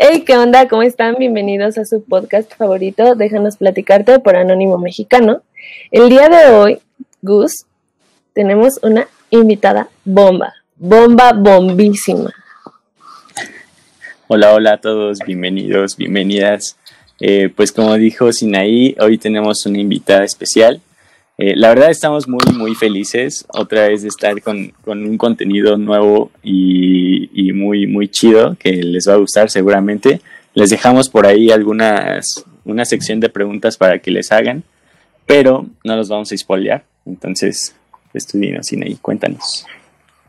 Hey, 0.00 0.22
¿qué 0.24 0.38
onda? 0.38 0.68
¿Cómo 0.68 0.84
están? 0.84 1.16
Bienvenidos 1.18 1.76
a 1.76 1.84
su 1.84 2.04
podcast 2.04 2.54
favorito, 2.54 3.16
Déjanos 3.16 3.56
platicarte 3.56 4.20
por 4.20 4.36
Anónimo 4.36 4.78
Mexicano. 4.78 5.42
El 5.90 6.08
día 6.08 6.28
de 6.28 6.54
hoy, 6.54 6.78
Gus, 7.20 7.64
tenemos 8.32 8.78
una 8.84 9.08
invitada 9.30 9.88
bomba, 10.04 10.54
bomba 10.76 11.32
bombísima. 11.32 12.32
Hola, 14.28 14.54
hola 14.54 14.74
a 14.74 14.80
todos, 14.80 15.18
bienvenidos, 15.26 15.96
bienvenidas. 15.96 16.76
Eh, 17.18 17.50
pues 17.52 17.72
como 17.72 17.92
dijo 17.94 18.30
Sinaí, 18.30 18.94
hoy 19.00 19.18
tenemos 19.18 19.66
una 19.66 19.80
invitada 19.80 20.22
especial. 20.22 20.80
Eh, 21.40 21.54
la 21.54 21.68
verdad 21.68 21.88
estamos 21.88 22.26
muy, 22.26 22.40
muy 22.52 22.74
felices 22.74 23.46
otra 23.50 23.86
vez 23.86 24.02
de 24.02 24.08
estar 24.08 24.42
con, 24.42 24.72
un 24.84 25.16
contenido 25.16 25.76
nuevo 25.76 26.32
y, 26.42 27.52
muy, 27.52 27.86
muy 27.86 28.08
chido 28.08 28.56
que 28.58 28.72
les 28.72 29.08
va 29.08 29.14
a 29.14 29.18
gustar 29.18 29.48
seguramente. 29.48 30.20
Les 30.54 30.70
dejamos 30.70 31.08
por 31.08 31.26
ahí 31.26 31.50
algunas, 31.52 32.44
una 32.64 32.84
sección 32.84 33.20
de 33.20 33.28
preguntas 33.28 33.76
para 33.76 34.00
que 34.00 34.10
les 34.10 34.32
hagan, 34.32 34.64
pero 35.26 35.66
no 35.84 35.96
los 35.96 36.08
vamos 36.08 36.32
a 36.32 36.36
spoilear. 36.36 36.84
Entonces, 37.06 37.74
estudinos, 38.12 38.66
Sinaí, 38.66 38.96
cuéntanos. 38.96 39.64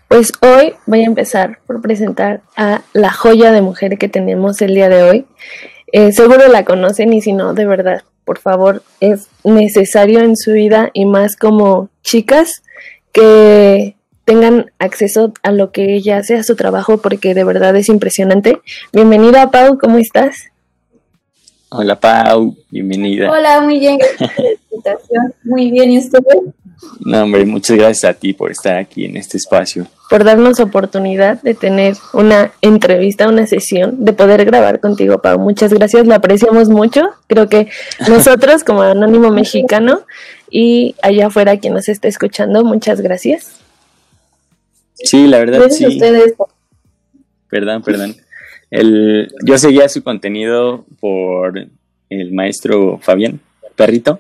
Pues 0.08 0.32
hoy 0.42 0.74
voy 0.86 1.02
a 1.02 1.06
empezar 1.06 1.60
por 1.66 1.82
presentar 1.82 2.42
a 2.56 2.82
la 2.94 3.12
joya 3.12 3.52
de 3.52 3.62
mujer 3.62 3.98
que 3.98 4.10
tenemos 4.10 4.62
el 4.62 4.76
día 4.76 4.90
de 4.90 5.04
hoy. 5.04 5.26
Eh, 5.92 6.12
seguro 6.12 6.48
la 6.48 6.66
conocen 6.66 7.14
y 7.14 7.22
si 7.22 7.34
no, 7.34 7.56
de 7.56 7.66
verdad, 7.66 8.04
por 8.30 8.38
favor, 8.38 8.84
es 9.00 9.28
necesario 9.44 10.20
en 10.20 10.38
su 10.38 10.52
vida 10.52 10.92
y 10.94 11.06
más 11.06 11.36
como 11.36 11.90
chicas 12.04 12.62
que 13.12 13.96
tengan 14.24 14.72
acceso 14.78 15.34
a 15.42 15.52
lo 15.52 15.72
que 15.72 15.96
ella 15.96 16.20
hace, 16.20 16.36
a 16.36 16.44
su 16.44 16.56
trabajo, 16.56 17.00
porque 17.00 17.34
de 17.34 17.44
verdad 17.44 17.76
es 17.76 17.90
impresionante. 17.90 18.60
Bienvenida, 18.94 19.50
Pau, 19.50 19.80
¿cómo 19.80 19.98
estás? 19.98 20.49
Hola, 21.72 22.00
Pau, 22.00 22.56
bienvenida. 22.72 23.32
Hola, 23.32 23.62
muy 23.62 23.80
bien, 23.80 24.00
Muy 25.44 25.70
bien, 25.70 25.92
¿y 25.92 26.00
usted? 26.00 26.20
No, 27.02 27.24
hombre, 27.24 27.46
muchas 27.46 27.78
gracias 27.78 28.10
a 28.10 28.14
ti 28.16 28.34
por 28.34 28.50
estar 28.50 28.78
aquí 28.78 29.06
en 29.06 29.18
este 29.18 29.38
espacio. 29.38 29.86
Por 30.10 30.24
darnos 30.24 30.60
oportunidad 30.60 31.40
de 31.44 31.54
tener 31.54 31.96
una 32.14 32.52
entrevista, 32.62 33.28
una 33.28 33.46
sesión, 33.46 34.04
de 34.04 34.14
poder 34.14 34.46
grabar 34.46 34.80
contigo, 34.80 35.22
Pau. 35.22 35.38
Muchas 35.38 35.72
gracias, 35.72 36.08
lo 36.08 36.16
apreciamos 36.16 36.70
mucho. 36.70 37.10
Creo 37.28 37.50
que 37.50 37.70
nosotros, 38.08 38.64
como 38.64 38.82
Anónimo 38.82 39.30
Mexicano, 39.30 40.02
y 40.50 40.96
allá 41.04 41.28
afuera 41.28 41.58
quien 41.58 41.74
nos 41.76 41.88
está 41.88 42.08
escuchando, 42.08 42.64
muchas 42.64 43.02
gracias. 43.02 43.60
Sí, 44.96 45.28
la 45.28 45.38
verdad, 45.38 45.60
gracias 45.60 45.78
sí. 45.78 45.86
A 45.86 45.90
ustedes. 45.90 46.34
Perdón, 47.48 47.84
perdón. 47.84 48.16
El, 48.72 49.34
yo 49.46 49.58
seguía 49.58 49.90
su 49.90 50.04
contenido 50.04 50.86
por 51.00 51.68
el 52.10 52.32
maestro 52.32 53.00
Fabián 53.00 53.40
Perrito 53.76 54.20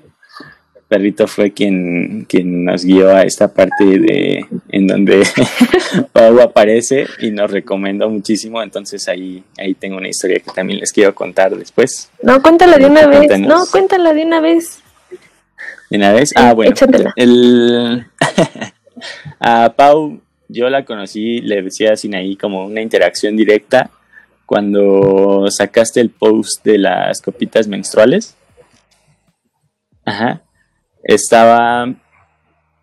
perrito 0.89 1.28
fue 1.28 1.52
quien, 1.52 2.25
quien 2.28 2.66
nos 2.66 2.83
guió 2.83 3.16
a 3.16 3.22
esta 3.22 3.53
parte 3.53 3.86
de 3.86 4.45
en 4.69 4.88
donde 4.88 5.23
Pau 6.11 6.41
aparece 6.41 7.06
y 7.19 7.30
nos 7.30 7.52
recomendó 7.52 8.09
muchísimo. 8.09 8.61
Entonces 8.61 9.08
ahí, 9.08 9.44
ahí 9.58 9.75
tengo 9.75 9.97
una 9.97 10.09
historia 10.09 10.39
que 10.39 10.52
también 10.52 10.80
les 10.80 10.91
quiero 10.91 11.13
contar 11.13 11.56
después. 11.56 12.09
No, 12.23 12.41
cuéntala 12.41 12.78
de 12.78 12.88
una 12.88 13.06
vez. 13.06 13.39
No, 13.39 13.66
cuéntala 13.72 14.13
de 14.13 14.25
una 14.25 14.41
vez. 14.41 14.81
¿De 15.91 15.97
una 15.97 16.11
vez? 16.11 16.31
Ah, 16.36 16.53
bueno. 16.53 16.72
Échatela. 16.72 17.13
El, 17.16 18.08
a 19.39 19.73
Pau 19.75 20.19
yo 20.47 20.69
la 20.69 20.84
conocí, 20.84 21.41
le 21.41 21.61
decía 21.61 21.95
sin 21.95 22.16
ahí 22.16 22.36
como 22.36 22.66
una 22.66 22.81
interacción 22.81 23.38
directa 23.38 23.91
cuando 24.50 25.46
sacaste 25.51 26.01
el 26.01 26.09
post 26.09 26.66
de 26.66 26.79
las 26.79 27.22
copitas 27.22 27.68
menstruales. 27.68 28.35
Ajá 30.03 30.41
estaba, 31.03 31.94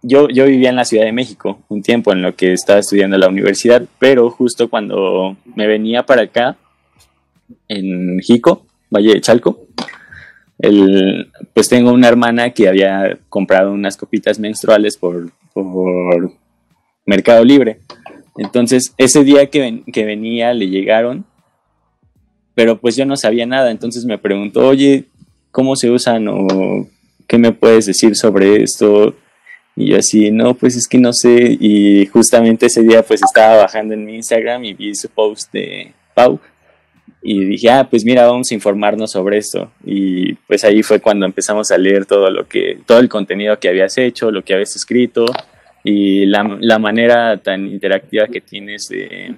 yo, 0.02 0.28
yo 0.28 0.46
vivía 0.46 0.70
en 0.70 0.76
la 0.76 0.84
Ciudad 0.84 1.04
de 1.04 1.12
México 1.12 1.62
un 1.68 1.82
tiempo 1.82 2.12
en 2.12 2.22
lo 2.22 2.34
que 2.34 2.52
estaba 2.52 2.80
estudiando 2.80 3.16
en 3.16 3.20
la 3.20 3.28
universidad, 3.28 3.84
pero 3.98 4.30
justo 4.30 4.68
cuando 4.68 5.36
me 5.54 5.66
venía 5.66 6.04
para 6.04 6.22
acá, 6.22 6.56
en 7.68 8.18
Jico, 8.20 8.66
Valle 8.90 9.14
de 9.14 9.20
Chalco, 9.20 9.66
el, 10.58 11.30
pues 11.52 11.68
tengo 11.68 11.92
una 11.92 12.08
hermana 12.08 12.50
que 12.50 12.68
había 12.68 13.18
comprado 13.28 13.72
unas 13.72 13.96
copitas 13.96 14.38
menstruales 14.38 14.96
por, 14.96 15.30
por 15.52 16.32
Mercado 17.04 17.44
Libre. 17.44 17.80
Entonces, 18.38 18.94
ese 18.98 19.22
día 19.22 19.46
que, 19.46 19.82
que, 19.92 20.04
venía 20.04 20.52
le 20.54 20.68
llegaron, 20.68 21.24
pero 22.56 22.78
pues 22.78 22.96
yo 22.96 23.04
no 23.04 23.16
sabía 23.16 23.44
nada. 23.44 23.70
Entonces 23.70 24.06
me 24.06 24.16
preguntó, 24.16 24.66
oye, 24.66 25.04
¿cómo 25.50 25.76
se 25.76 25.90
usan 25.90 26.26
o 26.26 26.88
¿qué 27.28 27.36
me 27.36 27.52
puedes 27.52 27.84
decir 27.84 28.16
sobre 28.16 28.62
esto? 28.62 29.14
Y 29.76 29.88
yo 29.88 29.98
así, 29.98 30.30
no, 30.30 30.54
pues 30.54 30.74
es 30.74 30.88
que 30.88 30.96
no 30.96 31.12
sé. 31.12 31.58
Y 31.60 32.06
justamente 32.06 32.66
ese 32.66 32.80
día 32.80 33.02
pues 33.02 33.20
estaba 33.22 33.56
bajando 33.56 33.92
en 33.92 34.06
mi 34.06 34.16
Instagram 34.16 34.64
y 34.64 34.72
vi 34.72 34.94
su 34.94 35.10
post 35.10 35.52
de 35.52 35.92
Pau. 36.14 36.40
Y 37.20 37.44
dije, 37.44 37.68
ah, 37.70 37.86
pues 37.90 38.06
mira, 38.06 38.26
vamos 38.26 38.50
a 38.50 38.54
informarnos 38.54 39.10
sobre 39.10 39.36
esto. 39.36 39.70
Y 39.84 40.32
pues 40.46 40.64
ahí 40.64 40.82
fue 40.82 40.98
cuando 40.98 41.26
empezamos 41.26 41.70
a 41.70 41.76
leer 41.76 42.06
todo 42.06 42.30
lo 42.30 42.48
que, 42.48 42.78
todo 42.86 43.00
el 43.00 43.10
contenido 43.10 43.58
que 43.58 43.68
habías 43.68 43.98
hecho, 43.98 44.30
lo 44.30 44.42
que 44.42 44.54
habías 44.54 44.74
escrito 44.76 45.26
y 45.84 46.24
la, 46.24 46.56
la 46.58 46.78
manera 46.78 47.36
tan 47.36 47.66
interactiva 47.66 48.28
que 48.28 48.40
tienes 48.40 48.88
de, 48.88 49.34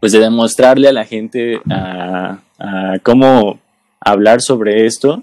pues 0.00 0.12
de 0.12 0.18
demostrarle 0.18 0.88
a 0.88 0.92
la 0.92 1.04
gente 1.04 1.60
a, 1.70 2.38
a 2.58 2.98
cómo 3.02 3.60
hablar 4.00 4.40
sobre 4.40 4.86
esto 4.86 5.22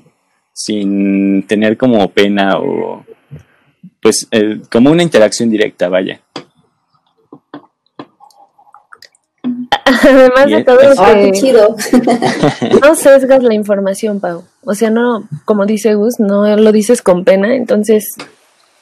sin 0.53 1.45
tener 1.47 1.77
como 1.77 2.07
pena 2.09 2.57
o 2.57 3.05
pues 4.01 4.27
eh, 4.31 4.61
como 4.71 4.89
una 4.91 5.03
interacción 5.03 5.49
directa, 5.49 5.89
vaya. 5.89 6.21
Además 10.03 10.45
de 10.47 10.63
todo, 10.63 10.79
ah, 10.97 11.13
qué 11.13 11.31
chido. 11.31 11.75
no 12.81 12.95
sesgas 12.95 13.43
la 13.43 13.53
información, 13.53 14.19
Pau. 14.19 14.43
O 14.63 14.75
sea, 14.75 14.89
no, 14.89 15.27
como 15.45 15.65
dice 15.65 15.95
Gus, 15.95 16.19
no 16.19 16.55
lo 16.55 16.71
dices 16.71 17.01
con 17.01 17.23
pena, 17.23 17.55
entonces 17.55 18.15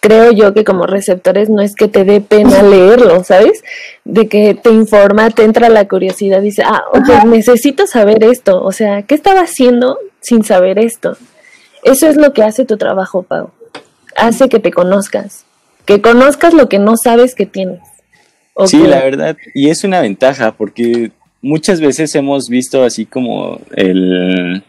creo 0.05 0.31
yo 0.31 0.53
que 0.53 0.63
como 0.63 0.85
receptores 0.85 1.49
no 1.49 1.61
es 1.61 1.73
que 1.75 1.87
te 1.87 2.03
dé 2.03 2.21
pena 2.21 2.61
leerlo, 2.61 3.23
¿sabes? 3.23 3.63
De 4.03 4.27
que 4.27 4.53
te 4.53 4.69
informa, 4.69 5.31
te 5.31 5.43
entra 5.43 5.67
la 5.69 5.87
curiosidad, 5.87 6.41
dice, 6.41 6.61
ah, 6.63 6.83
oye, 6.91 7.25
necesito 7.25 7.87
saber 7.87 8.23
esto, 8.23 8.63
o 8.63 8.71
sea, 8.71 9.01
¿qué 9.01 9.15
estaba 9.15 9.41
haciendo 9.41 9.97
sin 10.21 10.43
saber 10.43 10.77
esto? 10.77 11.17
Eso 11.83 12.07
es 12.07 12.17
lo 12.17 12.33
que 12.33 12.43
hace 12.43 12.65
tu 12.65 12.77
trabajo, 12.77 13.23
Pau. 13.23 13.49
Hace 14.15 14.47
que 14.47 14.59
te 14.59 14.71
conozcas, 14.71 15.45
que 15.85 16.01
conozcas 16.01 16.53
lo 16.53 16.69
que 16.69 16.77
no 16.77 16.97
sabes 16.97 17.33
que 17.33 17.47
tienes. 17.47 17.81
Sí, 18.65 18.83
la 18.83 19.03
verdad, 19.03 19.35
y 19.55 19.69
es 19.69 19.83
una 19.83 20.01
ventaja 20.01 20.51
porque 20.51 21.11
muchas 21.41 21.81
veces 21.81 22.13
hemos 22.13 22.47
visto 22.47 22.83
así 22.83 23.05
como 23.07 23.59
el, 23.75 24.63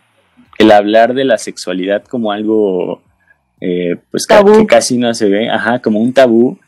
el 0.58 0.70
hablar 0.72 1.12
de 1.12 1.24
la 1.24 1.36
sexualidad 1.36 2.04
como 2.04 2.32
algo 2.32 3.02
eh, 3.60 3.96
pues 4.10 4.26
que 4.26 4.66
casi 4.66 4.98
no 4.98 5.12
se 5.14 5.28
ve, 5.28 5.48
ajá, 5.48 5.80
como 5.80 6.00
un 6.00 6.12
tabú, 6.12 6.58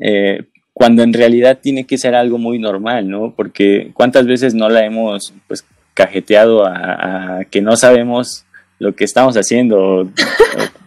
eh, 0.00 0.44
cuando 0.72 1.02
en 1.02 1.12
realidad 1.12 1.58
tiene 1.62 1.84
que 1.84 1.98
ser 1.98 2.14
algo 2.14 2.38
muy 2.38 2.58
normal, 2.58 3.08
¿no? 3.08 3.32
Porque 3.36 3.90
cuántas 3.94 4.26
veces 4.26 4.54
no 4.54 4.68
la 4.68 4.84
hemos 4.84 5.32
pues 5.46 5.64
cajeteado 5.94 6.66
a, 6.66 7.38
a 7.38 7.44
que 7.44 7.62
no 7.62 7.76
sabemos 7.76 8.44
lo 8.78 8.94
que 8.94 9.04
estamos 9.04 9.36
haciendo, 9.36 10.08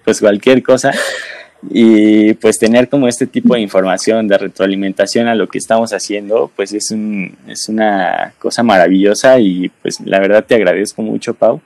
pues 0.04 0.20
cualquier 0.20 0.62
cosa. 0.64 0.92
Y 1.72 2.34
pues 2.36 2.60
tener 2.60 2.88
como 2.88 3.08
este 3.08 3.26
tipo 3.26 3.56
de 3.56 3.62
información 3.62 4.28
de 4.28 4.38
retroalimentación 4.38 5.28
a 5.28 5.36
lo 5.36 5.48
que 5.48 5.58
estamos 5.58 5.92
haciendo, 5.92 6.52
pues 6.56 6.72
es, 6.72 6.92
un, 6.92 7.36
es 7.48 7.68
una 7.68 8.34
cosa 8.38 8.62
maravillosa 8.62 9.40
y 9.40 9.70
pues 9.82 10.00
la 10.02 10.20
verdad 10.20 10.46
te 10.46 10.56
agradezco 10.56 11.02
mucho, 11.02 11.34
Pau. 11.34 11.60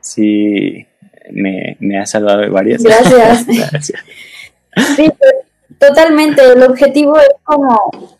Sí, 0.00 0.86
me, 1.30 1.76
me 1.80 1.98
ha 1.98 2.06
salvado 2.06 2.40
de 2.40 2.48
varias. 2.48 2.82
Gracias. 2.82 3.46
Gracias. 3.70 4.00
Sí, 4.96 5.10
totalmente. 5.78 6.42
El 6.52 6.62
objetivo 6.62 7.18
es 7.18 7.28
como 7.44 8.14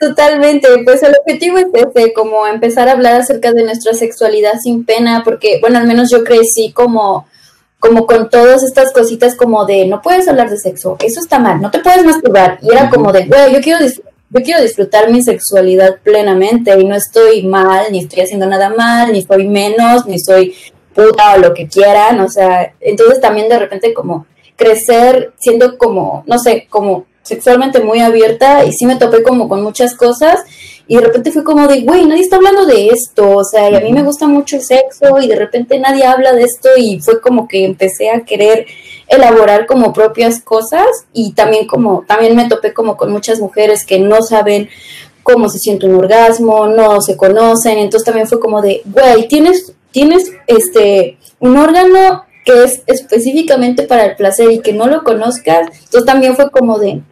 Totalmente, 0.00 0.68
pues 0.84 1.02
el 1.02 1.14
objetivo 1.20 1.58
es 1.58 1.66
ese, 1.74 2.12
como 2.12 2.46
empezar 2.46 2.88
a 2.88 2.92
hablar 2.92 3.20
acerca 3.20 3.52
de 3.52 3.64
nuestra 3.64 3.94
sexualidad 3.94 4.54
sin 4.62 4.84
pena, 4.84 5.22
porque, 5.24 5.58
bueno, 5.60 5.78
al 5.78 5.86
menos 5.86 6.10
yo 6.10 6.24
crecí 6.24 6.72
como, 6.72 7.26
como 7.78 8.06
con 8.06 8.28
todas 8.28 8.62
estas 8.62 8.92
cositas 8.92 9.34
como 9.34 9.64
de, 9.64 9.86
no 9.86 10.00
puedes 10.02 10.28
hablar 10.28 10.50
de 10.50 10.56
sexo, 10.56 10.96
eso 11.00 11.20
está 11.20 11.38
mal, 11.38 11.60
no 11.60 11.70
te 11.70 11.80
puedes 11.80 12.04
masturbar, 12.04 12.58
y 12.62 12.72
era 12.72 12.90
como 12.90 13.12
de, 13.12 13.26
güey, 13.26 13.52
yo 13.52 13.60
quiero, 13.60 13.84
yo 14.34 14.42
quiero 14.42 14.62
disfrutar 14.62 15.10
mi 15.10 15.22
sexualidad 15.22 15.98
plenamente 16.02 16.78
y 16.80 16.84
no 16.84 16.94
estoy 16.94 17.42
mal, 17.42 17.86
ni 17.92 18.00
estoy 18.00 18.22
haciendo 18.22 18.46
nada 18.46 18.70
mal, 18.70 19.12
ni 19.12 19.22
soy 19.22 19.46
menos, 19.46 20.06
ni 20.06 20.18
soy 20.18 20.54
puta 20.94 21.34
o 21.34 21.38
lo 21.38 21.52
que 21.52 21.68
quieran, 21.68 22.20
o 22.20 22.28
sea, 22.28 22.74
entonces 22.80 23.20
también 23.20 23.48
de 23.48 23.58
repente 23.58 23.92
como 23.92 24.26
crecer 24.56 25.32
siendo 25.38 25.76
como, 25.76 26.24
no 26.26 26.38
sé, 26.38 26.66
como 26.70 27.06
sexualmente 27.22 27.80
muy 27.80 28.00
abierta 28.00 28.64
y 28.64 28.72
sí 28.72 28.86
me 28.86 28.96
topé 28.96 29.22
como 29.22 29.48
con 29.48 29.62
muchas 29.62 29.94
cosas 29.94 30.40
y 30.88 30.96
de 30.96 31.02
repente 31.02 31.30
fue 31.30 31.44
como 31.44 31.68
de, 31.68 31.82
güey, 31.82 32.06
nadie 32.06 32.22
está 32.22 32.36
hablando 32.36 32.66
de 32.66 32.88
esto, 32.88 33.36
o 33.36 33.44
sea, 33.44 33.70
y 33.70 33.74
a 33.74 33.80
mí 33.80 33.92
me 33.92 34.02
gusta 34.02 34.26
mucho 34.26 34.56
el 34.56 34.62
sexo 34.62 35.18
y 35.20 35.28
de 35.28 35.36
repente 35.36 35.78
nadie 35.78 36.04
habla 36.04 36.32
de 36.32 36.42
esto 36.42 36.70
y 36.76 37.00
fue 37.00 37.20
como 37.20 37.46
que 37.46 37.64
empecé 37.64 38.10
a 38.10 38.24
querer 38.24 38.66
elaborar 39.12 39.66
como 39.66 39.92
propias 39.92 40.40
cosas 40.40 40.86
y 41.12 41.32
también 41.32 41.66
como, 41.66 42.04
también 42.06 42.34
me 42.34 42.48
topé 42.48 42.72
como 42.72 42.96
con 42.96 43.12
muchas 43.12 43.40
mujeres 43.40 43.84
que 43.84 43.98
no 43.98 44.22
saben 44.22 44.68
cómo 45.22 45.48
se 45.48 45.58
siente 45.58 45.86
un 45.86 45.94
orgasmo, 45.94 46.66
no 46.66 47.00
se 47.00 47.16
conocen, 47.16 47.78
entonces 47.78 48.04
también 48.04 48.26
fue 48.26 48.40
como 48.40 48.60
de, 48.60 48.82
güey, 48.86 49.28
tienes, 49.28 49.72
tienes 49.90 50.32
este, 50.46 51.18
un 51.38 51.56
órgano 51.56 52.24
que 52.44 52.64
es 52.64 52.82
específicamente 52.86 53.84
para 53.84 54.04
el 54.06 54.16
placer 54.16 54.50
y 54.50 54.60
que 54.60 54.72
no 54.72 54.86
lo 54.86 55.04
conozcas, 55.04 55.68
entonces 55.84 56.04
también 56.04 56.34
fue 56.34 56.50
como 56.50 56.78
de, 56.78 57.02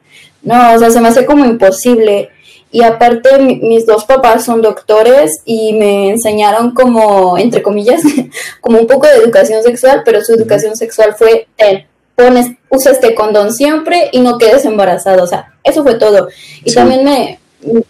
no, 0.43 0.75
o 0.75 0.79
sea, 0.79 0.91
se 0.91 1.01
me 1.01 1.09
hace 1.09 1.27
como 1.27 1.45
imposible. 1.45 2.31
Y 2.73 2.83
aparte, 2.85 3.39
mis 3.41 3.85
dos 3.85 4.05
papás 4.05 4.45
son 4.45 4.63
doctores 4.63 5.41
y 5.45 5.73
me 5.73 6.11
enseñaron 6.11 6.73
como, 6.73 7.37
entre 7.37 7.63
comillas, 7.63 8.01
como 8.61 8.79
un 8.79 8.87
poco 8.87 9.09
de 9.09 9.17
educación 9.17 9.63
sexual, 9.63 10.03
pero 10.05 10.23
su 10.23 10.35
educación 10.35 10.77
sexual 10.77 11.15
fue, 11.19 11.49
ten, 11.57 11.87
pones, 12.21 12.51
usa 12.69 12.93
este 12.93 13.15
condón 13.15 13.53
siempre 13.53 14.09
y 14.13 14.21
no 14.21 14.39
quedes 14.39 14.65
embarazado. 14.65 15.25
O 15.25 15.27
sea, 15.27 15.55
eso 15.65 15.83
fue 15.83 15.95
todo. 15.95 16.29
Y 16.65 16.73
también 16.73 17.05
me, 17.05 17.39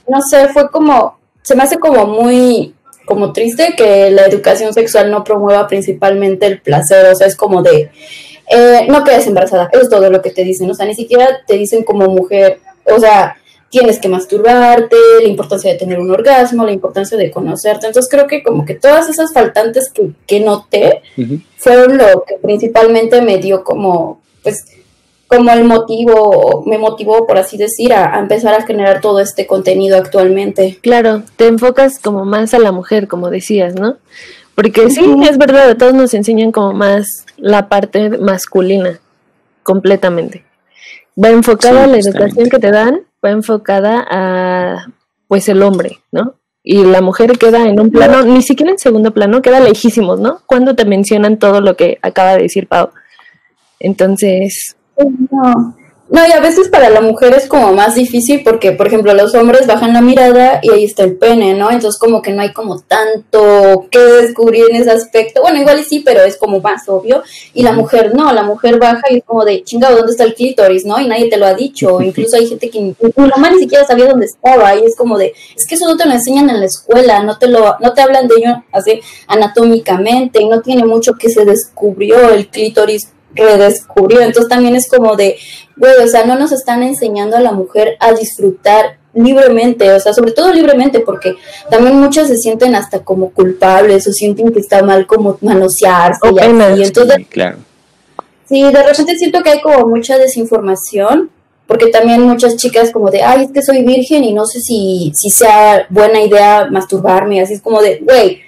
no 0.09 0.23
sé, 0.23 0.49
fue 0.49 0.71
como, 0.71 1.19
se 1.43 1.55
me 1.55 1.62
hace 1.62 1.79
como 1.79 2.06
muy, 2.06 2.75
como 3.05 3.32
triste 3.32 3.75
que 3.77 4.11
la 4.11 4.27
educación 4.27 4.73
sexual 4.73 5.11
no 5.11 5.25
promueva 5.25 5.67
principalmente 5.67 6.47
el 6.47 6.61
placer. 6.61 7.06
O 7.06 7.15
sea, 7.15 7.27
es 7.27 7.37
como 7.37 7.62
de, 7.62 7.91
eh, 8.50 8.87
no 8.88 9.05
quedes 9.05 9.27
embarazada. 9.27 9.69
Eso 9.73 9.82
es 9.82 9.88
todo 9.88 10.11
lo 10.11 10.23
que 10.23 10.31
te 10.31 10.44
dicen. 10.44 10.71
O 10.71 10.75
sea, 10.75 10.87
ni 10.87 10.94
siquiera 10.94 11.41
te 11.47 11.55
dicen 11.55 11.85
como 11.85 12.06
mujer, 12.06 12.61
o 12.85 12.99
sea, 12.99 13.37
tienes 13.71 14.00
que 14.00 14.09
masturbarte, 14.09 14.97
la 15.23 15.29
importancia 15.29 15.73
de 15.73 15.79
tener 15.79 16.00
un 16.00 16.11
orgasmo, 16.11 16.65
la 16.65 16.73
importancia 16.73 17.17
de 17.17 17.31
conocerte. 17.31 17.87
Entonces 17.87 18.11
creo 18.11 18.27
que 18.27 18.43
como 18.43 18.65
que 18.65 18.75
todas 18.75 19.09
esas 19.09 19.32
faltantes 19.32 19.91
que, 19.91 20.11
que 20.27 20.41
noté 20.41 21.03
fueron 21.56 21.97
lo 21.97 22.25
que 22.25 22.37
principalmente 22.43 23.23
me 23.23 23.38
dio 23.38 23.62
como, 23.62 24.19
pues, 24.42 24.64
como 25.26 25.50
el 25.52 25.64
motivo, 25.64 26.64
me 26.66 26.76
motivó, 26.76 27.26
por 27.26 27.38
así 27.38 27.56
decir, 27.56 27.92
a, 27.92 28.19
empezar 28.19 28.54
a 28.54 28.66
generar 28.66 29.00
todo 29.00 29.20
este 29.20 29.46
contenido 29.46 29.96
actualmente. 29.96 30.78
Claro, 30.82 31.22
te 31.37 31.46
enfocas 31.46 32.00
como 32.00 32.25
más 32.25 32.52
a 32.52 32.58
la 32.58 32.72
mujer, 32.72 33.06
como 33.06 33.31
decías, 33.31 33.75
¿no? 33.75 33.96
Porque 34.56 34.90
sí, 34.90 35.04
es 35.28 35.38
verdad, 35.38 35.76
todos 35.76 35.94
nos 35.94 36.14
enseñan 36.14 36.50
como 36.50 36.72
más 36.72 37.25
la 37.37 37.69
parte 37.69 38.10
masculina, 38.10 38.98
completamente. 39.62 40.44
Va 41.22 41.31
enfocada 41.31 41.84
a 41.84 41.86
la 41.86 41.98
educación 41.98 42.50
que 42.50 42.58
te 42.58 42.70
dan, 42.70 43.02
va 43.25 43.31
enfocada 43.31 44.04
a 44.10 44.86
pues 45.28 45.48
el 45.48 45.62
hombre, 45.62 46.00
¿no? 46.10 46.34
Y 46.62 46.84
la 46.84 47.00
mujer 47.00 47.38
queda 47.38 47.69
en 47.69 47.78
un 47.81 47.90
plano, 47.90 48.22
ni 48.22 48.43
siquiera 48.43 48.72
en 48.72 48.78
segundo 48.78 49.12
plano, 49.12 49.40
queda 49.43 49.60
lejísimos, 49.60 50.19
¿no? 50.19 50.40
Cuando 50.44 50.75
te 50.75 50.84
mencionan 50.84 51.38
todo 51.38 51.60
lo 51.60 51.76
que 51.76 51.98
acaba 52.02 52.34
de 52.34 52.43
decir 52.43 52.66
Pau. 52.66 52.90
Entonces... 53.81 54.77
No. 55.31 55.75
No, 56.11 56.27
y 56.27 56.32
a 56.32 56.41
veces 56.41 56.69
para 56.69 56.91
la 56.91 57.00
mujer 57.00 57.35
es 57.35 57.47
como 57.47 57.73
más 57.73 57.94
difícil 57.94 58.43
porque, 58.43 58.73
por 58.73 58.88
ejemplo, 58.88 59.15
los 59.15 59.32
hombres 59.37 59.69
bajan 59.69 59.93
la 59.93 60.00
mirada 60.00 60.59
y 60.61 60.73
ahí 60.73 60.85
está 60.85 61.05
el 61.05 61.17
pene, 61.17 61.55
¿no? 61.55 61.71
Entonces 61.71 62.00
como 62.00 62.21
que 62.21 62.32
no 62.32 62.43
hay 62.43 62.53
como 62.53 62.81
tanto 62.81 63.87
que 63.93 64.00
descubrir 64.00 64.65
en 64.71 64.82
ese 64.82 64.91
aspecto. 64.91 65.41
Bueno, 65.41 65.61
igual 65.61 65.85
sí, 65.85 66.03
pero 66.05 66.23
es 66.23 66.37
como 66.37 66.59
más 66.59 66.88
obvio. 66.88 67.23
Y 67.55 67.62
la 67.62 67.71
mujer 67.73 68.12
no, 68.12 68.32
la 68.32 68.43
mujer 68.43 68.81
baja 68.81 69.03
y 69.09 69.19
es 69.19 69.25
como 69.25 69.44
de, 69.44 69.62
chingado, 69.62 69.99
¿dónde 69.99 70.11
está 70.11 70.25
el 70.25 70.35
clítoris, 70.35 70.85
no? 70.85 71.00
Y 71.00 71.06
nadie 71.06 71.31
te 71.31 71.37
lo 71.37 71.47
ha 71.47 71.55
dicho. 71.55 72.00
Incluso 72.00 72.37
hay 72.37 72.49
gente 72.49 72.71
que 72.71 72.81
mi 72.81 72.97
mamá 73.17 73.50
ni 73.50 73.61
siquiera 73.61 73.87
sabía 73.87 74.09
dónde 74.09 74.27
estaba 74.27 74.75
y 74.75 74.85
es 74.85 74.97
como 74.97 75.17
de, 75.17 75.32
es 75.56 75.65
que 75.65 75.77
eso 75.77 75.87
no 75.87 75.97
te 75.97 76.06
lo 76.06 76.12
enseñan 76.12 76.50
en 76.50 76.59
la 76.59 76.67
escuela, 76.67 77.23
no 77.23 77.38
te 77.38 77.47
lo, 77.47 77.77
no 77.79 77.93
te 77.93 78.00
hablan 78.00 78.27
de 78.27 78.35
ello 78.37 78.65
así 78.73 79.00
anatómicamente 79.29 80.43
y 80.43 80.49
no 80.49 80.61
tiene 80.61 80.85
mucho 80.85 81.12
que 81.15 81.31
se 81.31 81.44
descubrió 81.44 82.31
el 82.31 82.49
clítoris 82.49 83.12
redescubrió. 83.35 84.21
Entonces 84.21 84.49
también 84.49 84.77
es 84.77 84.88
como 84.88 85.17
de, 85.17 85.37
güey, 85.77 85.94
o 86.03 86.09
sea, 86.09 86.25
no 86.25 86.37
nos 86.37 86.53
están 86.53 86.82
enseñando 86.82 87.37
a 87.37 87.41
la 87.41 87.53
mujer 87.53 87.97
a 88.00 88.12
disfrutar 88.12 88.99
libremente, 89.12 89.91
o 89.93 89.99
sea, 89.99 90.12
sobre 90.12 90.32
todo 90.32 90.53
libremente, 90.53 91.00
porque 91.00 91.35
también 91.69 91.97
muchas 91.97 92.29
se 92.29 92.37
sienten 92.37 92.75
hasta 92.75 93.00
como 93.00 93.31
culpables 93.31 94.06
o 94.06 94.12
sienten 94.12 94.53
que 94.53 94.61
está 94.61 94.82
mal 94.82 95.06
como 95.06 95.37
manosearse 95.41 96.21
y 96.32 96.38
así. 96.38 96.82
Entonces, 96.82 97.17
sí, 97.17 97.25
claro. 97.25 97.59
Sí, 98.49 98.62
de 98.62 98.82
repente 98.82 99.17
siento 99.17 99.43
que 99.43 99.50
hay 99.50 99.61
como 99.61 99.87
mucha 99.87 100.19
desinformación, 100.19 101.31
porque 101.67 101.87
también 101.87 102.23
muchas 102.23 102.56
chicas 102.56 102.91
como 102.91 103.11
de, 103.11 103.23
ay, 103.23 103.44
es 103.44 103.53
que 103.53 103.62
soy 103.62 103.85
virgen 103.85 104.25
y 104.25 104.32
no 104.32 104.44
sé 104.44 104.61
si, 104.61 105.12
si 105.15 105.31
sea 105.31 105.87
buena 105.88 106.21
idea 106.21 106.67
masturbarme, 106.69 107.41
así 107.41 107.55
es 107.55 107.62
como 107.62 107.81
de, 107.81 107.99
güey, 107.99 108.43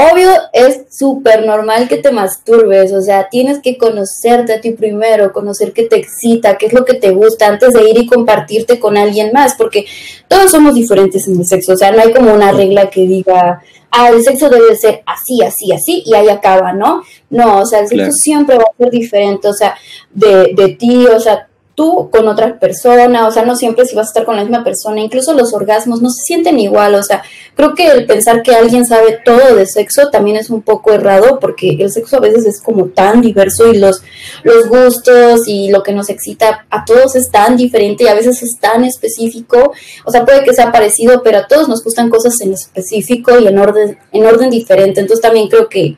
Obvio, 0.00 0.30
es 0.54 0.86
súper 0.90 1.44
normal 1.44 1.86
que 1.86 1.98
te 1.98 2.10
masturbes, 2.10 2.92
o 2.92 3.02
sea, 3.02 3.28
tienes 3.28 3.58
que 3.58 3.76
conocerte 3.76 4.54
a 4.54 4.60
ti 4.60 4.70
primero, 4.70 5.32
conocer 5.32 5.72
qué 5.72 5.82
te 5.82 5.96
excita, 5.96 6.56
qué 6.56 6.66
es 6.66 6.72
lo 6.72 6.86
que 6.86 6.94
te 6.94 7.10
gusta 7.10 7.48
antes 7.48 7.74
de 7.74 7.90
ir 7.90 7.98
y 7.98 8.06
compartirte 8.06 8.80
con 8.80 8.96
alguien 8.96 9.30
más, 9.34 9.56
porque 9.56 9.84
todos 10.26 10.50
somos 10.50 10.74
diferentes 10.74 11.28
en 11.28 11.38
el 11.38 11.46
sexo, 11.46 11.72
o 11.72 11.76
sea, 11.76 11.92
no 11.92 12.00
hay 12.00 12.12
como 12.12 12.32
una 12.32 12.50
regla 12.52 12.88
que 12.88 13.02
diga, 13.02 13.62
ah, 13.90 14.08
el 14.08 14.22
sexo 14.22 14.48
debe 14.48 14.74
ser 14.76 15.02
así, 15.04 15.42
así, 15.42 15.70
así, 15.72 16.02
y 16.06 16.14
ahí 16.14 16.28
acaba, 16.28 16.72
¿no? 16.72 17.02
No, 17.28 17.58
o 17.58 17.66
sea, 17.66 17.80
el 17.80 17.88
sexo 17.88 18.12
siempre 18.12 18.56
va 18.56 18.64
a 18.64 18.82
ser 18.82 18.90
diferente, 18.90 19.48
o 19.48 19.54
sea, 19.54 19.76
de, 20.14 20.54
de 20.54 20.76
ti, 20.76 21.06
o 21.06 21.20
sea, 21.20 21.49
tú 21.80 22.10
con 22.12 22.28
otra 22.28 22.58
persona, 22.58 23.26
o 23.26 23.30
sea, 23.30 23.42
no 23.42 23.56
siempre 23.56 23.86
si 23.86 23.96
vas 23.96 24.08
a 24.08 24.10
estar 24.10 24.26
con 24.26 24.36
la 24.36 24.42
misma 24.42 24.62
persona, 24.62 25.00
incluso 25.00 25.32
los 25.32 25.54
orgasmos 25.54 26.02
no 26.02 26.10
se 26.10 26.24
sienten 26.24 26.60
igual, 26.60 26.94
o 26.94 27.02
sea, 27.02 27.22
creo 27.56 27.74
que 27.74 27.86
el 27.86 28.04
pensar 28.04 28.42
que 28.42 28.54
alguien 28.54 28.84
sabe 28.84 29.18
todo 29.24 29.56
de 29.56 29.64
sexo 29.64 30.10
también 30.10 30.36
es 30.36 30.50
un 30.50 30.60
poco 30.60 30.92
errado 30.92 31.40
porque 31.40 31.78
el 31.80 31.90
sexo 31.90 32.18
a 32.18 32.20
veces 32.20 32.44
es 32.44 32.60
como 32.60 32.88
tan 32.88 33.22
diverso 33.22 33.72
y 33.72 33.78
los, 33.78 34.02
los 34.42 34.68
gustos 34.68 35.48
y 35.48 35.70
lo 35.70 35.82
que 35.82 35.94
nos 35.94 36.10
excita 36.10 36.66
a 36.68 36.84
todos 36.84 37.16
es 37.16 37.30
tan 37.30 37.56
diferente 37.56 38.04
y 38.04 38.08
a 38.08 38.14
veces 38.14 38.42
es 38.42 38.58
tan 38.60 38.84
específico, 38.84 39.72
o 40.04 40.10
sea, 40.10 40.26
puede 40.26 40.44
que 40.44 40.52
sea 40.52 40.70
parecido, 40.72 41.22
pero 41.22 41.38
a 41.38 41.46
todos 41.46 41.66
nos 41.66 41.82
gustan 41.82 42.10
cosas 42.10 42.38
en 42.42 42.52
específico 42.52 43.38
y 43.40 43.46
en 43.46 43.58
orden, 43.58 43.98
en 44.12 44.26
orden 44.26 44.50
diferente, 44.50 45.00
entonces 45.00 45.22
también 45.22 45.48
creo 45.48 45.70
que, 45.70 45.96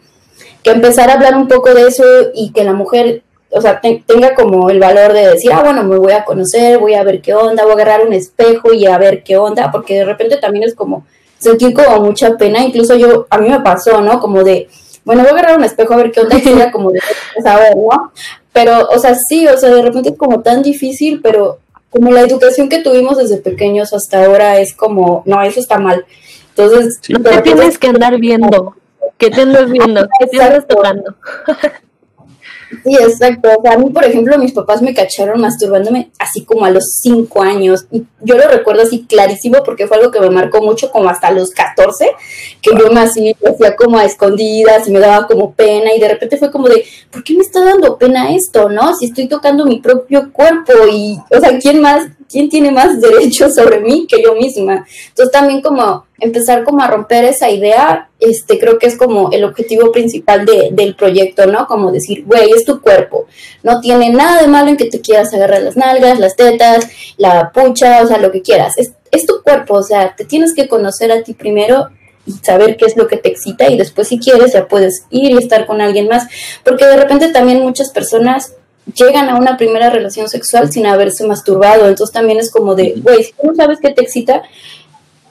que 0.63 0.71
empezar 0.71 1.11
a 1.11 1.15
hablar 1.15 1.35
un 1.35 1.49
poco 1.49 1.75
de 1.75 1.89
eso 1.89 2.05
y 2.35 2.53
que 2.53 2.63
la 2.63 2.73
mujer 2.73 3.25
o 3.55 3.61
sea, 3.61 3.81
tenga 3.81 4.35
como 4.35 4.71
el 4.71 4.81
valor 4.81 5.13
de 5.13 5.29
decir, 5.29 5.53
ah, 5.53 5.63
bueno, 5.63 5.85
me 5.85 5.99
voy 5.99 6.13
a 6.13 6.25
conocer, 6.25 6.79
voy 6.79 6.95
a 6.95 7.05
ver 7.05 7.21
qué 7.21 7.35
onda, 7.35 7.65
voy 7.65 7.73
a 7.73 7.75
agarrar 7.75 8.07
un 8.07 8.13
espejo 8.13 8.73
y 8.73 8.87
a 8.87 8.97
ver 8.99 9.23
qué 9.23 9.37
onda, 9.37 9.71
porque 9.71 9.97
de 9.97 10.05
repente 10.05 10.39
también 10.39 10.65
es 10.65 10.75
como 10.75 11.05
sentir 11.39 11.75
como 11.75 12.01
mucha 12.01 12.37
pena, 12.37 12.61
incluso 12.61 12.97
yo, 12.97 13.27
a 13.29 13.39
mí 13.39 13.49
me 13.49 13.61
pasó, 13.61 14.01
¿no? 14.01 14.21
Como 14.21 14.43
de, 14.43 14.69
bueno, 15.05 15.23
voy 15.23 15.31
a 15.31 15.35
agarrar 15.35 15.59
un 15.59 15.65
espejo 15.65 15.93
a 15.93 15.99
ver 15.99 16.13
qué 16.13 16.21
onda, 16.21 16.39
y 16.39 16.49
era 16.49 16.71
como 16.71 16.91
de 16.91 17.01
saber, 17.43 17.77
¿no? 17.77 18.13
Pero, 18.53 18.89
o 18.89 18.99
sea, 18.99 19.15
sí, 19.15 19.47
o 19.47 19.57
sea, 19.59 19.71
de 19.71 19.83
repente 19.83 20.11
es 20.11 20.17
como 20.17 20.41
tan 20.41 20.63
difícil, 20.63 21.21
pero 21.23 21.59
como 21.91 22.11
la 22.11 22.23
educación 22.23 22.69
que 22.69 22.79
tuvimos 22.79 23.19
desde 23.19 23.37
pequeños 23.37 23.93
hasta 23.93 24.25
ahora 24.25 24.59
es 24.59 24.75
como, 24.75 25.23
no, 25.27 25.43
eso 25.43 25.61
está 25.61 25.79
mal. 25.79 26.07
Entonces, 26.51 27.01
no 27.09 27.21
te 27.21 27.43
tienes 27.43 27.79
que 27.79 27.89
andar 27.89 28.19
viendo, 28.19 28.77
que 29.19 29.31
te 29.31 29.43
andas 29.43 29.71
viendo, 29.71 30.07
que 30.19 30.27
te 30.27 30.43
andas 30.43 30.67
tocando. 30.67 31.15
Sí, 32.85 32.95
exacto. 32.95 33.51
O 33.59 33.63
sea, 33.63 33.75
a 33.75 33.79
mí, 33.79 33.91
por 33.91 34.05
ejemplo, 34.05 34.39
mis 34.39 34.53
papás 34.53 34.83
me 34.83 34.95
cacharon 34.95 35.41
masturbándome 35.41 36.11
así 36.19 36.45
como 36.45 36.65
a 36.65 36.71
los 36.71 36.93
5 37.01 37.43
años. 37.43 37.87
Y 37.91 38.05
yo 38.21 38.37
lo 38.37 38.49
recuerdo 38.49 38.83
así 38.83 39.05
clarísimo 39.07 39.63
porque 39.63 39.87
fue 39.87 39.99
algo 39.99 40.11
que 40.11 40.21
me 40.21 40.31
marcó 40.31 40.63
mucho 40.63 40.91
como 40.91 41.09
hasta 41.09 41.31
los 41.31 41.51
14, 41.51 42.13
que 42.61 42.71
yo 42.79 42.91
me 42.91 43.01
así 43.01 43.37
hacía 43.47 43.77
como 43.77 43.99
a 43.99 44.05
escondidas 44.05 44.89
y 44.89 44.91
me 44.91 45.01
daba 45.01 45.27
como 45.27 45.53
pena 45.53 45.95
y 45.95 46.01
de 46.01 46.09
repente 46.09 46.39
fue 46.39 46.51
como 46.51 46.69
de, 46.69 46.85
¿por 47.11 47.23
qué 47.23 47.35
me 47.35 47.43
está 47.43 47.65
dando 47.65 47.99
pena 47.99 48.35
esto, 48.35 48.69
no? 48.69 48.95
Si 48.95 49.07
estoy 49.07 49.29
tocando 49.29 49.67
mi 49.67 49.81
propio 49.81 50.33
cuerpo 50.33 50.73
y, 50.91 51.19
o 51.31 51.41
sea, 51.41 51.59
¿quién 51.59 51.81
más, 51.81 52.07
quién 52.33 52.49
tiene 52.49 52.71
más 52.73 53.01
derechos 53.01 53.55
sobre 53.55 53.81
mí 53.81 54.07
que 54.09 54.23
yo 54.23 54.35
misma? 54.35 54.87
Entonces 55.09 55.31
también 55.31 55.61
como 55.61 56.07
empezar 56.19 56.65
como 56.65 56.83
a 56.83 56.87
romper 56.87 57.25
esa 57.25 57.51
idea, 57.51 58.09
este, 58.19 58.59
creo 58.59 58.79
que 58.79 58.87
es 58.87 58.97
como 58.97 59.31
el 59.33 59.45
objetivo 59.45 59.93
principal 59.93 60.47
de, 60.47 60.71
del 60.73 60.95
proyecto, 60.95 61.47
¿no? 61.47 61.67
Como 61.67 61.93
decir, 61.93 62.25
güey, 62.25 62.51
es 62.53 62.65
tu 62.65 62.81
cuerpo, 62.81 63.27
no 63.63 63.81
tiene 63.81 64.11
nada 64.11 64.41
de 64.41 64.49
malo 64.49 64.71
en 64.71 64.77
que 64.77 64.87
te 64.87 65.01
quieras 65.01 65.35
agarrar 65.35 65.63
las 65.63 65.77
nalgas, 65.77 66.19
las 66.19 66.37
tetas, 66.37 66.89
la 67.17 67.51
pucha, 67.53 68.03
o 68.03 68.07
sea, 68.07 68.19
lo 68.19 68.31
que 68.31 68.41
quieras, 68.41 68.79
es, 68.79 68.93
es 69.11 69.27
tu 69.27 69.43
cuerpo, 69.43 69.75
o 69.75 69.83
sea, 69.83 70.15
te 70.17 70.25
tienes 70.25 70.55
que 70.55 70.69
conocer 70.69 71.11
a 71.11 71.23
ti 71.23 71.35
primero 71.35 71.89
y 72.25 72.33
saber 72.33 72.77
qué 72.77 72.85
es 72.87 72.97
lo 72.97 73.09
que 73.09 73.17
te 73.17 73.29
excita 73.29 73.69
y 73.69 73.77
después 73.77 74.09
si 74.09 74.19
quieres 74.19 74.53
ya 74.53 74.69
puedes 74.69 75.07
ir 75.11 75.33
y 75.33 75.39
estar 75.39 75.67
con 75.67 75.81
alguien 75.81 76.09
más, 76.09 76.29
porque 76.65 76.87
de 76.87 76.97
repente 76.97 77.33
también 77.33 77.63
muchas 77.63 77.91
personas 77.91 78.55
llegan 78.87 79.29
a 79.29 79.37
una 79.37 79.57
primera 79.57 79.91
relación 79.91 80.29
sexual 80.29 80.73
sin 80.73 80.87
haberse 80.87 81.27
masturbado, 81.27 81.89
entonces 81.89 82.13
también 82.13 82.39
es 82.39 82.51
como 82.51 82.75
de, 82.75 82.95
güey, 82.97 83.25
si 83.25 83.33
tú 83.33 83.47
no 83.47 83.55
sabes 83.55 83.79
qué 83.81 83.91
te 83.91 84.03
excita, 84.03 84.43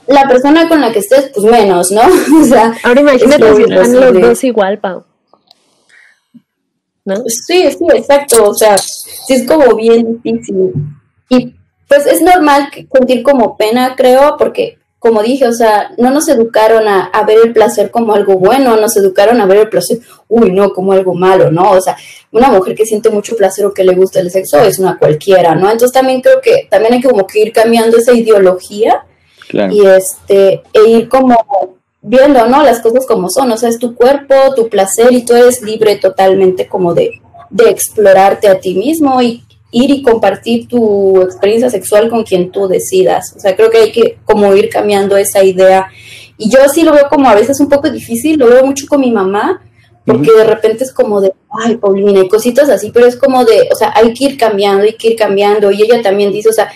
la 0.07 0.27
persona 0.27 0.67
con 0.67 0.81
la 0.81 0.91
que 0.91 0.99
estés, 0.99 1.31
pues 1.33 1.45
menos, 1.45 1.91
¿no? 1.91 2.01
o 2.41 2.43
sea, 2.45 2.75
ahora 2.83 3.01
imagínate 3.01 3.55
si 3.55 3.63
están 3.63 3.93
los 3.93 4.21
dos 4.21 4.43
igual, 4.43 4.79
Pau. 4.79 5.03
¿No? 7.03 7.15
Sí, 7.27 7.69
sí, 7.71 7.85
exacto, 7.93 8.49
o 8.49 8.53
sea, 8.53 8.77
sí 8.77 9.33
es 9.33 9.47
como 9.47 9.75
bien 9.75 10.21
difícil. 10.21 10.71
Y 11.29 11.55
pues 11.87 12.05
es 12.05 12.21
normal 12.21 12.69
sentir 12.93 13.23
como 13.23 13.57
pena, 13.57 13.95
creo, 13.95 14.37
porque 14.37 14.77
como 15.01 15.23
dije, 15.23 15.47
o 15.47 15.51
sea, 15.51 15.95
no 15.97 16.11
nos 16.11 16.29
educaron 16.29 16.87
a, 16.87 17.05
a, 17.05 17.25
ver 17.25 17.39
el 17.43 17.53
placer 17.53 17.89
como 17.89 18.13
algo 18.13 18.35
bueno, 18.35 18.77
nos 18.77 18.95
educaron 18.97 19.41
a 19.41 19.47
ver 19.47 19.57
el 19.57 19.69
placer, 19.69 19.97
uy, 20.27 20.51
no, 20.51 20.73
como 20.73 20.93
algo 20.93 21.15
malo, 21.15 21.49
¿no? 21.49 21.71
O 21.71 21.81
sea, 21.81 21.97
una 22.31 22.49
mujer 22.49 22.75
que 22.75 22.85
siente 22.85 23.09
mucho 23.09 23.35
placer 23.35 23.65
o 23.65 23.73
que 23.73 23.83
le 23.83 23.95
gusta 23.95 24.19
el 24.19 24.29
sexo 24.29 24.59
es 24.59 24.77
una 24.77 24.99
cualquiera, 24.99 25.55
¿no? 25.55 25.71
Entonces 25.71 25.91
también 25.91 26.21
creo 26.21 26.39
que 26.39 26.67
también 26.69 26.93
hay 26.93 27.01
como 27.01 27.25
que 27.25 27.39
ir 27.39 27.51
cambiando 27.51 27.97
esa 27.97 28.13
ideología 28.13 29.03
y 29.71 29.87
este, 29.87 30.61
e 30.71 30.87
ir 30.87 31.09
como 31.09 31.35
viendo, 32.03 32.45
¿no? 32.45 32.61
Las 32.61 32.79
cosas 32.79 33.07
como 33.07 33.27
son, 33.31 33.51
o 33.51 33.57
sea, 33.57 33.69
es 33.69 33.79
tu 33.79 33.95
cuerpo, 33.95 34.35
tu 34.55 34.69
placer 34.69 35.11
y 35.13 35.25
tú 35.25 35.33
eres 35.33 35.63
libre 35.63 35.95
totalmente 35.95 36.67
como 36.67 36.93
de, 36.93 37.19
de 37.49 37.71
explorarte 37.71 38.47
a 38.49 38.59
ti 38.59 38.75
mismo 38.75 39.19
y 39.19 39.43
ir 39.71 39.89
y 39.89 40.03
compartir 40.03 40.67
tu 40.67 41.23
experiencia 41.23 41.71
sexual 41.71 42.07
con 42.07 42.23
quien 42.23 42.51
tú 42.51 42.67
decidas. 42.67 43.33
O 43.35 43.39
sea, 43.39 43.55
creo 43.55 43.71
que 43.71 43.77
hay 43.79 43.91
que 43.91 44.10
como 44.31 44.53
ir 44.55 44.69
cambiando 44.69 45.17
esa 45.17 45.43
idea. 45.43 45.87
Y 46.37 46.49
yo 46.49 46.59
sí 46.73 46.83
lo 46.83 46.93
veo 46.93 47.07
como 47.09 47.29
a 47.29 47.35
veces 47.35 47.59
un 47.59 47.69
poco 47.69 47.89
difícil, 47.89 48.39
lo 48.39 48.47
veo 48.47 48.65
mucho 48.65 48.87
con 48.87 49.01
mi 49.01 49.11
mamá, 49.11 49.61
porque 50.05 50.31
de 50.31 50.43
repente 50.43 50.83
es 50.83 50.93
como 50.93 51.21
de, 51.21 51.33
ay, 51.49 51.77
Paulina, 51.77 52.21
y 52.21 52.27
cositas 52.27 52.69
así, 52.69 52.91
pero 52.91 53.05
es 53.05 53.15
como 53.15 53.45
de, 53.45 53.69
o 53.71 53.75
sea, 53.75 53.93
hay 53.95 54.13
que 54.13 54.25
ir 54.25 54.37
cambiando, 54.37 54.83
hay 54.83 54.93
que 54.93 55.09
ir 55.09 55.15
cambiando. 55.15 55.71
Y 55.71 55.83
ella 55.83 56.01
también 56.01 56.31
dice, 56.31 56.49
o 56.49 56.53
sea, 56.53 56.71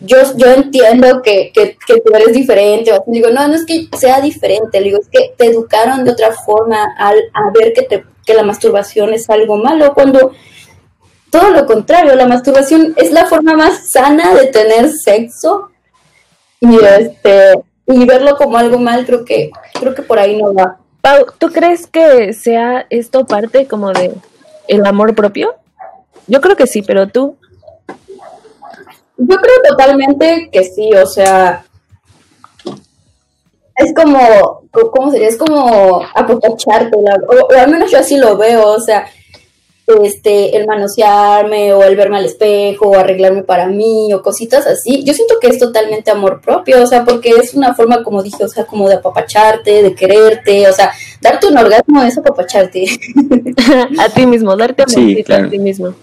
yo, 0.00 0.16
yo 0.36 0.52
entiendo 0.52 1.22
que, 1.22 1.52
que, 1.54 1.76
que 1.86 2.00
tú 2.00 2.12
eres 2.14 2.32
diferente. 2.32 2.92
O 2.92 3.04
digo, 3.06 3.30
no, 3.30 3.46
no 3.46 3.54
es 3.54 3.64
que 3.64 3.88
sea 3.96 4.20
diferente, 4.20 4.80
le 4.80 4.86
digo, 4.86 4.98
es 5.00 5.08
que 5.08 5.34
te 5.36 5.46
educaron 5.46 6.04
de 6.04 6.10
otra 6.10 6.32
forma 6.32 6.94
al, 6.98 7.16
a 7.32 7.50
ver 7.52 7.72
que, 7.72 7.82
te, 7.82 8.04
que 8.24 8.34
la 8.34 8.42
masturbación 8.42 9.12
es 9.12 9.28
algo 9.30 9.56
malo, 9.56 9.94
cuando 9.94 10.32
todo 11.30 11.50
lo 11.50 11.66
contrario, 11.66 12.14
la 12.14 12.28
masturbación 12.28 12.94
es 12.96 13.10
la 13.10 13.26
forma 13.26 13.54
más 13.54 13.90
sana 13.90 14.34
de 14.34 14.46
tener 14.46 14.90
sexo 14.90 15.70
y 16.70 16.84
este 16.84 17.54
y 17.86 18.04
verlo 18.06 18.36
como 18.36 18.56
algo 18.56 18.78
mal, 18.78 19.04
creo 19.04 19.24
que 19.24 19.50
creo 19.78 19.94
que 19.94 20.02
por 20.02 20.18
ahí 20.18 20.40
no 20.40 20.54
va. 20.54 20.78
Pau, 21.00 21.26
¿tú 21.38 21.48
crees 21.48 21.86
que 21.86 22.32
sea 22.32 22.86
esto 22.88 23.26
parte 23.26 23.66
como 23.66 23.92
de 23.92 24.14
el 24.68 24.86
amor 24.86 25.14
propio? 25.14 25.54
Yo 26.26 26.40
creo 26.40 26.56
que 26.56 26.66
sí, 26.66 26.82
pero 26.82 27.08
tú 27.08 27.36
Yo 29.16 29.36
creo 29.36 29.54
totalmente 29.68 30.48
que 30.50 30.64
sí, 30.64 30.90
o 30.94 31.06
sea, 31.06 31.64
es 33.76 33.92
como, 33.94 34.62
¿cómo 34.70 35.10
sería? 35.10 35.28
Es 35.28 35.36
como 35.36 36.02
apopacharte, 36.14 36.96
o, 36.96 37.34
o, 37.34 37.58
al 37.58 37.70
menos 37.70 37.90
yo 37.90 37.98
así 37.98 38.16
lo 38.16 38.36
veo, 38.36 38.66
o 38.66 38.80
sea, 38.80 39.06
este, 39.86 40.56
el 40.56 40.66
manosearme 40.66 41.74
o 41.74 41.82
el 41.82 41.96
verme 41.96 42.16
al 42.16 42.24
espejo 42.24 42.88
o 42.88 42.96
arreglarme 42.96 43.42
para 43.42 43.66
mí 43.66 44.12
o 44.14 44.22
cositas 44.22 44.66
así, 44.66 45.04
yo 45.04 45.12
siento 45.12 45.34
que 45.40 45.48
es 45.48 45.58
totalmente 45.58 46.10
amor 46.10 46.40
propio, 46.40 46.82
o 46.82 46.86
sea, 46.86 47.04
porque 47.04 47.30
es 47.30 47.54
una 47.54 47.74
forma, 47.74 48.02
como 48.02 48.22
dije, 48.22 48.44
o 48.44 48.48
sea, 48.48 48.64
como 48.64 48.88
de 48.88 48.96
apapacharte, 48.96 49.82
de 49.82 49.94
quererte, 49.94 50.68
o 50.68 50.72
sea, 50.72 50.92
darte 51.20 51.48
un 51.48 51.58
orgasmo 51.58 52.02
es 52.02 52.16
apapacharte. 52.16 52.86
a 53.98 54.08
ti 54.08 54.26
mismo, 54.26 54.56
darte 54.56 54.84
amor 54.84 55.32
a 55.32 55.50
ti 55.50 55.58
mismo. 55.58 55.94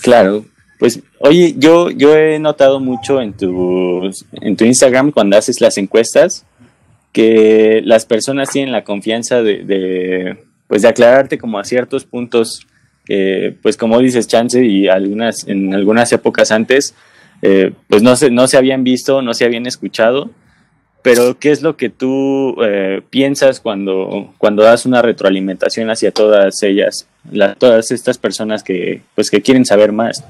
Claro, 0.00 0.44
pues 0.80 1.00
oye, 1.20 1.54
yo, 1.56 1.90
yo 1.90 2.16
he 2.16 2.40
notado 2.40 2.80
mucho 2.80 3.20
en 3.20 3.34
tu, 3.34 4.10
en 4.32 4.56
tu 4.56 4.64
Instagram 4.64 5.12
cuando 5.12 5.36
haces 5.36 5.60
las 5.60 5.78
encuestas 5.78 6.44
que 7.12 7.82
las 7.84 8.04
personas 8.04 8.50
tienen 8.50 8.72
la 8.72 8.82
confianza 8.82 9.42
de 9.42 10.38
pues 10.72 10.80
de 10.80 10.88
aclararte 10.88 11.36
como 11.36 11.58
a 11.58 11.64
ciertos 11.64 12.06
puntos 12.06 12.66
pues 13.60 13.76
como 13.76 13.98
dices, 13.98 14.26
chance 14.26 14.64
y 14.64 14.88
algunas, 14.88 15.46
en 15.46 15.74
algunas 15.74 16.10
épocas 16.12 16.50
antes, 16.50 16.94
eh, 17.42 17.74
pues 17.90 18.02
no 18.02 18.16
se, 18.16 18.30
no 18.30 18.46
se 18.46 18.56
habían 18.56 18.82
visto, 18.82 19.20
no 19.20 19.34
se 19.34 19.44
habían 19.44 19.66
escuchado, 19.66 20.30
pero 21.02 21.38
¿qué 21.38 21.50
es 21.50 21.60
lo 21.60 21.76
que 21.76 21.90
tú 21.90 22.56
eh, 22.64 23.02
piensas 23.10 23.60
cuando, 23.60 24.32
cuando 24.38 24.62
das 24.62 24.86
una 24.86 25.02
retroalimentación 25.02 25.90
hacia 25.90 26.10
todas 26.10 26.62
ellas, 26.62 27.06
la, 27.30 27.54
todas 27.54 27.90
estas 27.90 28.16
personas 28.16 28.62
que, 28.62 29.02
pues, 29.14 29.28
que 29.28 29.42
quieren 29.42 29.66
saber 29.66 29.92
más? 29.92 30.24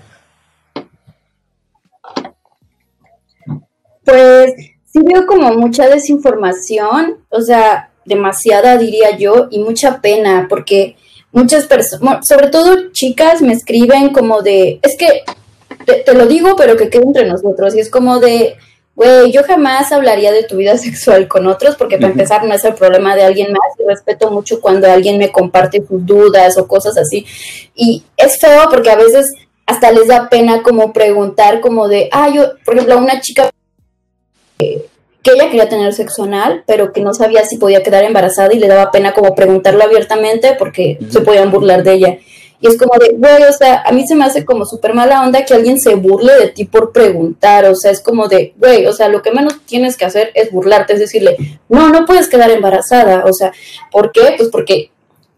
Pues 4.05 4.55
sí 4.87 4.99
veo 5.05 5.25
como 5.29 5.53
mucha 5.53 5.87
desinformación, 5.87 7.19
o 7.29 7.43
sea, 7.43 7.92
demasiada, 8.05 8.79
diría 8.79 9.17
yo, 9.17 9.49
y 9.51 9.59
mucha 9.59 10.01
pena, 10.01 10.47
porque 10.49 10.97
muchas 11.33 11.67
personas, 11.67 12.27
sobre 12.27 12.49
todo 12.49 12.93
chicas, 12.93 13.43
me 13.43 13.53
escriben 13.53 14.11
como 14.11 14.43
de, 14.43 14.79
es 14.83 14.97
que 14.97 15.23
te, 15.85 16.15
lo 16.15 16.27
digo, 16.27 16.55
pero 16.57 16.77
que 16.77 16.89
quede 16.89 17.05
entre 17.05 17.27
nosotros, 17.27 17.75
y 17.75 17.81
es 17.81 17.91
como 17.91 18.21
de, 18.21 18.57
güey, 18.95 19.33
yo 19.33 19.43
jamás 19.45 19.93
hablaría 19.93 20.33
de 20.33 20.45
tu 20.45 20.57
vida 20.57 20.77
sexual 20.79 21.29
con 21.29 21.47
otros, 21.47 21.77
porque 21.77 21.97
para 21.97 22.13
empezar 22.13 22.45
no 22.45 22.55
es 22.55 22.65
el 22.65 22.75
problema 22.75 23.17
de 23.17 23.25
alguien 23.25 23.53
más, 23.53 23.79
y 23.79 23.89
respeto 23.89 24.31
mucho 24.31 24.61
cuando 24.61 24.91
alguien 24.91 25.19
me 25.19 25.33
comparte 25.33 25.85
sus 25.87 26.05
dudas 26.05 26.59
o 26.59 26.67
cosas 26.67 26.97
así, 26.97 27.27
y 27.75 28.05
es 28.17 28.39
feo 28.39 28.69
porque 28.71 28.91
a 28.91 28.97
veces 28.97 29.33
hasta 29.67 29.93
les 29.93 30.09
da 30.09 30.29
pena 30.29 30.63
como 30.63 30.93
preguntar 30.93 31.61
como 31.61 31.89
de, 31.89 32.09
ah, 32.13 32.29
yo, 32.29 32.53
por 32.65 32.75
ejemplo, 32.75 32.99
una 32.99 33.21
chica 33.21 33.51
que 35.23 35.33
ella 35.33 35.47
quería 35.47 35.69
tener 35.69 35.93
sexo 35.93 36.25
anal, 36.25 36.65
pero 36.67 36.93
que 36.93 37.01
no 37.01 37.15
sabía 37.15 37.45
si 37.45 37.57
podía 37.57 37.83
quedar 37.83 38.05
embarazada 38.05 38.53
y 38.53 38.59
le 38.59 38.69
daba 38.69 38.91
pena 38.91 39.13
como 39.13 39.35
preguntarlo 39.35 39.85
abiertamente 39.85 40.57
porque 40.59 40.99
se 41.09 41.21
podían 41.21 41.51
burlar 41.51 41.83
de 41.83 41.93
ella. 41.93 42.19
Y 42.61 42.69
es 42.69 42.79
como 42.79 42.93
de, 42.97 43.15
güey, 43.17 43.43
o 43.43 43.53
sea, 43.53 43.83
a 43.85 43.91
mí 43.91 44.07
se 44.07 44.15
me 44.15 44.25
hace 44.25 44.45
como 44.45 44.65
súper 44.65 44.95
mala 44.95 45.23
onda 45.23 45.45
que 45.45 45.53
alguien 45.53 45.81
se 45.81 45.97
burle 45.97 46.33
de 46.35 46.47
ti 46.49 46.65
por 46.65 46.93
preguntar, 46.93 47.65
o 47.65 47.75
sea, 47.75 47.91
es 47.91 48.01
como 48.01 48.29
de, 48.29 48.55
güey, 48.57 48.87
o 48.87 48.93
sea, 48.93 49.09
lo 49.09 49.21
que 49.21 49.33
menos 49.33 49.61
tienes 49.67 49.97
que 49.97 50.05
hacer 50.05 50.31
es 50.35 50.53
burlarte, 50.53 50.93
es 50.93 51.01
decirle, 51.01 51.37
no, 51.69 51.89
no 51.89 52.07
puedes 52.07 52.29
quedar 52.29 52.53
embarazada, 52.53 53.25
o 53.27 53.33
sea, 53.33 53.53
¿por 53.91 54.13
qué? 54.13 54.35
Pues 54.37 54.49
porque 54.51 54.93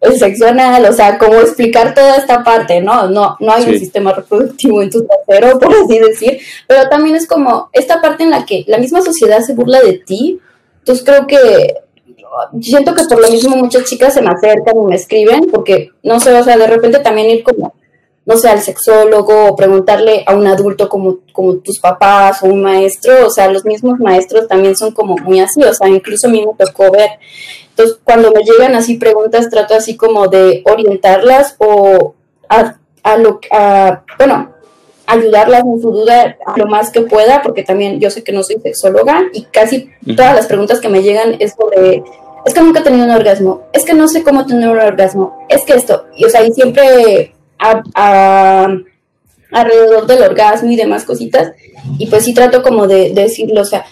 el 0.05 0.19
sexo 0.19 0.47
anal, 0.47 0.85
o 0.85 0.93
sea, 0.93 1.19
cómo 1.19 1.41
explicar 1.41 1.95
toda 1.95 2.17
esta 2.17 2.45
parte, 2.45 2.81
¿no? 2.81 3.09
No, 3.09 3.37
no 3.41 3.53
hay 3.53 3.65
un 3.65 3.79
sistema 3.79 4.13
reproductivo 4.13 4.83
en 4.83 4.91
tu 4.91 5.07
trasero, 5.07 5.59
por 5.61 5.73
así 5.75 5.99
decir, 5.99 6.39
pero 6.67 6.89
también 6.89 7.17
es 7.17 7.27
como 7.27 7.71
esta 7.73 8.01
parte 8.01 8.23
en 8.23 8.31
la 8.31 8.45
que 8.45 8.65
la 8.67 8.79
misma 8.79 9.01
sociedad 9.03 9.41
se 9.41 9.55
burla 9.55 9.81
de 9.81 9.95
ti, 9.95 10.41
entonces 10.81 11.05
creo 11.05 11.27
que 11.27 11.75
siento 12.61 12.95
que 12.95 13.05
por 13.05 13.21
lo 13.21 13.31
mismo 13.31 13.57
muchas 13.57 13.85
chicas 13.85 14.15
se 14.15 14.23
me 14.23 14.31
acercan 14.31 14.77
y 14.77 14.87
me 14.87 14.97
escriben, 14.97 15.49
porque 15.51 15.91
no 16.03 16.21
sé, 16.21 16.33
o 16.35 16.45
sea, 16.45 16.57
de 16.57 16.67
repente 16.67 16.99
también 16.99 17.31
ir 17.31 17.43
como, 17.43 17.75
no 18.27 18.37
sé, 18.37 18.49
al 18.49 18.63
sexólogo 18.63 19.49
o 19.49 19.57
preguntarle 19.57 20.25
a 20.27 20.35
un 20.35 20.47
adulto 20.47 20.89
como, 20.89 21.19
como 21.33 21.57
tus 21.57 21.79
papás 21.79 22.43
o 22.43 22.47
un 22.47 22.63
maestro, 22.63 23.27
o 23.27 23.31
sea, 23.31 23.51
los 23.51 23.65
mismos 23.65 23.99
maestros 23.99 24.49
también 24.49 24.77
son 24.77 24.93
como 24.93 25.17
muy 25.17 25.41
así, 25.41 25.63
o 25.63 25.75
sea, 25.75 25.89
incluso 25.89 26.27
a 26.27 26.31
mí 26.31 26.45
me 26.45 26.65
tocó 26.65 26.91
ver. 26.91 27.11
Entonces, 27.71 27.99
cuando 28.03 28.33
me 28.33 28.43
llegan 28.43 28.75
así 28.75 28.97
preguntas, 28.97 29.51
trato 29.51 29.75
así 29.75 29.97
como 29.97 30.29
de 30.29 30.63
orientarlas 30.65 31.57
o 31.59 32.15
a, 32.49 32.77
a 33.03 33.17
lo 33.19 33.41
a, 33.51 34.03
bueno, 34.17 34.55
ayudarlas 35.07 35.63
en 35.65 35.83
su 35.83 35.91
duda 35.91 36.39
lo 36.57 36.67
más 36.67 36.91
que 36.91 37.03
pueda, 37.03 37.43
porque 37.43 37.63
también 37.63 38.01
yo 38.01 38.11
sé 38.11 38.25
que 38.25 38.33
no 38.33 38.43
soy 38.43 38.57
sexóloga 38.63 39.25
y 39.35 39.43
casi 39.45 39.91
todas 40.17 40.35
las 40.35 40.47
preguntas 40.47 40.81
que 40.81 40.89
me 40.89 41.03
llegan 41.03 41.37
es 41.41 41.55
sobre, 41.59 42.03
es 42.47 42.55
que 42.55 42.61
nunca 42.63 42.81
he 42.81 42.85
tenido 42.85 43.05
un 43.05 43.11
orgasmo, 43.11 43.65
es 43.75 43.85
que 43.85 43.93
no 43.93 44.09
sé 44.09 44.23
cómo 44.23 44.47
tener 44.47 44.69
un 44.71 44.79
orgasmo, 44.79 45.45
es 45.51 45.63
que 45.65 45.75
esto, 45.75 46.07
y 46.17 46.25
o 46.25 46.31
sea, 46.31 46.43
y 46.43 46.53
siempre 46.53 47.34
alrededor 49.51 50.07
del 50.07 50.23
orgasmo 50.23 50.71
y 50.71 50.77
demás 50.77 51.05
cositas, 51.05 51.53
y 51.99 52.07
pues 52.07 52.25
sí 52.25 52.35
trato 52.35 52.63
como 52.63 52.87
de, 52.87 53.11
de 53.11 53.23
decirlo, 53.23 53.61
o 53.61 53.65
sea, 53.65 53.85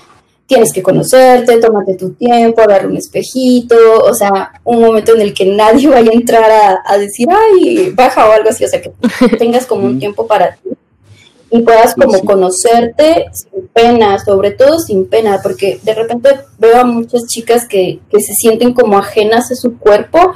tienes 0.47 0.73
que 0.73 0.83
conocerte, 0.83 1.59
tómate 1.59 1.95
tu 1.95 2.13
tiempo, 2.13 2.63
dar 2.67 2.87
un 2.87 2.97
espejito, 2.97 3.75
o 4.05 4.13
sea, 4.13 4.53
un 4.65 4.83
momento 4.83 5.15
en 5.15 5.23
el 5.23 5.33
que 5.33 5.47
nadie 5.47 5.89
vaya 5.91 6.11
a 6.11 6.15
entrar 6.15 6.81
a, 6.85 6.99
decir, 6.99 7.27
ay, 7.31 7.91
baja 7.95 8.29
o 8.29 8.33
algo 8.33 8.51
así, 8.51 8.65
o 8.65 8.69
sea, 8.69 8.83
que 8.83 8.93
tengas 9.39 9.67
como 9.67 9.87
un 9.87 9.99
tiempo 9.99 10.27
para 10.27 10.57
ti 10.57 10.71
y 11.55 11.61
puedas 11.61 11.95
como 11.95 12.19
conocerte 12.25 13.27
sin 13.33 13.67
pena, 13.69 14.19
sobre 14.19 14.53
todo 14.53 14.79
sin 14.79 15.07
pena, 15.07 15.41
porque 15.43 15.79
de 15.83 15.95
repente 15.95 16.31
veo 16.59 16.79
a 16.79 16.85
muchas 16.85 17.27
chicas 17.27 17.67
que, 17.69 18.01
que 18.11 18.21
se 18.21 18.33
sienten 18.33 18.73
como 18.73 18.97
ajenas 18.97 19.51
a 19.53 19.55
su 19.55 19.79
cuerpo 19.79 20.33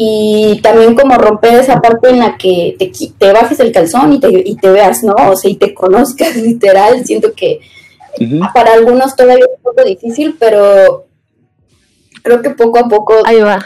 y 0.00 0.60
también 0.62 0.94
como 0.94 1.16
romper 1.16 1.54
esa 1.54 1.80
parte 1.80 2.10
en 2.10 2.20
la 2.20 2.38
que 2.38 2.76
te, 2.78 2.92
te 3.18 3.32
bajes 3.32 3.58
el 3.58 3.72
calzón 3.72 4.12
y 4.12 4.20
te, 4.20 4.28
y 4.30 4.54
te 4.54 4.70
veas, 4.70 5.02
¿no? 5.02 5.12
O 5.28 5.36
sea, 5.36 5.50
y 5.50 5.56
te 5.56 5.74
conozcas 5.74 6.36
literal, 6.36 7.04
siento 7.04 7.32
que 7.34 7.60
para 8.54 8.74
algunos 8.74 9.16
todavía 9.16 9.44
es 9.44 9.50
un 9.56 9.62
poco 9.62 9.84
difícil, 9.84 10.36
pero 10.38 11.06
creo 12.22 12.40
que 12.42 12.50
poco 12.50 12.78
a 12.78 12.88
poco. 12.88 13.14
Ahí 13.24 13.40
va. 13.40 13.58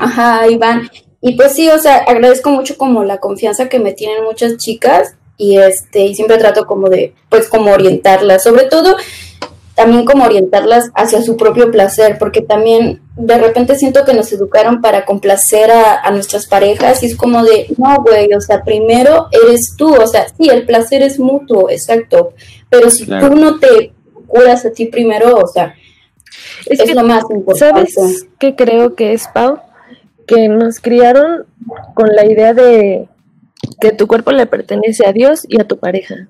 Ajá, 0.00 0.40
ahí 0.40 0.56
van. 0.56 0.90
Y 1.20 1.36
pues 1.36 1.52
sí, 1.52 1.68
o 1.68 1.78
sea, 1.78 1.98
agradezco 1.98 2.50
mucho 2.50 2.76
como 2.76 3.04
la 3.04 3.18
confianza 3.18 3.68
que 3.68 3.78
me 3.78 3.92
tienen 3.92 4.24
muchas 4.24 4.56
chicas 4.56 5.14
y 5.36 5.58
este, 5.58 6.00
y 6.00 6.14
siempre 6.16 6.38
trato 6.38 6.66
como 6.66 6.88
de, 6.88 7.14
pues 7.28 7.48
como 7.48 7.70
orientarlas, 7.70 8.42
sobre 8.42 8.64
todo 8.64 8.96
también 9.74 10.04
como 10.04 10.24
orientarlas 10.24 10.90
hacia 10.94 11.22
su 11.22 11.36
propio 11.36 11.70
placer, 11.70 12.16
porque 12.18 12.42
también 12.42 13.00
de 13.16 13.38
repente 13.38 13.74
siento 13.76 14.04
que 14.04 14.14
nos 14.14 14.32
educaron 14.32 14.80
para 14.80 15.04
complacer 15.04 15.70
a, 15.70 16.10
nuestras 16.10 16.46
parejas 16.46 17.02
y 17.02 17.06
es 17.06 17.16
como 17.16 17.42
de, 17.42 17.66
no, 17.78 18.02
güey, 18.02 18.32
o 18.34 18.40
sea, 18.40 18.62
primero 18.62 19.28
eres 19.30 19.74
tú, 19.76 19.94
o 19.94 20.06
sea, 20.06 20.26
sí, 20.28 20.48
el 20.50 20.66
placer 20.66 21.02
es 21.02 21.18
mutuo, 21.18 21.70
exacto, 21.70 22.34
pero 22.68 22.90
si 22.90 23.06
tú 23.06 23.34
no 23.34 23.58
te 23.58 23.92
curas 24.26 24.64
a 24.64 24.72
ti 24.72 24.86
primero, 24.86 25.36
o 25.36 25.46
sea, 25.46 25.74
es, 26.66 26.94
lo 26.94 27.02
más 27.02 27.24
importante. 27.30 27.90
¿Sabes 27.90 28.26
qué 28.38 28.54
creo 28.54 28.94
que 28.94 29.12
es, 29.12 29.28
Pau? 29.32 29.58
Que 30.26 30.48
nos 30.48 30.80
criaron 30.80 31.46
con 31.94 32.14
la 32.14 32.26
idea 32.26 32.54
de 32.54 33.08
que 33.80 33.92
tu 33.92 34.06
cuerpo 34.06 34.32
le 34.32 34.46
pertenece 34.46 35.06
a 35.06 35.12
Dios 35.12 35.46
y 35.48 35.60
a 35.60 35.64
tu 35.64 35.78
pareja. 35.78 36.28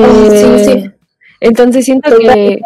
Ah, 0.00 0.28
sí, 0.30 0.46
Eh, 0.46 0.64
sí. 0.64 1.01
Entonces 1.44 1.84
siento 1.84 2.16
que, 2.18 2.60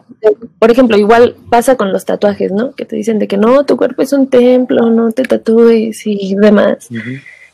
por 0.59 0.71
ejemplo, 0.71 0.99
igual 0.99 1.35
pasa 1.49 1.76
con 1.76 1.95
los 1.95 2.04
tatuajes, 2.04 2.52
¿no? 2.52 2.73
Que 2.73 2.85
te 2.85 2.95
dicen 2.95 3.18
de 3.18 3.26
que 3.26 3.38
no, 3.38 3.64
tu 3.64 3.78
cuerpo 3.78 4.02
es 4.02 4.12
un 4.12 4.26
templo, 4.28 4.90
no 4.90 5.12
te 5.12 5.23
tatúes 5.23 6.06
y 6.06 6.35
demás. 6.35 6.88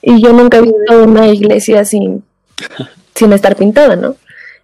Y 0.02 0.20
yo 0.20 0.32
nunca 0.32 0.58
he 0.58 0.62
visto 0.62 1.04
una 1.04 1.28
iglesia 1.28 1.84
sin, 1.84 2.24
sin 3.14 3.32
estar 3.32 3.54
pintada, 3.54 3.94
¿no? 3.94 4.16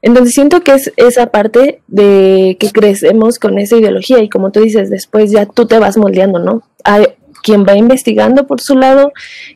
Entonces 0.03 0.35
siento 0.35 0.63
que 0.63 0.73
es 0.73 0.93
esa 0.97 1.27
parte 1.27 1.81
de 1.87 2.57
que 2.59 2.73
crecemos 2.73 3.39
con 3.39 3.61
esa 3.61 3.77
ideología 3.77 4.19
y 4.21 4.29
como 4.29 4.51
tú 4.51 4.61
dices, 4.61 4.91
después 4.91 5.31
ya 5.31 5.47
tú 5.47 5.67
te 5.67 5.79
vas 5.79 5.97
moldeando, 5.97 6.41
¿no? 6.41 6.65
Hay 6.83 7.07
quien 7.43 7.65
va 7.65 7.77
investigando 7.77 8.47
por 8.47 8.61
su 8.61 8.77
lado, 8.77 9.13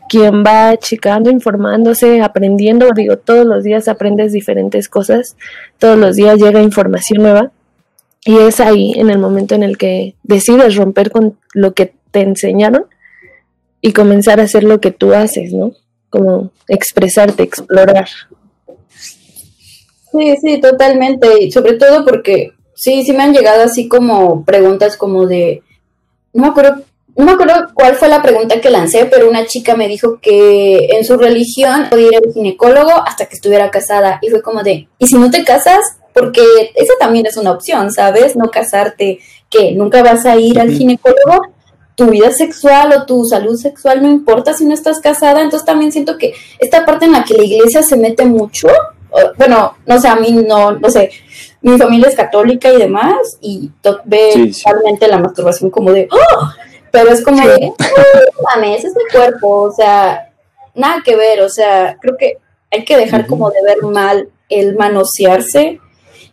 quien 0.08 0.44
va 0.44 0.76
checando, 0.76 1.30
informándose, 1.30 2.20
aprendiendo, 2.20 2.88
digo, 2.94 3.18
todos 3.18 3.46
los 3.46 3.64
días 3.64 3.88
aprendes 3.88 4.32
diferentes 4.32 4.88
cosas, 4.88 5.36
todos 5.78 5.98
los 5.98 6.16
días 6.16 6.38
llega 6.38 6.62
información 6.62 7.22
nueva 7.22 7.50
y 8.24 8.38
es 8.38 8.60
ahí 8.60 8.92
en 8.96 9.10
el 9.10 9.18
momento 9.18 9.54
en 9.54 9.62
el 9.62 9.76
que 9.76 10.14
decides 10.22 10.76
romper 10.76 11.10
con 11.10 11.36
lo 11.54 11.74
que 11.74 11.92
te 12.10 12.20
enseñaron 12.20 12.86
y 13.80 13.92
comenzar 13.92 14.40
a 14.40 14.44
hacer 14.44 14.62
lo 14.62 14.80
que 14.80 14.92
tú 14.92 15.12
haces, 15.12 15.52
¿no? 15.52 15.72
Como 16.08 16.52
expresarte, 16.68 17.42
explorar. 17.42 18.08
Sí, 20.12 20.36
sí, 20.40 20.60
totalmente. 20.60 21.42
Y 21.42 21.50
sobre 21.50 21.74
todo 21.74 22.04
porque 22.04 22.52
sí, 22.74 23.02
sí 23.04 23.12
me 23.12 23.24
han 23.24 23.32
llegado 23.32 23.64
así 23.64 23.88
como 23.88 24.44
preguntas 24.44 24.96
como 24.96 25.26
de, 25.26 25.62
no 26.32 26.42
me 26.42 26.48
acuerdo, 26.48 26.82
no 27.16 27.24
me 27.24 27.32
acuerdo 27.32 27.68
cuál 27.74 27.94
fue 27.94 28.08
la 28.08 28.22
pregunta 28.22 28.60
que 28.60 28.70
lancé, 28.70 29.06
pero 29.06 29.28
una 29.28 29.46
chica 29.46 29.74
me 29.76 29.88
dijo 29.88 30.18
que 30.20 30.86
en 30.92 31.04
su 31.04 31.16
religión 31.16 31.88
podía 31.90 32.08
ir 32.08 32.16
al 32.16 32.32
ginecólogo 32.32 32.92
hasta 33.06 33.26
que 33.26 33.34
estuviera 33.34 33.70
casada. 33.70 34.18
Y 34.22 34.30
fue 34.30 34.42
como 34.42 34.62
de, 34.62 34.88
¿y 34.98 35.06
si 35.06 35.16
no 35.16 35.30
te 35.30 35.44
casas? 35.44 35.98
Porque 36.14 36.42
esa 36.74 36.94
también 36.98 37.26
es 37.26 37.36
una 37.36 37.52
opción, 37.52 37.90
¿sabes? 37.92 38.36
No 38.36 38.50
casarte, 38.50 39.20
que 39.50 39.72
nunca 39.72 40.02
vas 40.02 40.24
a 40.26 40.36
ir 40.36 40.58
al 40.60 40.70
ginecólogo. 40.70 41.48
Tu 41.94 42.06
vida 42.06 42.30
sexual 42.32 42.92
o 42.92 43.04
tu 43.04 43.24
salud 43.26 43.56
sexual 43.56 44.02
no 44.02 44.08
importa 44.08 44.54
si 44.54 44.64
no 44.64 44.72
estás 44.72 44.98
casada. 44.98 45.42
Entonces 45.42 45.66
también 45.66 45.92
siento 45.92 46.16
que 46.16 46.32
esta 46.58 46.86
parte 46.86 47.04
en 47.04 47.12
la 47.12 47.24
que 47.24 47.34
la 47.34 47.44
iglesia 47.44 47.82
se 47.82 47.96
mete 47.96 48.24
mucho, 48.24 48.68
bueno, 49.36 49.76
no 49.86 50.00
sé, 50.00 50.08
a 50.08 50.16
mí 50.16 50.32
no, 50.32 50.72
no 50.72 50.90
sé, 50.90 51.10
mi 51.60 51.76
familia 51.78 52.08
es 52.08 52.16
católica 52.16 52.72
y 52.72 52.78
demás, 52.78 53.36
y 53.40 53.70
ve 54.06 54.30
Sí, 54.32 54.52
sí. 54.54 54.62
realmente 54.64 55.06
la 55.06 55.18
masturbación 55.18 55.70
como 55.70 55.92
de, 55.92 56.08
¡oh! 56.10 56.48
Pero 56.92 57.10
es 57.10 57.24
como 57.24 57.44
de, 57.44 57.72
"Oh, 57.72 57.76
no 57.76 58.42
mames, 58.54 58.84
es 58.84 58.94
mi 58.94 59.04
cuerpo, 59.10 59.62
o 59.62 59.72
sea, 59.72 60.30
nada 60.74 61.02
que 61.04 61.16
ver, 61.16 61.40
o 61.40 61.48
sea, 61.48 61.96
creo 62.00 62.16
que 62.16 62.38
hay 62.70 62.84
que 62.84 62.96
dejar 62.96 63.26
como 63.26 63.50
de 63.50 63.62
ver 63.62 63.82
mal 63.82 64.28
el 64.48 64.76
manosearse. 64.76 65.80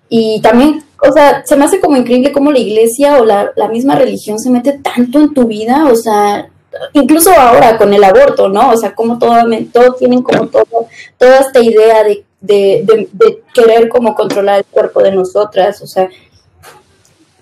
Y 0.10 0.42
también, 0.42 0.84
o 1.08 1.12
sea, 1.12 1.44
se 1.46 1.56
me 1.56 1.66
hace 1.66 1.80
como 1.80 1.96
increíble 1.98 2.32
cómo 2.32 2.51
la 2.51 2.60
iglesia 2.60 3.18
o 3.18 3.25
la, 3.25 3.51
la 3.56 3.68
misma 3.68 3.96
religión 3.96 4.39
se 4.39 4.50
mete 4.50 4.74
tanto 4.74 5.20
en 5.20 5.34
tu 5.34 5.46
vida, 5.46 5.88
o 5.92 5.96
sea, 5.96 6.50
incluso 6.94 7.32
ahora 7.32 7.78
con 7.78 7.94
el 7.94 8.04
aborto, 8.04 8.50
¿no? 8.50 8.72
O 8.72 8.78
sea, 8.78 8.96
como 8.96 9.18
todo, 9.20 9.36
todo 9.72 9.94
tienen 9.94 10.22
como 10.22 10.48
todo, 10.48 10.88
toda 11.18 11.39
esta 11.39 11.60
idea 11.62 12.04
de, 12.04 12.25
de, 12.42 12.84
de, 12.86 13.10
de 13.12 13.44
querer 13.53 13.90
como 13.90 14.16
controlar 14.16 14.60
el 14.60 14.66
cuerpo 14.66 15.01
de 15.01 15.12
nosotras, 15.12 15.81
o 15.81 15.88
sea, 15.88 16.10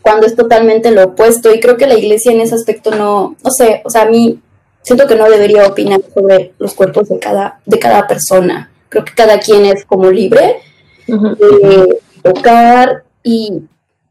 cuando 0.07 0.25
es 0.25 0.37
totalmente 0.37 0.91
lo 0.91 1.03
opuesto. 1.03 1.53
Y 1.53 1.59
creo 1.59 1.75
que 1.75 1.85
la 1.85 1.97
iglesia 1.97 2.31
en 2.31 2.39
ese 2.39 2.55
aspecto 2.55 2.91
no, 2.91 3.35
no 3.43 3.51
sé, 3.51 3.81
o 3.83 3.89
sea, 3.89 4.03
a 4.03 4.09
mí 4.09 4.39
siento 4.81 5.05
que 5.05 5.17
no 5.17 5.29
debería 5.29 5.67
opinar 5.67 5.99
sobre 6.13 6.53
los 6.59 6.73
cuerpos 6.75 7.09
de 7.09 7.19
cada, 7.19 7.59
de 7.65 7.77
cada 7.77 8.07
persona. 8.07 8.71
Creo 8.87 9.03
que 9.03 9.13
cada 9.13 9.37
quien 9.39 9.65
es 9.65 9.83
como 9.83 10.09
libre 10.09 10.61
de 11.07 11.99
tocar 12.23 13.03
y 13.21 13.63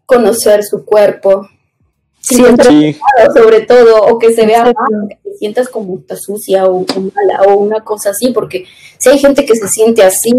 conocer 0.04 0.64
su 0.64 0.84
cuerpo. 0.84 1.48
Estar 2.28 2.66
Sí, 2.66 2.98
sobre 3.34 3.62
todo, 3.62 4.02
o 4.02 4.18
que 4.18 4.34
se 4.34 4.44
vea. 4.44 4.74
Sientas 5.38 5.68
como 5.68 5.98
está 5.98 6.16
sucia 6.16 6.66
o, 6.66 6.78
o 6.80 7.00
mala 7.14 7.42
o 7.46 7.56
una 7.56 7.80
cosa 7.80 8.10
así, 8.10 8.30
porque 8.30 8.64
si 8.98 9.08
hay 9.08 9.18
gente 9.18 9.44
que 9.44 9.54
se 9.54 9.68
siente 9.68 10.02
así, 10.02 10.32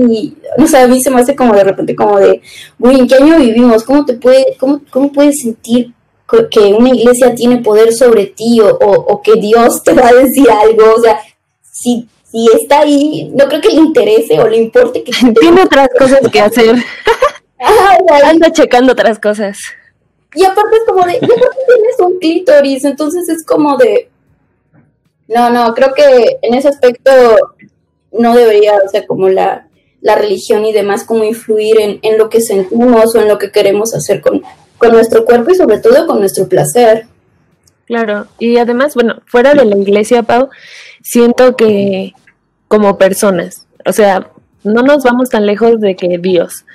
no 0.58 0.68
sé, 0.68 0.78
a 0.78 0.88
mí 0.88 1.02
se 1.02 1.12
me 1.12 1.22
hace 1.22 1.36
como 1.36 1.54
de 1.54 1.64
repente 1.64 1.96
como 1.96 2.20
de, 2.20 2.42
uy, 2.80 3.00
¿en 3.00 3.08
qué 3.08 3.16
año 3.16 3.40
vivimos? 3.40 3.84
¿Cómo 3.84 4.06
te 4.06 4.14
puede, 4.14 4.56
cómo, 4.60 4.82
cómo 4.90 5.12
puedes 5.12 5.40
sentir 5.42 5.94
que 6.52 6.60
una 6.60 6.90
iglesia 6.90 7.34
tiene 7.36 7.58
poder 7.58 7.94
sobre 7.94 8.28
ti 8.28 8.60
o, 8.60 8.68
o, 8.68 8.92
o 9.14 9.22
que 9.22 9.36
Dios 9.36 9.84
te 9.84 9.94
va 9.94 10.10
a 10.10 10.14
decir 10.14 10.48
algo? 10.50 10.96
O 10.96 11.02
sea, 11.02 11.20
si, 11.62 12.08
si 12.30 12.48
está 12.60 12.80
ahí, 12.80 13.32
no 13.34 13.48
creo 13.48 13.62
que 13.62 13.70
le 13.70 13.82
interese 13.82 14.40
o 14.40 14.48
le 14.48 14.58
importe 14.58 15.04
que 15.04 15.12
Tiene 15.40 15.64
otras 15.64 15.90
cosas 15.98 16.20
que 16.32 16.40
hacer. 16.40 16.76
Ajá, 17.60 17.98
Anda 18.26 18.52
checando 18.52 18.92
otras 18.92 19.20
cosas. 19.20 19.58
Y 20.36 20.44
aparte 20.44 20.78
es 20.78 20.84
como 20.86 21.06
de, 21.06 21.14
y 21.14 21.18
aparte 21.18 21.58
tienes 21.68 22.00
un 22.00 22.20
clítoris, 22.20 22.84
entonces 22.86 23.28
es 23.30 23.44
como 23.44 23.78
de, 23.78 24.10
no, 25.28 25.50
no, 25.50 25.74
creo 25.74 25.94
que 25.94 26.38
en 26.42 26.54
ese 26.54 26.70
aspecto 26.70 27.12
no 28.12 28.36
debería, 28.36 28.76
o 28.86 28.90
sea, 28.90 29.06
como 29.06 29.30
la, 29.30 29.68
la 30.02 30.16
religión 30.16 30.66
y 30.66 30.74
demás, 30.74 31.04
como 31.04 31.24
influir 31.24 31.80
en, 31.80 32.00
en 32.02 32.18
lo 32.18 32.30
que 32.30 32.42
sentimos 32.42 33.16
o 33.16 33.22
en 33.22 33.28
lo 33.28 33.38
que 33.38 33.52
queremos 33.52 33.94
hacer 33.94 34.22
con, 34.22 34.42
con 34.78 34.92
nuestro 34.92 35.26
cuerpo 35.26 35.52
y 35.52 35.56
sobre 35.56 35.80
todo 35.80 36.08
con 36.08 36.20
nuestro 36.20 36.48
placer. 36.48 37.08
Claro, 37.86 38.28
y 38.40 38.58
además, 38.58 38.96
bueno, 38.96 39.22
fuera 39.26 39.54
de 39.54 39.66
la 39.66 39.78
iglesia, 39.78 40.24
Pau, 40.24 40.50
siento 41.02 41.56
que 41.56 42.14
como 42.68 42.98
personas, 42.98 43.66
o 43.86 43.94
sea, 43.94 44.30
no 44.64 44.82
nos 44.82 45.04
vamos 45.04 45.30
tan 45.30 45.46
lejos 45.46 45.80
de 45.80 45.96
que 45.96 46.18
Dios 46.18 46.66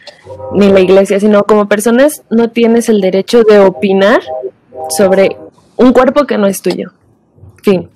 ni 0.55 0.71
la 0.71 0.81
iglesia, 0.81 1.21
sino 1.21 1.45
como 1.45 1.69
personas 1.69 2.23
no 2.31 2.51
tienes 2.51 2.89
el 2.89 3.01
derecho 3.01 3.43
de 3.43 3.59
opinar 3.59 4.23
sobre 4.89 5.37
un 5.77 5.93
cuerpo 5.93 6.27
que 6.27 6.39
no 6.39 6.47
es 6.47 6.63
tuyo. 6.63 6.93
Fin, 7.63 7.91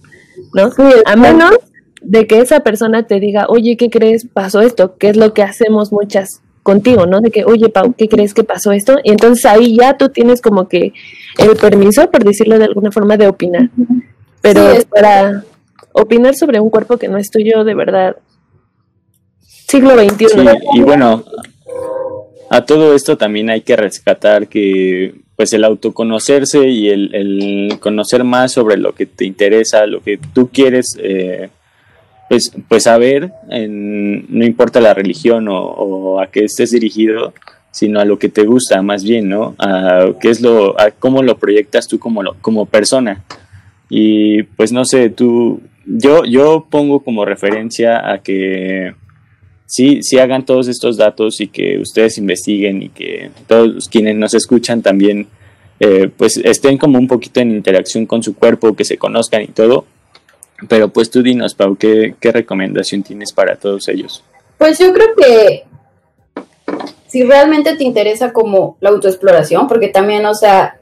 ¿no? 0.56 0.70
A 1.04 1.16
menos 1.16 1.52
de 2.00 2.26
que 2.26 2.40
esa 2.40 2.60
persona 2.60 3.06
te 3.06 3.20
diga, 3.20 3.46
oye, 3.48 3.76
¿qué 3.76 3.90
crees? 3.90 4.26
Pasó 4.26 4.60
esto, 4.60 4.96
que 4.96 5.08
es 5.10 5.16
lo 5.16 5.32
que 5.34 5.42
hacemos 5.42 5.92
muchas 5.92 6.40
contigo, 6.62 7.06
¿no? 7.06 7.20
De 7.20 7.30
que, 7.30 7.44
oye, 7.44 7.68
Pau, 7.68 7.94
¿qué 7.96 8.08
crees 8.08 8.34
que 8.34 8.42
pasó 8.42 8.72
esto? 8.72 8.96
Y 9.04 9.10
entonces 9.12 9.44
ahí 9.46 9.76
ya 9.76 9.96
tú 9.96 10.08
tienes 10.08 10.40
como 10.42 10.66
que 10.68 10.92
el 11.38 11.56
permiso, 11.56 12.10
por 12.10 12.24
decirlo 12.24 12.58
de 12.58 12.64
alguna 12.64 12.90
forma, 12.90 13.16
de 13.16 13.28
opinar. 13.28 13.70
Pero 14.40 14.70
Sí, 14.72 14.76
es- 14.78 14.84
para 14.86 15.44
opinar 15.92 16.34
sobre 16.34 16.58
un 16.60 16.70
cuerpo 16.70 16.96
que 16.96 17.08
no 17.08 17.18
es 17.18 17.30
tuyo, 17.30 17.62
de 17.64 17.74
verdad, 17.74 18.16
siglo 19.68 19.90
XXI. 19.96 20.28
sí, 20.28 20.38
y 20.74 20.80
bueno, 20.80 21.24
a 22.50 22.64
todo 22.64 22.94
esto 22.94 23.16
también 23.16 23.50
hay 23.50 23.60
que 23.62 23.76
rescatar 23.76 24.48
que 24.48 25.14
pues 25.36 25.52
el 25.52 25.64
autoconocerse 25.64 26.68
y 26.68 26.88
el, 26.88 27.14
el 27.14 27.78
conocer 27.78 28.24
más 28.24 28.52
sobre 28.52 28.76
lo 28.78 28.94
que 28.94 29.06
te 29.06 29.24
interesa, 29.26 29.86
lo 29.86 30.00
que 30.00 30.18
tú 30.32 30.48
quieres 30.48 30.96
pues, 32.28 32.52
pues 32.68 32.84
saber, 32.84 33.30
en- 33.50 34.26
no 34.28 34.44
importa 34.44 34.80
la 34.80 34.94
religión 34.94 35.46
o, 35.48 36.20
a 36.20 36.26
qué 36.28 36.44
estés 36.44 36.70
dirigido, 36.70 37.32
sino 37.70 38.00
a 38.00 38.04
lo 38.04 38.18
que 38.18 38.28
te 38.30 38.44
gusta 38.44 38.80
más 38.82 39.04
bien, 39.04 39.28
¿no? 39.28 39.54
A 39.58 40.08
qué 40.20 40.30
es 40.30 40.40
lo, 40.40 40.74
cómo 40.98 41.22
lo 41.22 41.36
proyectas 41.38 41.86
tú 41.86 41.98
como, 41.98 42.22
lo- 42.22 42.34
como 42.40 42.66
persona. 42.66 43.22
Y 43.90 44.42
pues 44.42 44.72
no 44.72 44.84
sé, 44.84 45.10
tú, 45.10 45.60
yo, 45.84 46.24
yo 46.24 46.66
pongo 46.70 47.00
como 47.00 47.24
referencia 47.24 48.10
a 48.10 48.18
que 48.18 48.94
sí, 49.66 50.02
sí 50.02 50.18
hagan 50.18 50.44
todos 50.44 50.68
estos 50.68 50.96
datos 50.96 51.40
y 51.40 51.48
que 51.48 51.78
ustedes 51.78 52.18
investiguen 52.18 52.82
y 52.82 52.88
que 52.88 53.30
todos 53.46 53.88
quienes 53.88 54.16
nos 54.16 54.34
escuchan 54.34 54.82
también 54.82 55.28
eh, 55.78 56.10
pues 56.16 56.38
estén 56.38 56.78
como 56.78 56.98
un 56.98 57.06
poquito 57.06 57.40
en 57.40 57.50
interacción 57.50 58.06
con 58.06 58.22
su 58.22 58.34
cuerpo, 58.34 58.74
que 58.74 58.84
se 58.84 58.96
conozcan 58.96 59.42
y 59.42 59.48
todo. 59.48 59.84
Pero 60.68 60.88
pues 60.88 61.10
tú 61.10 61.22
dinos, 61.22 61.54
Pau, 61.54 61.76
¿qué, 61.76 62.14
qué 62.18 62.32
recomendación 62.32 63.02
tienes 63.02 63.32
para 63.32 63.56
todos 63.56 63.88
ellos? 63.88 64.24
Pues 64.56 64.78
yo 64.78 64.92
creo 64.94 65.08
que 65.14 65.64
si 67.08 67.22
realmente 67.24 67.76
te 67.76 67.84
interesa 67.84 68.32
como 68.32 68.78
la 68.80 68.88
autoexploración, 68.88 69.68
porque 69.68 69.88
también, 69.88 70.24
o 70.24 70.34
sea, 70.34 70.80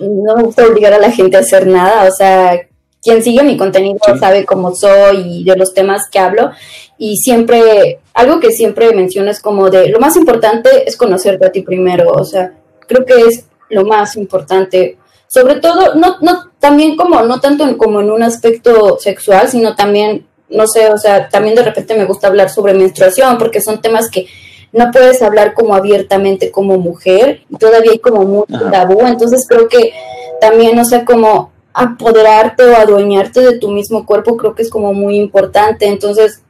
no 0.00 0.36
me 0.36 0.42
gusta 0.42 0.66
obligar 0.66 0.92
a 0.92 0.98
la 0.98 1.12
gente 1.12 1.36
a 1.36 1.40
hacer 1.40 1.66
nada, 1.66 2.08
o 2.08 2.10
sea, 2.10 2.60
quien 3.02 3.22
sigue 3.22 3.42
mi 3.42 3.56
contenido 3.56 3.98
Sí. 4.04 4.18
sabe 4.18 4.44
cómo 4.44 4.74
soy 4.74 5.40
y 5.40 5.44
de 5.44 5.56
los 5.56 5.72
temas 5.72 6.08
que 6.10 6.18
hablo, 6.18 6.50
y 6.98 7.16
siempre, 7.16 8.00
algo 8.14 8.40
que 8.40 8.50
siempre 8.50 8.94
menciono 8.94 9.30
es 9.30 9.40
como 9.40 9.70
de, 9.70 9.88
lo 9.88 10.00
más 10.00 10.16
importante 10.16 10.68
es 10.86 10.96
conocerte 10.96 11.46
a 11.46 11.52
ti 11.52 11.62
primero, 11.62 12.12
o 12.12 12.24
sea, 12.24 12.52
creo 12.86 13.04
que 13.06 13.14
es 13.26 13.46
lo 13.70 13.84
más 13.84 14.16
importante, 14.16 14.98
sobre 15.28 15.56
todo, 15.56 15.94
no, 15.94 16.16
no, 16.20 16.50
también 16.58 16.96
como, 16.96 17.22
no 17.22 17.40
tanto 17.40 17.64
en, 17.64 17.76
como 17.76 18.00
en 18.00 18.10
un 18.10 18.22
aspecto 18.22 18.98
sexual, 18.98 19.48
sino 19.48 19.74
también, 19.76 20.26
no 20.48 20.66
sé, 20.66 20.92
o 20.92 20.98
sea, 20.98 21.28
también 21.28 21.54
de 21.54 21.62
repente 21.62 21.96
me 21.96 22.04
gusta 22.04 22.26
hablar 22.26 22.50
sobre 22.50 22.74
menstruación, 22.74 23.38
porque 23.38 23.60
son 23.60 23.80
temas 23.80 24.10
que 24.10 24.26
no 24.72 24.90
puedes 24.90 25.22
hablar 25.22 25.54
como 25.54 25.74
abiertamente 25.74 26.50
como 26.50 26.78
mujer, 26.78 27.42
todavía 27.58 27.92
hay 27.92 27.98
como 27.98 28.22
mucho 28.22 28.70
tabú, 28.70 29.00
entonces 29.06 29.46
creo 29.48 29.68
que 29.68 29.92
también, 30.40 30.78
o 30.78 30.84
sea, 30.84 31.04
como 31.04 31.52
apoderarte 31.72 32.64
o 32.64 32.76
adueñarte 32.76 33.40
de 33.40 33.58
tu 33.58 33.70
mismo 33.70 34.04
cuerpo 34.06 34.36
creo 34.36 34.54
que 34.54 34.62
es 34.62 34.70
como 34.70 34.92
muy 34.92 35.16
importante, 35.16 35.86
entonces 35.86 36.42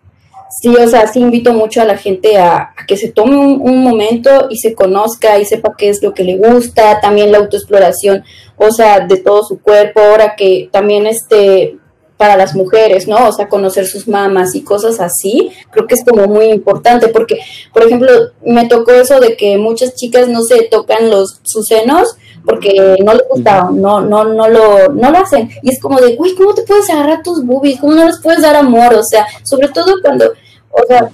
sí, 0.50 0.68
o 0.68 0.88
sea, 0.88 1.06
sí 1.06 1.20
invito 1.20 1.52
mucho 1.52 1.80
a 1.80 1.84
la 1.84 1.96
gente 1.96 2.38
a, 2.38 2.74
que 2.86 2.96
se 2.96 3.10
tome 3.10 3.36
un, 3.36 3.82
momento 3.82 4.48
y 4.50 4.56
se 4.58 4.74
conozca 4.74 5.38
y 5.38 5.44
sepa 5.44 5.74
qué 5.76 5.88
es 5.88 6.02
lo 6.02 6.12
que 6.12 6.24
le 6.24 6.36
gusta, 6.36 7.00
también 7.00 7.32
la 7.32 7.38
autoexploración, 7.38 8.24
o 8.56 8.70
sea, 8.70 9.00
de 9.00 9.16
todo 9.18 9.42
su 9.44 9.60
cuerpo, 9.60 10.00
ahora 10.00 10.34
que 10.36 10.68
también 10.72 11.06
este 11.06 11.78
para 12.20 12.36
las 12.36 12.54
mujeres, 12.54 13.08
¿no? 13.08 13.28
O 13.28 13.32
sea, 13.32 13.48
conocer 13.48 13.86
sus 13.86 14.06
mamas 14.06 14.54
y 14.54 14.60
cosas 14.60 15.00
así, 15.00 15.50
creo 15.70 15.86
que 15.86 15.94
es 15.94 16.04
como 16.04 16.26
muy 16.26 16.50
importante 16.50 17.08
porque, 17.08 17.40
por 17.72 17.82
ejemplo, 17.82 18.10
me 18.44 18.68
tocó 18.68 18.92
eso 18.92 19.20
de 19.20 19.38
que 19.38 19.56
muchas 19.56 19.94
chicas 19.94 20.28
no 20.28 20.42
se 20.42 20.64
tocan 20.64 21.08
los 21.08 21.40
sus 21.44 21.66
senos 21.66 22.14
porque 22.44 22.98
no 23.02 23.14
les 23.14 23.26
gusta, 23.26 23.70
no, 23.72 24.02
no, 24.02 24.24
no 24.24 24.50
lo, 24.50 24.90
no 24.90 25.10
lo 25.10 25.16
hacen. 25.16 25.48
Y 25.62 25.70
es 25.70 25.80
como 25.80 25.98
de, 25.98 26.16
güey, 26.16 26.34
¿cómo 26.34 26.52
te 26.52 26.62
puedes 26.62 26.90
agarrar 26.90 27.22
tus 27.22 27.42
boobies? 27.42 27.80
¿Cómo 27.80 27.94
no 27.94 28.04
les 28.04 28.20
puedes 28.20 28.42
dar 28.42 28.54
amor? 28.54 28.92
O 28.92 29.02
sea, 29.02 29.26
sobre 29.42 29.68
todo 29.68 29.94
cuando, 30.02 30.26
o 30.72 30.86
sea, 30.86 31.08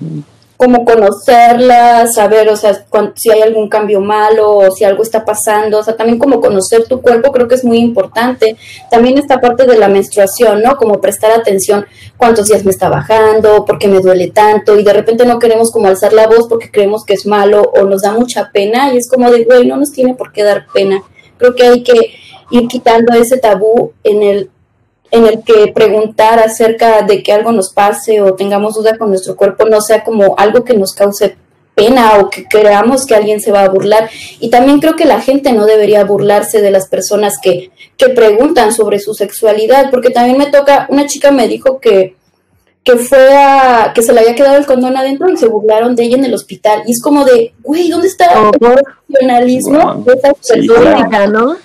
como 0.56 0.84
conocerlas, 0.84 2.14
saber, 2.14 2.48
o 2.48 2.56
sea, 2.56 2.84
si 3.14 3.30
hay 3.30 3.42
algún 3.42 3.68
cambio 3.68 4.00
malo 4.00 4.56
o 4.56 4.70
si 4.70 4.84
algo 4.84 5.02
está 5.02 5.24
pasando, 5.24 5.78
o 5.78 5.82
sea, 5.82 5.96
también 5.96 6.18
como 6.18 6.40
conocer 6.40 6.86
tu 6.86 7.02
cuerpo 7.02 7.32
creo 7.32 7.46
que 7.46 7.56
es 7.56 7.64
muy 7.64 7.78
importante. 7.78 8.56
También 8.90 9.18
esta 9.18 9.40
parte 9.40 9.66
de 9.66 9.76
la 9.76 9.88
menstruación, 9.88 10.62
¿no? 10.62 10.76
Como 10.76 11.00
prestar 11.00 11.30
atención 11.32 11.86
cuántos 12.16 12.48
días 12.48 12.64
me 12.64 12.70
está 12.70 12.88
bajando, 12.88 13.64
por 13.64 13.78
qué 13.78 13.88
me 13.88 14.00
duele 14.00 14.28
tanto 14.28 14.78
y 14.78 14.82
de 14.82 14.92
repente 14.92 15.26
no 15.26 15.38
queremos 15.38 15.70
como 15.70 15.88
alzar 15.88 16.12
la 16.12 16.26
voz 16.26 16.48
porque 16.48 16.70
creemos 16.70 17.04
que 17.04 17.14
es 17.14 17.26
malo 17.26 17.70
o 17.74 17.84
nos 17.84 18.02
da 18.02 18.12
mucha 18.12 18.50
pena 18.52 18.92
y 18.92 18.96
es 18.96 19.10
como 19.10 19.30
de, 19.30 19.44
güey, 19.44 19.66
no 19.66 19.76
nos 19.76 19.92
tiene 19.92 20.14
por 20.14 20.32
qué 20.32 20.42
dar 20.42 20.66
pena. 20.72 21.02
Creo 21.36 21.54
que 21.54 21.64
hay 21.64 21.82
que 21.82 22.14
ir 22.50 22.66
quitando 22.68 23.12
ese 23.12 23.38
tabú 23.38 23.92
en 24.04 24.22
el, 24.22 24.50
en 25.10 25.26
el 25.26 25.42
que 25.42 25.72
preguntar 25.72 26.38
acerca 26.38 27.02
de 27.02 27.22
que 27.22 27.32
algo 27.32 27.52
nos 27.52 27.72
pase 27.72 28.20
o 28.20 28.34
tengamos 28.34 28.74
duda 28.74 28.98
con 28.98 29.10
nuestro 29.10 29.36
cuerpo 29.36 29.64
no 29.64 29.80
sea 29.80 30.04
como 30.04 30.34
algo 30.38 30.64
que 30.64 30.74
nos 30.74 30.92
cause 30.92 31.36
pena 31.76 32.18
o 32.18 32.30
que 32.30 32.46
creamos 32.46 33.04
que 33.06 33.14
alguien 33.14 33.40
se 33.40 33.52
va 33.52 33.62
a 33.62 33.68
burlar. 33.68 34.08
Y 34.40 34.50
también 34.50 34.80
creo 34.80 34.96
que 34.96 35.04
la 35.04 35.20
gente 35.20 35.52
no 35.52 35.66
debería 35.66 36.04
burlarse 36.04 36.60
de 36.60 36.70
las 36.70 36.88
personas 36.88 37.38
que, 37.40 37.70
que 37.96 38.08
preguntan 38.08 38.72
sobre 38.72 38.98
su 38.98 39.14
sexualidad, 39.14 39.90
porque 39.90 40.10
también 40.10 40.38
me 40.38 40.46
toca, 40.46 40.86
una 40.88 41.06
chica 41.06 41.30
me 41.30 41.46
dijo 41.46 41.78
que, 41.78 42.16
que 42.82 42.96
fue 42.96 43.36
a, 43.36 43.92
que 43.94 44.02
se 44.02 44.12
le 44.12 44.20
había 44.20 44.34
quedado 44.34 44.56
el 44.56 44.64
condón 44.64 44.96
adentro 44.96 45.30
y 45.30 45.36
se 45.36 45.48
burlaron 45.48 45.94
de 45.94 46.04
ella 46.04 46.16
en 46.16 46.24
el 46.24 46.34
hospital. 46.34 46.82
Y 46.86 46.92
es 46.92 47.02
como 47.02 47.24
de, 47.24 47.52
güey, 47.62 47.90
¿dónde 47.90 48.08
está 48.08 48.26
el 48.26 48.50
profesionalismo 48.58 50.02
de 50.06 50.14
esa 50.14 50.32
persona? 50.32 51.58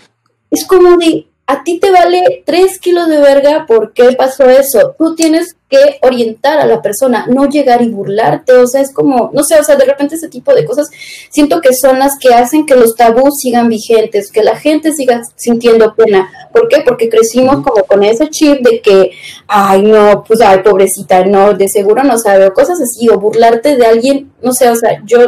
Es 0.52 0.66
como 0.66 0.98
de, 0.98 1.28
a 1.52 1.64
ti 1.66 1.80
te 1.80 1.92
vale 1.92 2.44
tres 2.46 2.80
kilos 2.80 3.10
de 3.10 3.20
verga, 3.20 3.66
¿por 3.68 3.92
qué 3.92 4.14
pasó 4.14 4.50
eso? 4.50 4.96
Tú 4.98 5.16
tienes 5.16 5.58
que 5.70 6.00
orientar 6.02 6.60
a 6.60 6.66
la 6.66 6.82
persona, 6.82 7.26
no 7.28 7.50
llegar 7.50 7.82
y 7.82 7.90
burlarte, 7.90 8.54
o 8.54 8.66
sea, 8.68 8.80
es 8.80 8.94
como, 8.94 9.32
no 9.34 9.44
sé, 9.44 9.60
o 9.60 9.64
sea, 9.64 9.76
de 9.76 9.84
repente 9.84 10.16
ese 10.16 10.30
tipo 10.30 10.54
de 10.54 10.64
cosas 10.64 10.90
siento 11.30 11.60
que 11.60 11.74
son 11.74 12.00
las 12.00 12.18
que 12.18 12.34
hacen 12.34 12.66
que 12.66 12.76
los 12.76 12.96
tabús 12.96 13.40
sigan 13.42 13.68
vigentes, 13.68 14.32
que 14.32 14.44
la 14.44 14.56
gente 14.56 14.94
siga 14.94 15.24
sintiendo 15.36 15.94
pena. 15.94 16.32
¿Por 16.54 16.70
qué? 16.70 16.84
Porque 16.86 17.10
crecimos 17.10 17.56
como 17.68 17.84
con 17.84 18.02
ese 18.04 18.30
chip 18.30 18.62
de 18.62 18.80
que, 18.80 19.12
ay, 19.48 19.82
no, 19.82 20.24
pues, 20.26 20.40
ay, 20.40 20.60
pobrecita, 20.60 21.26
no, 21.26 21.54
de 21.54 21.68
seguro 21.68 22.02
no 22.04 22.18
sabe, 22.18 22.48
o 22.48 22.54
cosas 22.54 22.80
así, 22.80 23.10
o 23.10 23.20
burlarte 23.20 23.76
de 23.76 23.86
alguien, 23.86 24.32
no 24.42 24.54
sé, 24.54 24.70
o 24.70 24.76
sea, 24.78 25.02
yo 25.04 25.20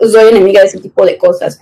soy 0.00 0.30
enemiga 0.30 0.62
de 0.62 0.66
ese 0.66 0.80
tipo 0.80 1.06
de 1.06 1.16
cosas. 1.16 1.60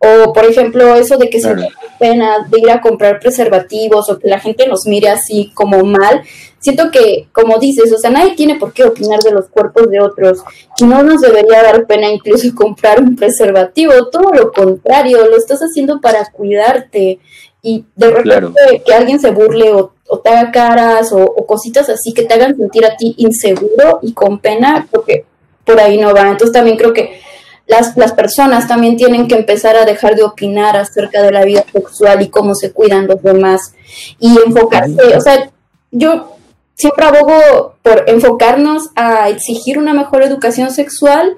O, 0.00 0.32
por 0.32 0.44
ejemplo, 0.44 0.94
eso 0.94 1.16
de 1.16 1.28
que 1.28 1.40
se 1.40 1.54
me 1.54 1.68
pena 1.98 2.46
de 2.48 2.60
ir 2.60 2.70
a 2.70 2.80
comprar 2.80 3.18
preservativos 3.18 4.08
o 4.08 4.18
que 4.18 4.28
la 4.28 4.38
gente 4.38 4.68
nos 4.68 4.86
mire 4.86 5.08
así 5.08 5.50
como 5.54 5.82
mal. 5.84 6.22
Siento 6.60 6.90
que, 6.92 7.28
como 7.32 7.58
dices, 7.58 7.92
o 7.92 7.98
sea, 7.98 8.10
nadie 8.10 8.36
tiene 8.36 8.56
por 8.56 8.72
qué 8.72 8.84
opinar 8.84 9.18
de 9.20 9.32
los 9.32 9.48
cuerpos 9.48 9.90
de 9.90 10.00
otros 10.00 10.44
y 10.78 10.84
no 10.84 11.02
nos 11.02 11.20
debería 11.20 11.62
dar 11.64 11.86
pena 11.86 12.08
incluso 12.08 12.46
comprar 12.54 13.00
un 13.00 13.16
preservativo. 13.16 14.06
Todo 14.06 14.32
lo 14.32 14.52
contrario, 14.52 15.26
lo 15.26 15.36
estás 15.36 15.60
haciendo 15.60 16.00
para 16.00 16.24
cuidarte 16.30 17.18
y 17.60 17.84
de 17.96 18.10
repente 18.10 18.82
que 18.86 18.94
alguien 18.94 19.18
se 19.18 19.32
burle 19.32 19.72
o, 19.72 19.92
te 20.22 20.30
haga 20.30 20.52
caras 20.52 21.12
o, 21.12 21.22
o, 21.22 21.44
cositas 21.44 21.88
así 21.88 22.14
que 22.14 22.22
te 22.22 22.34
hagan 22.34 22.56
sentir 22.56 22.86
a 22.86 22.96
ti 22.96 23.14
inseguro 23.18 23.98
y 24.00 24.12
con 24.14 24.38
pena, 24.38 24.86
porque 24.90 25.24
por 25.64 25.80
ahí 25.80 25.98
no 25.98 26.14
va. 26.14 26.30
Entonces 26.30 26.52
también 26.52 26.76
creo 26.76 26.92
que 26.92 27.20
las, 27.68 27.96
las 27.96 28.12
personas 28.12 28.66
también 28.66 28.96
tienen 28.96 29.28
que 29.28 29.36
empezar 29.36 29.76
a 29.76 29.84
dejar 29.84 30.16
de 30.16 30.24
opinar 30.24 30.76
acerca 30.76 31.22
de 31.22 31.30
la 31.30 31.44
vida 31.44 31.64
sexual 31.72 32.22
y 32.22 32.28
cómo 32.28 32.54
se 32.54 32.72
cuidan 32.72 33.06
los 33.06 33.22
demás 33.22 33.74
y 34.18 34.36
enfocarse, 34.44 35.16
o 35.16 35.20
sea, 35.20 35.50
yo 35.90 36.34
siempre 36.74 37.04
abogo 37.04 37.74
por 37.82 38.04
enfocarnos 38.08 38.90
a 38.96 39.28
exigir 39.28 39.78
una 39.78 39.92
mejor 39.92 40.22
educación 40.22 40.70
sexual 40.70 41.36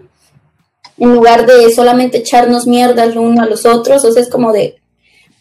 en 0.99 1.13
lugar 1.13 1.47
de 1.47 1.73
solamente 1.75 2.19
echarnos 2.19 2.67
mierdas 2.67 3.15
lo 3.15 3.23
uno 3.23 3.43
a 3.43 3.47
los 3.47 3.67
otros, 3.67 4.05
o 4.05 4.13
sea, 4.13 4.23
es 4.23 4.31
como 4.31 4.53
de 4.53 4.81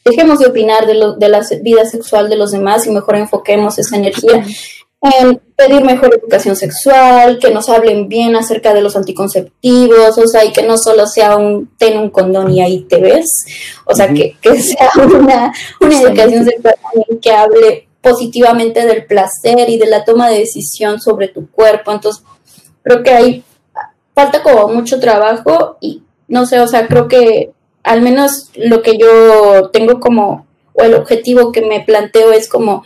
dejemos 0.05 0.39
de 0.39 0.47
opinar 0.47 0.87
de, 0.87 0.95
lo, 0.95 1.13
de 1.13 1.29
la 1.29 1.45
vida 1.61 1.85
sexual 1.85 2.29
de 2.29 2.37
los 2.37 2.51
demás 2.51 2.87
y 2.87 2.91
mejor 2.91 3.17
enfoquemos 3.17 3.77
esa 3.77 3.97
energía 3.97 4.45
en 5.01 5.41
pedir 5.55 5.83
mejor 5.83 6.13
educación 6.13 6.55
sexual, 6.55 7.39
que 7.39 7.51
nos 7.51 7.69
hablen 7.69 8.09
bien 8.09 8.35
acerca 8.35 8.73
de 8.73 8.81
los 8.81 8.95
anticonceptivos, 8.95 10.17
o 10.17 10.27
sea, 10.27 10.43
y 10.43 10.51
que 10.51 10.63
no 10.63 10.77
solo 10.77 11.07
sea 11.07 11.37
un 11.37 11.69
ten 11.77 11.97
un 11.97 12.09
condón 12.09 12.51
y 12.51 12.61
ahí 12.61 12.81
te 12.81 12.99
ves, 12.99 13.45
o 13.85 13.95
sea, 13.95 14.13
que, 14.13 14.35
sea 14.41 14.91
una, 15.05 15.53
una 15.79 16.01
educación 16.01 16.45
sexual 16.45 16.75
que 17.21 17.31
hable 17.31 17.87
positivamente 18.01 18.85
del 18.85 19.05
placer 19.05 19.69
y 19.69 19.77
de 19.77 19.87
la 19.87 20.05
toma 20.05 20.29
de 20.29 20.39
decisión 20.39 20.99
sobre 21.01 21.27
tu 21.27 21.49
cuerpo. 21.49 21.91
Entonces, 21.91 22.23
creo 22.83 23.03
que 23.03 23.11
ahí 23.11 23.43
falta 24.13 24.41
como 24.41 24.67
mucho 24.69 24.99
trabajo 24.99 25.77
y 25.81 26.03
no 26.27 26.45
sé, 26.45 26.59
o 26.59 26.67
sea, 26.67 26.87
creo 26.87 27.07
que 27.07 27.51
al 27.83 28.01
menos 28.01 28.49
lo 28.55 28.81
que 28.81 28.97
yo 28.97 29.69
tengo 29.71 29.99
como, 29.99 30.45
o 30.73 30.83
el 30.83 30.93
objetivo 30.93 31.51
que 31.51 31.61
me 31.61 31.81
planteo 31.81 32.31
es 32.31 32.49
como 32.49 32.83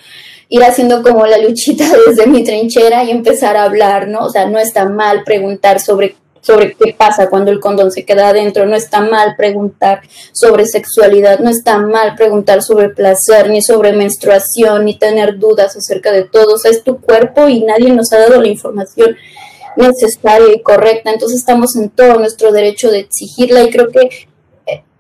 ir 0.49 0.63
haciendo 0.63 1.01
como 1.03 1.25
la 1.25 1.37
luchita 1.37 1.85
desde 2.07 2.27
mi 2.27 2.43
trinchera 2.43 3.03
y 3.03 3.11
empezar 3.11 3.57
a 3.57 3.63
hablar, 3.63 4.07
¿no? 4.07 4.25
O 4.25 4.29
sea, 4.29 4.47
no 4.47 4.59
está 4.59 4.85
mal 4.85 5.23
preguntar 5.23 5.79
sobre 5.79 6.15
sobre 6.43 6.75
qué 6.75 6.93
pasa 6.93 7.29
cuando 7.29 7.51
el 7.51 7.59
condón 7.59 7.89
se 7.91 8.05
queda 8.05 8.27
adentro, 8.27 8.65
no 8.65 8.75
está 8.75 8.99
mal 8.99 9.35
preguntar 9.37 10.01
sobre 10.33 10.65
sexualidad, 10.65 11.39
no 11.39 11.49
está 11.49 11.77
mal 11.77 12.15
preguntar 12.15 12.61
sobre 12.61 12.89
placer, 12.89 13.49
ni 13.49 13.61
sobre 13.61 13.93
menstruación, 13.93 14.85
ni 14.85 14.97
tener 14.97 15.39
dudas 15.39 15.75
acerca 15.77 16.11
de 16.11 16.23
todo, 16.23 16.55
o 16.55 16.57
sea, 16.57 16.71
es 16.71 16.83
tu 16.83 16.99
cuerpo 16.99 17.47
y 17.47 17.63
nadie 17.63 17.91
nos 17.91 18.11
ha 18.11 18.19
dado 18.19 18.41
la 18.41 18.49
información 18.49 19.15
necesaria 19.77 20.53
y 20.53 20.61
correcta, 20.61 21.11
entonces 21.11 21.39
estamos 21.39 21.75
en 21.77 21.89
todo 21.89 22.15
nuestro 22.19 22.51
derecho 22.51 22.91
de 22.91 22.99
exigirla 22.99 23.63
y 23.63 23.69
creo 23.69 23.89
que 23.89 24.27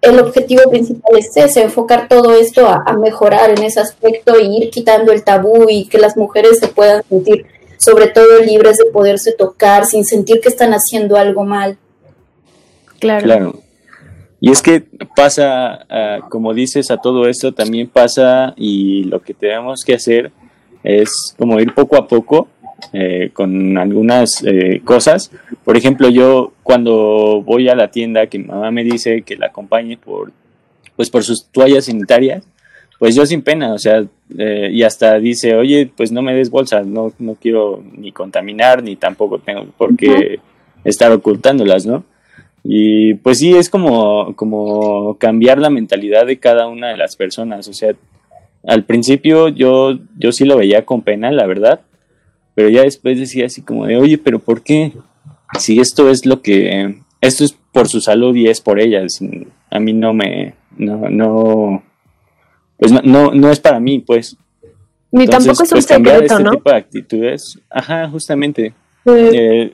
el 0.03 0.19
objetivo 0.19 0.69
principal 0.69 1.17
es 1.17 1.35
ese, 1.35 1.63
enfocar 1.63 2.07
todo 2.07 2.33
esto 2.33 2.67
a, 2.67 2.93
mejorar 2.97 3.49
en 3.51 3.63
ese 3.63 3.79
aspecto 3.79 4.35
e 4.35 4.43
ir 4.43 4.69
quitando 4.69 5.11
el 5.11 5.23
tabú 5.23 5.69
y 5.69 5.85
que 5.85 5.97
las 5.97 6.17
mujeres 6.17 6.59
se 6.59 6.67
puedan 6.67 7.03
sentir 7.07 7.45
sobre 7.77 8.07
todo 8.07 8.39
libres 8.39 8.77
de 8.77 8.85
poderse 8.91 9.31
tocar 9.31 9.85
sin 9.85 10.05
sentir 10.05 10.39
que 10.41 10.49
están 10.49 10.73
haciendo 10.73 11.17
algo 11.17 11.43
mal. 11.43 11.77
Claro. 12.99 13.23
Claro. 13.23 13.59
Y 14.39 14.51
es 14.51 14.61
que 14.61 14.83
pasa, 15.15 15.85
ah, 15.89 16.19
como 16.29 16.53
dices, 16.53 16.91
a 16.91 16.97
todo 16.97 17.27
esto 17.27 17.53
también 17.53 17.87
pasa 17.87 18.53
y 18.57 19.05
lo 19.05 19.21
que 19.21 19.33
tenemos 19.33 19.83
que 19.85 19.95
hacer 19.95 20.31
es 20.83 21.33
como 21.37 21.59
ir 21.61 21.73
poco 21.73 21.95
a 21.95 22.07
poco 22.07 22.49
eh, 22.91 23.29
con 23.33 23.77
algunas 23.77 24.43
eh, 24.45 24.81
cosas. 24.83 25.31
Por 25.63 25.77
ejemplo, 25.77 26.09
yo 26.09 26.53
cuando 26.63 27.41
voy 27.45 27.69
a 27.69 27.75
la 27.75 27.89
tienda 27.91 28.27
que 28.27 28.39
mi 28.39 28.45
mamá 28.45 28.71
me 28.71 28.83
dice 28.83 29.21
que 29.21 29.37
la 29.37 29.47
acompañe 29.47 29.97
por, 29.97 30.31
pues 30.95 31.09
por 31.09 31.23
sus 31.23 31.45
toallas 31.45 31.85
sanitarias, 31.85 32.43
pues 32.99 33.15
yo 33.15 33.25
sin 33.25 33.41
pena, 33.41 33.73
o 33.73 33.77
sea, 33.77 34.03
eh, 34.37 34.69
y 34.71 34.83
hasta 34.83 35.19
dice, 35.19 35.55
oye, 35.55 35.91
pues 35.95 36.11
no 36.11 36.21
me 36.21 36.33
des 36.33 36.49
bolsas, 36.49 36.87
no, 36.87 37.11
no 37.19 37.35
quiero 37.35 37.83
ni 37.97 38.11
contaminar, 38.11 38.81
ni 38.81 38.95
tampoco 38.95 39.39
tengo 39.39 39.65
por 39.77 39.95
qué 39.97 40.39
estar 40.83 41.11
ocultándolas, 41.11 41.85
¿no? 41.85 42.03
Y 42.63 43.15
pues 43.15 43.39
sí, 43.39 43.55
es 43.55 43.69
como, 43.69 44.35
como 44.35 45.17
cambiar 45.17 45.57
la 45.57 45.69
mentalidad 45.69 46.25
de 46.25 46.39
cada 46.39 46.67
una 46.67 46.89
de 46.89 46.97
las 46.97 47.15
personas, 47.17 47.67
o 47.67 47.73
sea, 47.73 47.93
al 48.65 48.85
principio 48.85 49.49
yo, 49.49 49.99
yo 50.17 50.31
sí 50.31 50.45
lo 50.45 50.57
veía 50.57 50.85
con 50.85 51.01
pena, 51.01 51.29
la 51.31 51.45
verdad, 51.45 51.81
pero 52.55 52.69
ya 52.69 52.83
después 52.83 53.19
decía 53.19 53.45
así 53.45 53.61
como 53.61 53.85
de, 53.85 53.97
oye, 53.97 54.17
pero 54.17 54.39
¿por 54.39 54.61
qué? 54.61 54.93
Si 55.59 55.79
esto 55.79 56.09
es 56.09 56.25
lo 56.25 56.41
que, 56.41 56.95
esto 57.21 57.43
es 57.43 57.55
por 57.71 57.87
su 57.87 58.01
salud 58.01 58.35
y 58.35 58.47
es 58.47 58.61
por 58.61 58.79
ellas, 58.79 59.19
a 59.69 59.79
mí 59.79 59.93
no 59.93 60.13
me, 60.13 60.53
no, 60.77 61.09
no, 61.09 61.83
pues 62.77 62.91
no, 62.91 63.31
no, 63.31 63.49
es 63.49 63.59
para 63.59 63.79
mí, 63.79 63.99
pues. 63.99 64.37
Ni 65.11 65.27
tampoco 65.27 65.63
es 65.63 65.71
un 65.71 65.75
pues, 65.75 65.85
secreto, 65.85 66.35
este 66.37 66.49
tipo 66.49 66.69
de 66.69 66.75
actitudes, 66.75 67.59
ajá, 67.69 68.09
justamente. 68.09 68.73
Eh, 69.05 69.71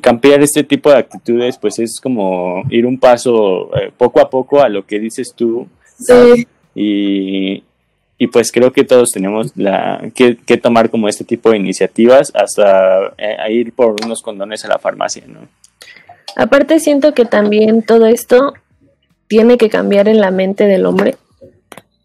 cambiar 0.00 0.42
este 0.42 0.64
tipo 0.64 0.90
de 0.90 0.96
actitudes, 0.96 1.58
pues 1.58 1.78
es 1.78 2.00
como 2.00 2.62
ir 2.70 2.86
un 2.86 2.98
paso 2.98 3.74
eh, 3.76 3.92
poco 3.96 4.20
a 4.20 4.30
poco 4.30 4.62
a 4.62 4.68
lo 4.68 4.86
que 4.86 4.98
dices 4.98 5.32
tú. 5.34 5.66
Sí. 5.98 6.46
Y, 6.74 7.62
y 8.22 8.26
pues 8.26 8.52
creo 8.52 8.70
que 8.70 8.84
todos 8.84 9.12
tenemos 9.12 9.56
la, 9.56 10.10
que, 10.14 10.36
que 10.36 10.58
tomar 10.58 10.90
como 10.90 11.08
este 11.08 11.24
tipo 11.24 11.50
de 11.50 11.56
iniciativas 11.56 12.30
hasta 12.34 13.14
eh, 13.16 13.38
ir 13.50 13.72
por 13.72 13.96
unos 14.04 14.20
condones 14.20 14.62
a 14.66 14.68
la 14.68 14.78
farmacia, 14.78 15.24
¿no? 15.26 15.40
Aparte 16.36 16.80
siento 16.80 17.14
que 17.14 17.24
también 17.24 17.80
todo 17.82 18.04
esto 18.04 18.52
tiene 19.26 19.56
que 19.56 19.70
cambiar 19.70 20.06
en 20.06 20.20
la 20.20 20.30
mente 20.30 20.66
del 20.66 20.84
hombre, 20.84 21.16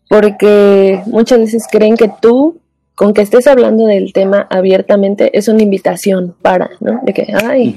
porque 0.08 1.02
muchas 1.06 1.40
veces 1.40 1.68
creen 1.70 1.98
que 1.98 2.10
tú, 2.22 2.62
con 2.96 3.14
que 3.14 3.22
estés 3.22 3.46
hablando 3.46 3.86
del 3.86 4.14
tema 4.14 4.48
abiertamente, 4.50 5.38
es 5.38 5.50
una 5.50 5.64
invitación 5.64 6.34
para, 6.42 6.70
¿no? 6.80 7.02
De 7.04 7.12
que, 7.12 7.28
ay, 7.34 7.76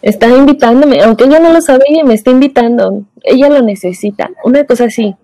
está 0.00 0.26
invitándome, 0.28 1.02
aunque 1.02 1.24
ella 1.24 1.38
no 1.38 1.52
lo 1.52 1.60
sabe, 1.60 1.84
ella 1.90 2.02
me 2.02 2.14
está 2.14 2.30
invitando, 2.30 3.02
ella 3.24 3.50
lo 3.50 3.60
necesita, 3.60 4.30
una 4.42 4.64
cosa 4.64 4.84
así. 4.84 5.14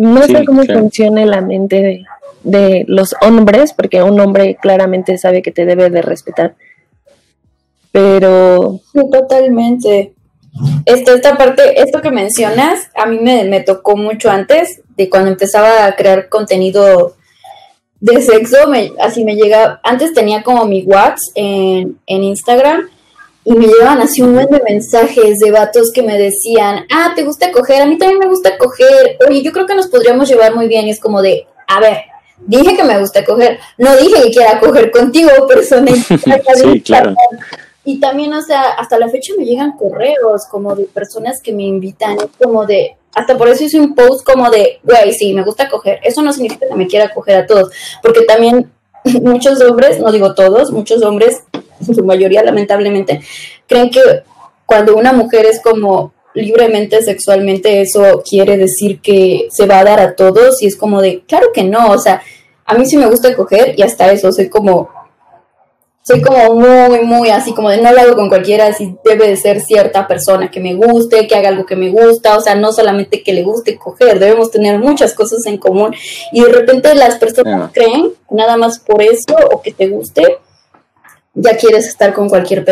No 0.00 0.22
sé 0.22 0.46
cómo 0.46 0.62
funciona 0.64 1.26
la 1.26 1.42
mente 1.42 1.82
de, 1.82 2.04
de 2.42 2.84
los 2.88 3.14
hombres, 3.20 3.74
porque 3.74 4.02
un 4.02 4.18
hombre 4.18 4.56
claramente 4.56 5.18
sabe 5.18 5.42
que 5.42 5.52
te 5.52 5.66
debe 5.66 5.90
de 5.90 6.00
respetar, 6.00 6.54
pero... 7.92 8.80
Sí, 8.94 9.00
totalmente. 9.12 10.14
Esto, 10.86 11.12
esta 11.12 11.36
parte, 11.36 11.82
esto 11.82 12.00
que 12.00 12.10
mencionas, 12.10 12.88
a 12.94 13.04
mí 13.04 13.18
me, 13.20 13.44
me, 13.44 13.60
tocó 13.60 13.94
mucho 13.94 14.30
antes, 14.30 14.80
de 14.96 15.10
cuando 15.10 15.32
empezaba 15.32 15.84
a 15.84 15.94
crear 15.96 16.30
contenido 16.30 17.16
de 18.00 18.22
sexo, 18.22 18.68
me, 18.70 18.92
así 19.00 19.22
me 19.22 19.36
llega, 19.36 19.82
antes 19.84 20.14
tenía 20.14 20.42
como 20.42 20.64
mi 20.64 20.82
WhatsApp 20.82 21.18
en, 21.34 21.98
en 22.06 22.24
Instagram 22.24 22.88
y 23.44 23.52
me 23.52 23.66
llegaban 23.66 24.00
así 24.00 24.20
un 24.22 24.34
buen 24.34 24.48
de 24.48 24.60
mensajes 24.62 25.38
de 25.38 25.50
vatos 25.50 25.90
que 25.92 26.02
me 26.02 26.18
decían, 26.18 26.86
ah, 26.92 27.12
¿te 27.14 27.24
gusta 27.24 27.50
coger? 27.52 27.82
A 27.82 27.86
mí 27.86 27.96
también 27.96 28.18
me 28.18 28.28
gusta 28.28 28.58
coger, 28.58 29.16
oye, 29.26 29.42
yo 29.42 29.52
creo 29.52 29.66
que 29.66 29.74
nos 29.74 29.88
podríamos 29.88 30.28
llevar 30.28 30.54
muy 30.54 30.68
bien 30.68 30.86
y 30.86 30.90
es 30.90 31.00
como 31.00 31.22
de, 31.22 31.46
a 31.66 31.80
ver, 31.80 31.98
dije 32.38 32.76
que 32.76 32.84
me 32.84 32.98
gusta 33.00 33.24
coger, 33.24 33.58
no 33.78 33.96
dije 33.96 34.22
que 34.22 34.30
quiera 34.30 34.60
coger 34.60 34.90
contigo, 34.90 35.30
persona. 35.48 35.92
sí, 36.54 36.80
claro. 36.82 37.14
Y 37.84 37.98
también, 37.98 38.32
o 38.34 38.42
sea, 38.42 38.72
hasta 38.72 38.98
la 38.98 39.08
fecha 39.08 39.32
me 39.38 39.44
llegan 39.44 39.72
correos 39.72 40.44
como 40.50 40.74
de 40.76 40.84
personas 40.84 41.40
que 41.40 41.52
me 41.52 41.62
invitan, 41.62 42.18
como 42.38 42.66
de, 42.66 42.96
hasta 43.14 43.38
por 43.38 43.48
eso 43.48 43.64
hice 43.64 43.80
un 43.80 43.94
post 43.94 44.24
como 44.24 44.50
de, 44.50 44.80
güey, 44.84 45.12
sí, 45.14 45.32
me 45.32 45.42
gusta 45.42 45.68
coger. 45.68 45.98
Eso 46.02 46.20
no 46.20 46.32
significa 46.32 46.68
que 46.68 46.74
me 46.74 46.86
quiera 46.86 47.12
coger 47.12 47.36
a 47.36 47.46
todos, 47.46 47.72
porque 48.02 48.22
también 48.22 48.70
muchos 49.22 49.60
hombres, 49.62 49.98
no 50.00 50.12
digo 50.12 50.34
todos, 50.34 50.72
muchos 50.72 51.02
hombres, 51.02 51.42
su 51.84 52.04
mayoría 52.04 52.42
lamentablemente, 52.42 53.20
creen 53.66 53.90
que 53.90 54.00
cuando 54.66 54.96
una 54.96 55.12
mujer 55.12 55.46
es 55.46 55.60
como 55.60 56.12
libremente 56.34 57.02
sexualmente, 57.02 57.80
eso 57.80 58.22
quiere 58.28 58.56
decir 58.56 59.00
que 59.00 59.48
se 59.50 59.66
va 59.66 59.80
a 59.80 59.84
dar 59.84 60.00
a 60.00 60.14
todos 60.14 60.62
y 60.62 60.66
es 60.66 60.76
como 60.76 61.00
de, 61.00 61.22
claro 61.26 61.48
que 61.52 61.64
no, 61.64 61.90
o 61.90 61.98
sea, 61.98 62.22
a 62.64 62.74
mí 62.74 62.86
sí 62.86 62.96
me 62.96 63.06
gusta 63.06 63.34
coger 63.34 63.74
y 63.76 63.82
hasta 63.82 64.12
eso, 64.12 64.30
soy 64.32 64.48
como 64.48 64.88
soy 66.02 66.22
como 66.22 66.54
muy, 66.54 67.00
muy 67.00 67.28
así, 67.28 67.52
como 67.52 67.70
de 67.70 67.80
no 67.80 67.92
lo 67.92 68.00
hago 68.00 68.16
con 68.16 68.28
cualquiera, 68.28 68.66
así 68.66 68.96
debe 69.04 69.28
de 69.28 69.36
ser 69.36 69.60
cierta 69.60 70.08
persona 70.08 70.50
que 70.50 70.60
me 70.60 70.74
guste, 70.74 71.26
que 71.26 71.34
haga 71.34 71.50
algo 71.50 71.66
que 71.66 71.76
me 71.76 71.90
gusta, 71.90 72.36
o 72.36 72.40
sea, 72.40 72.54
no 72.54 72.72
solamente 72.72 73.22
que 73.22 73.32
le 73.32 73.42
guste 73.42 73.76
coger, 73.76 74.18
debemos 74.18 74.50
tener 74.50 74.78
muchas 74.78 75.14
cosas 75.14 75.44
en 75.46 75.58
común 75.58 75.94
y 76.32 76.42
de 76.42 76.52
repente 76.52 76.94
las 76.94 77.16
personas 77.16 77.70
creen, 77.72 78.12
nada 78.30 78.56
más 78.56 78.78
por 78.78 79.02
eso 79.02 79.36
o 79.52 79.60
que 79.60 79.72
te 79.72 79.88
guste, 79.88 80.38
ya 81.34 81.56
quieres 81.56 81.86
estar 81.86 82.12
con 82.12 82.28
cualquier, 82.28 82.64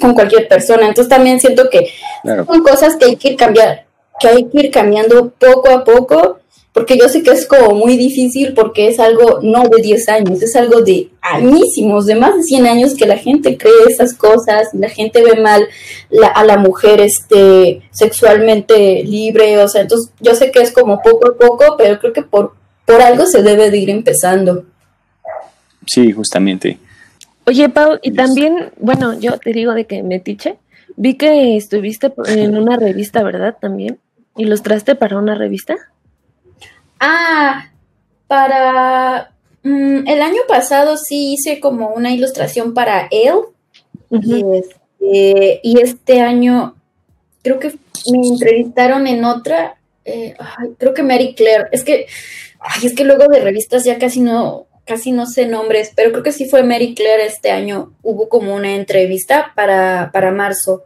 con 0.00 0.14
cualquier 0.14 0.48
persona. 0.48 0.88
Entonces 0.88 1.08
también 1.08 1.38
siento 1.38 1.70
que 1.70 1.88
son 2.24 2.62
cosas 2.62 2.96
que 2.96 3.04
hay 3.04 3.16
que 3.16 3.28
ir 3.28 3.36
cambiar, 3.36 3.86
que 4.18 4.28
hay 4.28 4.44
que 4.48 4.60
ir 4.60 4.70
cambiando 4.70 5.30
poco 5.30 5.70
a 5.70 5.84
poco 5.84 6.38
porque 6.78 6.96
yo 6.96 7.08
sé 7.08 7.24
que 7.24 7.32
es 7.32 7.44
como 7.44 7.74
muy 7.74 7.96
difícil 7.96 8.54
porque 8.54 8.86
es 8.86 9.00
algo 9.00 9.40
no 9.42 9.64
de 9.64 9.82
10 9.82 10.08
años, 10.10 10.40
es 10.40 10.54
algo 10.54 10.80
de 10.82 11.10
añísimos, 11.20 12.06
de 12.06 12.14
más 12.14 12.36
de 12.36 12.44
100 12.44 12.66
años 12.68 12.94
que 12.94 13.04
la 13.04 13.16
gente 13.16 13.58
cree 13.58 13.72
esas 13.88 14.14
cosas, 14.14 14.68
la 14.74 14.88
gente 14.88 15.24
ve 15.24 15.40
mal 15.40 15.66
a 16.36 16.44
la 16.44 16.56
mujer 16.56 17.00
este, 17.00 17.82
sexualmente 17.90 19.02
libre, 19.02 19.60
o 19.60 19.66
sea, 19.66 19.80
entonces 19.80 20.12
yo 20.20 20.36
sé 20.36 20.52
que 20.52 20.60
es 20.60 20.70
como 20.70 21.02
poco 21.02 21.32
a 21.32 21.36
poco, 21.36 21.74
pero 21.76 21.98
creo 21.98 22.12
que 22.12 22.22
por, 22.22 22.54
por 22.84 23.02
algo 23.02 23.26
se 23.26 23.42
debe 23.42 23.72
de 23.72 23.78
ir 23.78 23.90
empezando. 23.90 24.64
Sí, 25.84 26.12
justamente. 26.12 26.78
Oye, 27.44 27.68
Pau, 27.70 27.98
y 28.02 28.12
también, 28.12 28.70
bueno, 28.78 29.18
yo 29.18 29.36
te 29.38 29.52
digo 29.52 29.72
de 29.72 29.84
que 29.84 30.04
metiche, 30.04 30.58
vi 30.94 31.14
que 31.14 31.56
estuviste 31.56 32.12
en 32.28 32.56
una 32.56 32.76
revista, 32.76 33.24
¿verdad? 33.24 33.56
También. 33.60 33.98
¿Ilustraste 34.36 34.94
para 34.94 35.18
una 35.18 35.34
revista? 35.34 35.76
Ah, 37.00 37.70
para 38.26 39.32
mm, 39.62 40.08
el 40.08 40.22
año 40.22 40.42
pasado 40.48 40.96
sí 40.96 41.34
hice 41.34 41.60
como 41.60 41.88
una 41.90 42.12
ilustración 42.12 42.74
para 42.74 43.08
él. 43.10 43.34
Este, 44.10 45.60
y, 45.62 45.80
este, 45.80 46.20
año 46.20 46.74
creo 47.42 47.58
que 47.58 47.72
me 48.10 48.28
entrevistaron 48.28 49.06
en 49.06 49.24
otra. 49.24 49.76
Eh, 50.04 50.34
creo 50.78 50.94
que 50.94 51.02
Mary 51.02 51.34
Claire. 51.34 51.66
Es 51.72 51.84
que, 51.84 52.06
ay, 52.60 52.86
es 52.86 52.94
que 52.94 53.04
luego 53.04 53.28
de 53.28 53.40
revistas 53.40 53.84
ya 53.84 53.98
casi 53.98 54.20
no, 54.20 54.66
casi 54.84 55.12
no 55.12 55.26
sé 55.26 55.46
nombres, 55.46 55.92
pero 55.94 56.10
creo 56.10 56.22
que 56.22 56.32
sí 56.32 56.48
fue 56.48 56.62
Mary 56.62 56.94
Claire 56.94 57.26
este 57.26 57.50
año. 57.50 57.92
Hubo 58.02 58.28
como 58.28 58.54
una 58.54 58.74
entrevista 58.74 59.52
para, 59.54 60.10
para 60.12 60.32
marzo. 60.32 60.84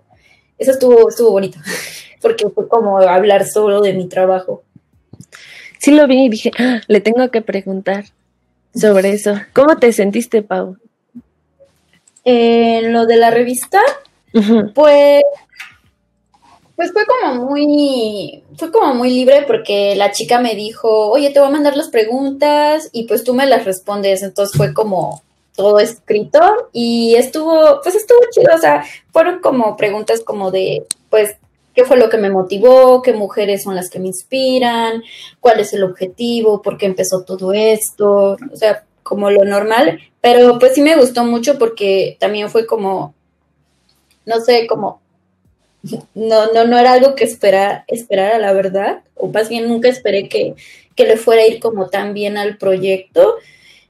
Eso 0.59 0.73
estuvo, 0.73 1.09
estuvo 1.09 1.31
bonito, 1.31 1.59
porque 2.21 2.49
fue 2.51 2.69
como 2.69 2.99
hablar 2.99 3.47
solo 3.47 3.81
de 3.81 3.95
mi 3.95 4.09
trabajo 4.09 4.63
sí 5.83 5.91
lo 5.91 6.07
vi 6.07 6.27
y 6.27 6.29
dije, 6.29 6.53
ah, 6.59 6.81
le 6.87 7.01
tengo 7.01 7.29
que 7.31 7.43
preguntar 7.43 8.05
sobre 8.73 9.11
eso. 9.11 9.35
¿Cómo 9.53 9.77
te 9.79 9.93
sentiste, 9.93 10.43
Pau? 10.43 10.77
En 12.25 12.93
lo 12.93 13.05
de 13.07 13.17
la 13.17 13.33
revista, 13.33 13.81
pues, 14.75 15.23
pues 16.77 16.93
fue 16.93 17.03
como 17.05 17.47
muy, 17.47 18.45
fue 18.57 18.71
como 18.71 18.95
muy 18.95 19.11
libre 19.11 19.43
porque 19.45 19.97
la 19.97 20.13
chica 20.13 20.39
me 20.39 20.55
dijo, 20.55 21.11
oye, 21.11 21.31
te 21.31 21.41
voy 21.41 21.49
a 21.49 21.53
mandar 21.53 21.77
las 21.77 21.89
preguntas 21.89 22.89
y 22.93 23.09
pues 23.09 23.25
tú 23.25 23.35
me 23.35 23.47
las 23.47 23.65
respondes. 23.65 24.23
Entonces 24.23 24.57
fue 24.57 24.73
como 24.73 25.21
todo 25.57 25.81
escrito 25.81 26.69
y 26.73 27.17
estuvo, 27.17 27.81
pues 27.83 27.97
estuvo 27.97 28.21
chido. 28.31 28.55
O 28.55 28.59
sea, 28.59 28.85
fueron 29.13 29.41
como 29.41 29.77
preguntas 29.77 30.21
como 30.21 30.53
de, 30.53 30.87
pues, 31.11 31.35
qué 31.75 31.85
fue 31.85 31.97
lo 31.97 32.09
que 32.09 32.19
me 32.19 32.31
motivó, 32.31 33.03
qué 33.03 33.13
mujeres 33.13 33.63
son 33.63 33.75
las 33.75 33.91
que 33.91 33.99
me 33.99 34.09
inspiran, 34.09 35.03
cuál 35.41 35.61
es 35.61 35.73
el 35.73 35.85
objetivo, 35.85 36.63
por 36.63 36.77
qué 36.77 36.87
empezó 36.87 37.23
todo 37.23 37.53
esto, 37.53 38.37
o 38.53 38.57
sea, 38.57 38.85
como 39.03 39.31
lo 39.31 39.45
normal, 39.45 40.01
pero 40.21 40.59
pues 40.59 40.75
sí 40.75 40.83
me 40.83 40.97
gustó 40.97 41.25
mucho 41.25 41.59
porque 41.59 42.17
también 42.21 42.51
fue 42.51 42.67
como, 42.67 43.15
no 44.25 44.41
sé, 44.41 44.67
como, 44.67 45.01
no, 46.15 46.53
no, 46.53 46.65
no 46.65 46.79
era 46.79 46.93
algo 46.93 47.15
que 47.15 47.25
esperar, 47.25 47.85
esperara 47.89 48.39
la 48.39 48.53
verdad, 48.53 49.03
o 49.17 49.29
más 49.29 49.49
bien 49.49 49.69
nunca 49.69 49.89
esperé 49.89 50.29
que, 50.29 50.55
que 50.95 51.07
le 51.07 51.17
fuera 51.17 51.43
a 51.43 51.47
ir 51.47 51.61
como 51.61 51.89
tan 51.89 52.15
bien 52.15 52.37
al 52.37 52.59
proyecto, 52.59 53.37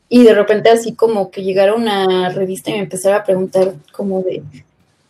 y 0.08 0.24
de 0.24 0.34
repente 0.34 0.68
así 0.68 0.94
como 0.94 1.30
que 1.30 1.42
llegara 1.42 1.74
una 1.74 2.28
revista 2.28 2.70
y 2.70 2.74
me 2.74 2.80
empezara 2.80 3.16
a 3.16 3.24
preguntar 3.24 3.74
como 3.92 4.22
de, 4.22 4.42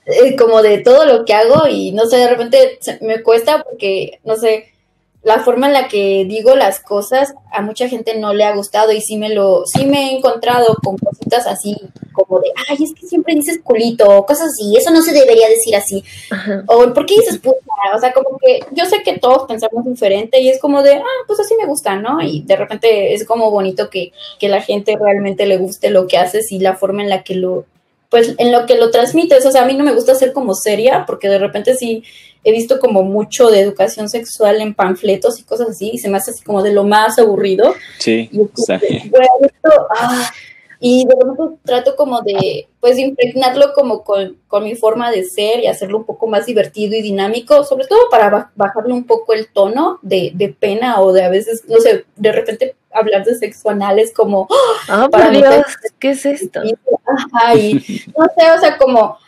eh, 0.06 0.36
como 0.36 0.62
de 0.62 0.78
todo 0.78 1.04
lo 1.06 1.24
que 1.24 1.34
hago 1.34 1.68
y 1.68 1.92
no 1.92 2.06
sé, 2.06 2.16
de 2.16 2.28
repente 2.28 2.78
me 3.00 3.22
cuesta 3.22 3.62
porque, 3.62 4.20
no 4.24 4.36
sé, 4.36 4.72
la 5.22 5.38
forma 5.38 5.68
en 5.68 5.72
la 5.72 5.88
que 5.88 6.24
digo 6.28 6.56
las 6.56 6.80
cosas 6.80 7.34
a 7.52 7.62
mucha 7.62 7.88
gente 7.88 8.18
no 8.18 8.34
le 8.34 8.44
ha 8.44 8.56
gustado 8.56 8.90
y 8.90 9.00
sí 9.00 9.16
me 9.16 9.28
lo, 9.28 9.64
sí 9.66 9.86
me 9.86 10.10
he 10.10 10.16
encontrado 10.16 10.76
con 10.82 10.98
cositas 10.98 11.46
así 11.46 11.76
como 12.12 12.40
de, 12.40 12.52
ay, 12.68 12.78
es 12.82 12.92
que 12.92 13.06
siempre 13.06 13.34
dices 13.34 13.60
culito 13.62 14.08
o 14.08 14.26
cosas 14.26 14.48
así, 14.48 14.76
eso 14.76 14.90
no 14.90 15.00
se 15.00 15.12
debería 15.12 15.48
decir 15.48 15.76
así. 15.76 16.04
O 16.66 16.92
¿por 16.92 17.06
qué 17.06 17.14
dices 17.14 17.38
puta? 17.38 17.58
O 17.94 17.98
sea, 17.98 18.12
como 18.12 18.36
que 18.38 18.60
yo 18.72 18.84
sé 18.84 19.02
que 19.02 19.18
todos 19.18 19.46
pensamos 19.46 19.84
diferente 19.84 20.40
y 20.40 20.48
es 20.48 20.60
como 20.60 20.82
de, 20.82 20.94
ah, 20.96 21.24
pues 21.26 21.40
así 21.40 21.54
me 21.56 21.66
gusta, 21.66 21.96
¿no? 21.96 22.20
Y 22.20 22.42
de 22.42 22.56
repente 22.56 23.14
es 23.14 23.24
como 23.24 23.50
bonito 23.50 23.88
que, 23.88 24.12
que 24.38 24.48
la 24.48 24.60
gente 24.60 24.96
realmente 25.00 25.46
le 25.46 25.56
guste 25.56 25.90
lo 25.90 26.06
que 26.06 26.18
haces 26.18 26.50
y 26.52 26.58
la 26.58 26.74
forma 26.76 27.02
en 27.02 27.08
la 27.08 27.22
que 27.22 27.34
lo, 27.36 27.64
pues 28.12 28.34
en 28.36 28.52
lo 28.52 28.66
que 28.66 28.76
lo 28.76 28.90
transmites, 28.90 29.46
o 29.46 29.50
sea, 29.50 29.62
a 29.62 29.64
mí 29.64 29.74
no 29.74 29.84
me 29.84 29.94
gusta 29.94 30.14
ser 30.14 30.34
como 30.34 30.54
seria, 30.54 31.06
porque 31.06 31.30
de 31.30 31.38
repente 31.38 31.74
sí 31.74 32.04
he 32.44 32.52
visto 32.52 32.78
como 32.78 33.02
mucho 33.02 33.50
de 33.50 33.60
educación 33.60 34.10
sexual 34.10 34.60
en 34.60 34.74
panfletos 34.74 35.40
y 35.40 35.44
cosas 35.44 35.70
así, 35.70 35.92
y 35.94 35.98
se 35.98 36.10
me 36.10 36.18
hace 36.18 36.32
así 36.32 36.44
como 36.44 36.62
de 36.62 36.74
lo 36.74 36.84
más 36.84 37.18
aburrido. 37.18 37.74
Sí, 37.98 38.28
y, 38.30 38.40
ah, 39.96 40.30
y 40.78 41.06
de 41.06 41.14
repente 41.14 41.58
trato 41.64 41.96
como 41.96 42.20
de, 42.20 42.68
pues, 42.80 42.98
impregnarlo 42.98 43.72
como 43.74 44.04
con, 44.04 44.36
mi 44.62 44.74
forma 44.74 45.10
de 45.10 45.24
ser 45.24 45.60
y 45.60 45.66
hacerlo 45.66 45.96
un 45.96 46.04
poco 46.04 46.26
más 46.26 46.44
divertido 46.44 46.94
y 46.94 47.00
dinámico, 47.00 47.64
sobre 47.64 47.86
todo 47.86 48.10
para 48.10 48.50
bajarle 48.54 48.92
un 48.92 49.04
poco 49.04 49.32
el 49.32 49.48
tono 49.48 50.00
de, 50.02 50.32
de 50.34 50.50
pena 50.50 51.00
o 51.00 51.14
de 51.14 51.24
a 51.24 51.30
veces, 51.30 51.64
no 51.66 51.78
sé, 51.78 52.04
de 52.14 52.32
repente 52.32 52.76
hablar 52.92 53.24
de 53.24 53.34
sexo 53.34 53.70
anal 53.70 53.98
es 53.98 54.12
como, 54.12 54.48
ah, 54.88 55.08
para 55.10 55.30
Dios, 55.30 55.66
¿qué 55.98 56.10
es 56.10 56.26
esto? 56.26 56.60
no 56.62 56.70
sé, 56.70 58.50
o 58.56 58.60
sea, 58.60 58.78
como 58.78 59.18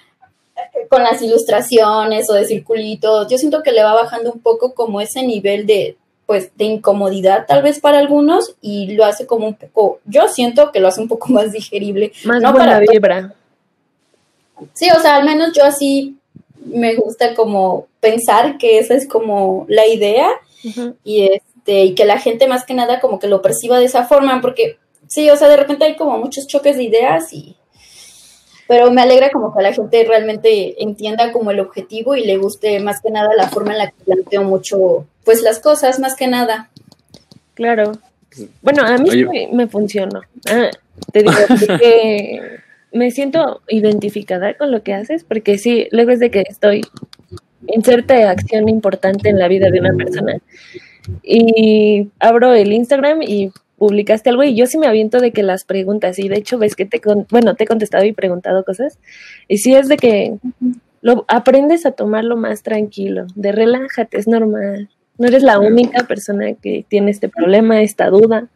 con 0.89 1.03
las 1.03 1.21
ilustraciones 1.23 2.29
o 2.31 2.35
de 2.35 2.47
circulitos, 2.47 3.29
yo 3.29 3.39
siento 3.39 3.63
que 3.63 3.73
le 3.73 3.83
va 3.83 3.95
bajando 3.95 4.33
un 4.33 4.41
poco 4.41 4.75
como 4.75 5.01
ese 5.01 5.23
nivel 5.23 5.67
de, 5.67 5.97
pues, 6.27 6.51
de 6.57 6.65
incomodidad 6.65 7.47
tal 7.47 7.63
vez 7.63 7.81
para 7.81 7.99
algunos 7.99 8.55
y 8.61 8.95
lo 8.95 9.05
hace 9.05 9.27
como 9.27 9.47
un 9.47 9.55
poco, 9.55 10.01
yo 10.05 10.29
siento 10.29 10.73
que 10.73 10.81
lo 10.81 10.89
hace 10.89 11.01
un 11.01 11.09
poco 11.09 11.29
más 11.33 11.53
digerible. 11.53 12.13
Más 12.25 12.41
no 12.41 12.53
buena 12.53 12.67
para 12.67 12.81
vibra. 12.81 13.35
Sí, 14.73 14.89
o 14.97 15.01
sea, 15.01 15.17
al 15.17 15.25
menos 15.25 15.53
yo 15.53 15.65
así 15.65 16.17
me 16.65 16.95
gusta 16.95 17.35
como 17.35 17.89
pensar 18.01 18.57
que 18.59 18.79
esa 18.79 18.95
es 18.95 19.07
como 19.07 19.67
la 19.69 19.87
idea 19.87 20.29
y 21.05 21.29
este 21.65 21.85
y 21.85 21.95
que 21.95 22.05
la 22.05 22.19
gente 22.19 22.47
más 22.47 22.65
que 22.65 22.75
nada 22.75 23.01
como 23.01 23.19
que 23.19 23.27
lo 23.27 23.41
perciba 23.41 23.79
de 23.79 23.87
esa 23.87 24.05
forma 24.05 24.41
porque 24.41 24.79
sí, 25.09 25.31
o 25.31 25.37
sea, 25.37 25.49
de 25.49 25.57
repente 25.57 25.85
hay 25.85 25.97
como 25.97 26.19
muchos 26.19 26.47
choques 26.47 26.77
de 26.77 26.85
ideas 26.85 27.33
y 27.33 27.57
pero 28.67 28.91
me 28.91 29.03
alegra 29.03 29.31
como 29.31 29.55
que 29.55 29.63
la 29.63 29.73
gente 29.73 30.05
realmente 30.05 30.83
entienda 30.83 31.33
como 31.33 31.51
el 31.51 31.61
objetivo 31.61 32.17
y 32.17 32.25
le 32.25 32.37
guste 32.39 32.81
más 32.81 33.01
que 33.01 33.11
nada 33.11 33.29
la 33.37 33.49
forma 33.49 33.73
en 33.73 33.79
la 33.79 33.91
que 33.91 34.05
planteo 34.05 34.43
mucho 34.43 35.07
pues 35.25 35.43
las 35.43 35.59
cosas 35.59 35.99
más 36.01 36.17
que 36.17 36.29
nada. 36.29 36.71
Claro. 37.55 37.93
Bueno, 38.63 38.83
a 38.83 38.97
mí 38.99 39.11
Oye. 39.11 39.27
me, 39.27 39.49
me 39.53 39.67
funcionó. 39.67 40.23
Ah, 40.51 40.71
te 41.13 41.21
digo 41.21 41.33
que 41.79 42.41
me 42.93 43.11
siento 43.11 43.61
identificada 43.69 44.55
con 44.55 44.71
lo 44.71 44.83
que 44.83 44.95
haces, 44.95 45.25
porque 45.25 45.59
sí, 45.59 45.89
luego 45.93 46.13
es 46.13 46.21
de 46.21 46.31
que 46.31 46.45
estoy 46.49 46.83
en 47.67 47.83
cierta 47.83 48.31
acción 48.31 48.69
importante 48.69 49.29
en 49.29 49.39
la 49.39 49.49
vida 49.49 49.71
de 49.71 49.81
una 49.81 49.93
persona 49.93 50.39
y 51.23 52.09
abro 52.19 52.53
el 52.55 52.73
Instagram 52.73 53.23
y 53.23 53.51
publicaste 53.79 54.31
algo 54.31 54.45
y 54.45 54.55
yo 54.55 54.67
sí 54.67 54.79
me 54.79 54.87
aviento 54.87 55.19
de 55.21 55.33
que 55.33 55.43
las 55.43 55.65
preguntas 55.65 56.19
y 56.19 56.29
de 56.29 56.37
hecho 56.37 56.59
ves 56.59 56.77
que 56.77 56.87
te, 56.87 57.01
con- 57.01 57.27
bueno, 57.31 57.55
te 57.55 57.65
he 57.65 57.67
contestado 57.67 58.05
y 58.05 58.13
preguntado 58.13 58.65
cosas 58.65 58.99
y 59.49 59.59
sí 59.59 59.75
es 59.75 59.89
de 59.89 59.97
que 59.97 60.35
lo 61.03 61.25
aprendes 61.29 61.85
a 61.85 61.91
tomarlo 61.93 62.37
más 62.37 62.63
tranquilo, 62.63 63.27
de 63.35 63.53
relájate, 63.53 64.17
es 64.19 64.27
normal. 64.27 64.89
No 65.19 65.29
eres 65.29 65.43
la 65.43 65.61
única 65.61 66.05
persona 66.07 66.55
que 66.55 66.85
tiene 66.89 67.11
este 67.11 67.29
problema, 67.29 67.83
esta 67.83 68.09
duda. 68.09 68.49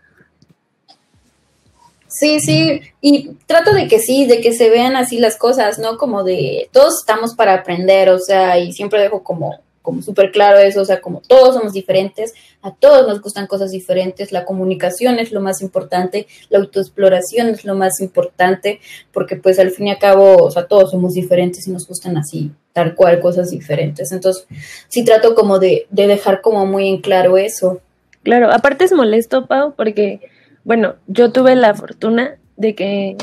Sí, 2.09 2.41
sí, 2.41 2.81
y 3.03 3.33
trato 3.47 3.75
de 3.75 3.87
que 3.87 3.99
sí, 3.99 4.27
de 4.27 4.41
que 4.41 4.53
se 4.53 4.71
vean 4.71 4.97
así 4.97 5.19
las 5.19 5.37
cosas, 5.37 5.79
¿no? 5.79 5.99
Como 5.99 6.25
de 6.25 6.71
todos 6.73 7.01
estamos 7.01 7.35
para 7.35 7.53
aprender, 7.53 8.09
o 8.09 8.19
sea, 8.19 8.59
y 8.59 8.73
siempre 8.73 9.03
dejo 9.03 9.23
como, 9.23 9.61
como 9.89 10.03
súper 10.03 10.31
claro 10.33 10.59
eso, 10.59 10.83
o 10.83 10.85
sea, 10.85 11.01
como 11.01 11.23
todos 11.27 11.55
somos 11.55 11.73
diferentes, 11.73 12.35
a 12.61 12.75
todos 12.75 13.09
nos 13.09 13.23
gustan 13.23 13.47
cosas 13.47 13.71
diferentes, 13.71 14.33
la 14.33 14.45
comunicación 14.45 15.19
es 15.19 15.33
lo 15.33 15.41
más 15.41 15.63
importante, 15.63 16.27
la 16.51 16.59
autoexploración 16.59 17.49
es 17.49 17.65
lo 17.65 17.75
más 17.75 18.03
importante, 18.03 18.81
porque 19.15 19.37
pues 19.37 19.59
al 19.59 19.71
fin 19.71 19.87
y 19.87 19.93
al 19.93 19.99
cabo, 19.99 20.37
o 20.45 20.51
sea, 20.51 20.67
todos 20.67 20.91
somos 20.91 21.15
diferentes 21.15 21.67
y 21.67 21.71
nos 21.71 21.89
gustan 21.89 22.19
así, 22.19 22.51
tal 22.75 22.95
cual, 22.95 23.19
cosas 23.19 23.51
diferentes. 23.51 24.13
Entonces, 24.13 24.47
sí 24.89 25.07
trato 25.07 25.35
como 25.35 25.59
de, 25.59 25.87
de 25.89 26.07
dejar 26.07 26.43
como 26.43 26.67
muy 26.67 26.87
en 26.87 27.01
claro 27.01 27.39
eso. 27.39 27.81
Claro, 28.25 28.53
aparte 28.53 28.85
es 28.85 28.93
molesto, 28.93 29.47
Pau, 29.47 29.73
porque, 29.75 30.21
bueno, 30.65 30.97
yo 31.07 31.33
tuve 31.33 31.57
la 31.57 31.73
fortuna 31.73 32.37
de 32.59 32.75
que 32.75 33.17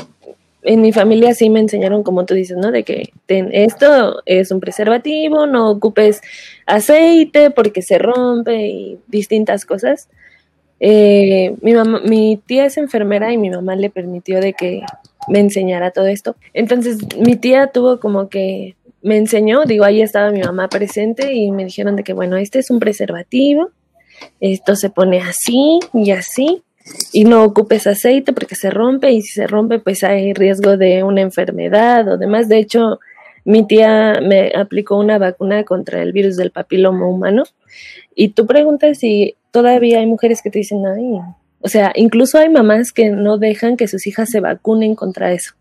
en 0.66 0.82
mi 0.82 0.92
familia 0.92 1.32
sí 1.34 1.48
me 1.48 1.60
enseñaron, 1.60 2.02
como 2.02 2.26
tú 2.26 2.34
dices, 2.34 2.56
¿no? 2.58 2.70
De 2.70 2.82
que 2.82 3.12
ten- 3.26 3.50
esto 3.52 4.22
es 4.26 4.50
un 4.50 4.60
preservativo, 4.60 5.46
no 5.46 5.70
ocupes 5.70 6.20
aceite 6.66 7.50
porque 7.50 7.80
se 7.82 7.98
rompe 7.98 8.66
y 8.66 8.98
distintas 9.06 9.64
cosas. 9.64 10.08
Eh, 10.80 11.54
mi 11.62 11.72
mamá, 11.72 12.00
mi 12.04 12.38
tía 12.46 12.66
es 12.66 12.76
enfermera 12.76 13.32
y 13.32 13.38
mi 13.38 13.48
mamá 13.48 13.76
le 13.76 13.88
permitió 13.90 14.40
de 14.40 14.52
que 14.52 14.82
me 15.28 15.38
enseñara 15.40 15.90
todo 15.90 16.06
esto. 16.06 16.36
Entonces, 16.52 16.98
mi 17.18 17.36
tía 17.36 17.68
tuvo 17.68 17.98
como 17.98 18.28
que 18.28 18.76
me 19.02 19.16
enseñó, 19.16 19.64
digo, 19.64 19.84
ahí 19.84 20.02
estaba 20.02 20.30
mi 20.30 20.40
mamá 20.42 20.68
presente 20.68 21.32
y 21.32 21.50
me 21.50 21.64
dijeron 21.64 21.96
de 21.96 22.02
que, 22.04 22.12
bueno, 22.12 22.36
este 22.36 22.58
es 22.58 22.70
un 22.70 22.80
preservativo, 22.80 23.70
esto 24.40 24.76
se 24.76 24.90
pone 24.90 25.20
así 25.20 25.78
y 25.94 26.10
así, 26.10 26.62
y 27.12 27.24
no 27.24 27.44
ocupes 27.44 27.86
aceite 27.86 28.32
porque 28.32 28.54
se 28.54 28.70
rompe 28.70 29.10
y 29.10 29.22
si 29.22 29.32
se 29.32 29.46
rompe 29.46 29.78
pues 29.78 30.04
hay 30.04 30.32
riesgo 30.32 30.76
de 30.76 31.02
una 31.02 31.20
enfermedad 31.20 32.08
o 32.08 32.18
demás. 32.18 32.48
De 32.48 32.58
hecho, 32.58 33.00
mi 33.44 33.66
tía 33.66 34.20
me 34.22 34.52
aplicó 34.54 34.98
una 34.98 35.18
vacuna 35.18 35.64
contra 35.64 36.02
el 36.02 36.12
virus 36.12 36.36
del 36.36 36.50
papiloma 36.50 37.06
humano 37.08 37.44
y 38.14 38.30
tú 38.30 38.46
preguntas 38.46 38.98
si 38.98 39.36
todavía 39.50 40.00
hay 40.00 40.06
mujeres 40.06 40.42
que 40.42 40.50
te 40.50 40.58
dicen, 40.58 40.86
ay, 40.86 41.20
o 41.60 41.68
sea, 41.68 41.92
incluso 41.94 42.38
hay 42.38 42.48
mamás 42.48 42.92
que 42.92 43.10
no 43.10 43.38
dejan 43.38 43.76
que 43.76 43.88
sus 43.88 44.06
hijas 44.06 44.30
se 44.30 44.40
vacunen 44.40 44.94
contra 44.94 45.32
eso. 45.32 45.54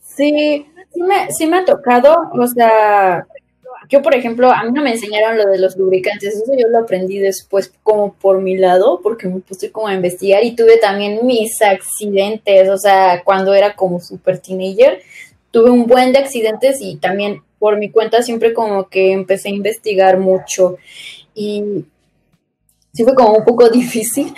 Sí, 0.00 0.66
sí 0.92 1.02
me, 1.02 1.30
sí 1.30 1.46
me 1.46 1.58
ha 1.58 1.64
tocado, 1.64 2.30
o 2.32 2.46
sea, 2.46 3.26
yo 3.88 4.02
por 4.02 4.14
ejemplo, 4.14 4.50
a 4.50 4.64
mí 4.64 4.72
no 4.72 4.82
me 4.82 4.92
enseñaron 4.92 5.36
lo 5.38 5.46
de 5.46 5.58
los 5.58 5.76
lubricantes, 5.76 6.34
eso 6.34 6.52
yo 6.56 6.68
lo 6.68 6.78
aprendí 6.78 7.18
después 7.18 7.72
como 7.82 8.14
por 8.14 8.40
mi 8.40 8.56
lado, 8.56 9.00
porque 9.02 9.28
me 9.28 9.40
puse 9.40 9.70
como 9.70 9.88
a 9.88 9.94
investigar 9.94 10.44
y 10.44 10.56
tuve 10.56 10.78
también 10.78 11.24
mis 11.24 11.60
accidentes, 11.62 12.68
o 12.68 12.78
sea, 12.78 13.22
cuando 13.24 13.54
era 13.54 13.74
como 13.74 14.00
super 14.00 14.38
teenager, 14.38 15.02
tuve 15.50 15.70
un 15.70 15.86
buen 15.86 16.12
de 16.12 16.18
accidentes 16.18 16.78
y 16.80 16.96
también 16.96 17.42
por 17.58 17.78
mi 17.78 17.90
cuenta 17.90 18.22
siempre 18.22 18.52
como 18.52 18.88
que 18.88 19.12
empecé 19.12 19.48
a 19.48 19.52
investigar 19.52 20.18
mucho 20.18 20.76
y 21.34 21.84
sí 22.92 23.04
fue 23.04 23.14
como 23.14 23.34
un 23.34 23.44
poco 23.44 23.68
difícil. 23.70 24.32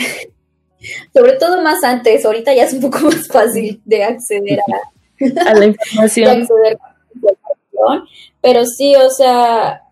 Sobre 1.12 1.32
todo 1.32 1.61
más 1.61 1.82
antes, 1.82 2.24
ahorita 2.24 2.54
ya 2.54 2.64
es 2.64 2.72
un 2.72 2.80
poco 2.80 3.00
más 3.00 3.26
fácil 3.26 3.80
de 3.84 4.04
acceder 4.04 4.61
a, 4.61 4.98
A 5.50 5.54
la 5.54 5.61
de 5.61 5.66
información. 5.66 6.42
acceder 6.42 6.78
a 6.80 7.58
pero 8.40 8.64
sí, 8.64 8.94
o 8.96 9.10
sea, 9.10 9.82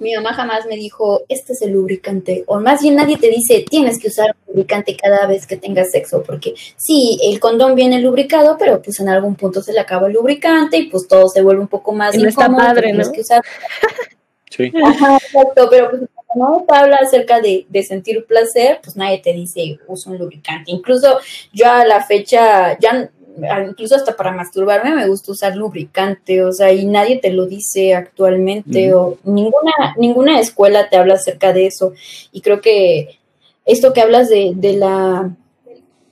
mi 0.00 0.14
mamá 0.14 0.34
jamás 0.34 0.66
me 0.66 0.76
dijo, 0.76 1.22
este 1.28 1.52
es 1.52 1.62
el 1.62 1.72
lubricante, 1.72 2.44
o 2.46 2.60
más 2.60 2.82
bien 2.82 2.96
nadie 2.96 3.16
te 3.16 3.28
dice, 3.28 3.64
tienes 3.68 3.98
que 3.98 4.08
usar 4.08 4.34
un 4.46 4.54
lubricante 4.54 4.96
cada 4.96 5.26
vez 5.26 5.46
que 5.46 5.56
tengas 5.56 5.90
sexo, 5.90 6.22
porque 6.22 6.54
sí, 6.76 7.18
el 7.22 7.40
condón 7.40 7.74
viene 7.74 8.00
lubricado, 8.00 8.56
pero 8.58 8.82
pues 8.82 9.00
en 9.00 9.08
algún 9.08 9.34
punto 9.36 9.62
se 9.62 9.72
le 9.72 9.80
acaba 9.80 10.08
el 10.08 10.14
lubricante 10.14 10.76
y 10.78 10.86
pues 10.88 11.06
todo 11.08 11.28
se 11.28 11.42
vuelve 11.42 11.62
un 11.62 11.68
poco 11.68 11.92
más 11.92 12.14
Y 12.14 12.18
no 12.18 12.28
está 12.28 12.44
incómodo, 12.44 12.66
padre, 12.66 12.82
tienes 12.88 13.06
¿no? 13.06 13.12
que 13.12 13.20
usar 13.20 13.42
Sí. 14.50 14.72
Ajá, 14.84 15.16
exacto, 15.16 15.68
pero 15.68 15.90
pues 15.90 16.02
cuando 16.14 16.58
no 16.58 16.64
te 16.64 16.76
habla 16.76 16.96
acerca 16.98 17.40
de, 17.40 17.66
de 17.68 17.82
sentir 17.82 18.24
placer, 18.24 18.78
pues 18.82 18.94
nadie 18.96 19.18
te 19.18 19.32
dice 19.32 19.78
usa 19.88 20.12
un 20.12 20.18
lubricante. 20.18 20.70
Incluso 20.70 21.18
yo 21.52 21.68
a 21.68 21.84
la 21.84 22.04
fecha, 22.04 22.78
ya 22.78 23.10
incluso 23.68 23.96
hasta 23.96 24.16
para 24.16 24.32
masturbarme 24.32 24.94
me 24.94 25.08
gusta 25.08 25.32
usar 25.32 25.56
lubricante, 25.56 26.42
o 26.42 26.52
sea, 26.52 26.72
y 26.72 26.86
nadie 26.86 27.18
te 27.18 27.30
lo 27.32 27.46
dice 27.46 27.94
actualmente, 27.94 28.94
o 28.94 29.18
ninguna, 29.24 29.72
ninguna 29.96 30.40
escuela 30.40 30.88
te 30.88 30.96
habla 30.96 31.14
acerca 31.14 31.52
de 31.52 31.66
eso. 31.66 31.92
Y 32.32 32.40
creo 32.40 32.60
que 32.60 33.18
esto 33.64 33.92
que 33.92 34.00
hablas 34.00 34.28
de, 34.28 34.52
de 34.54 34.74
la 34.74 35.30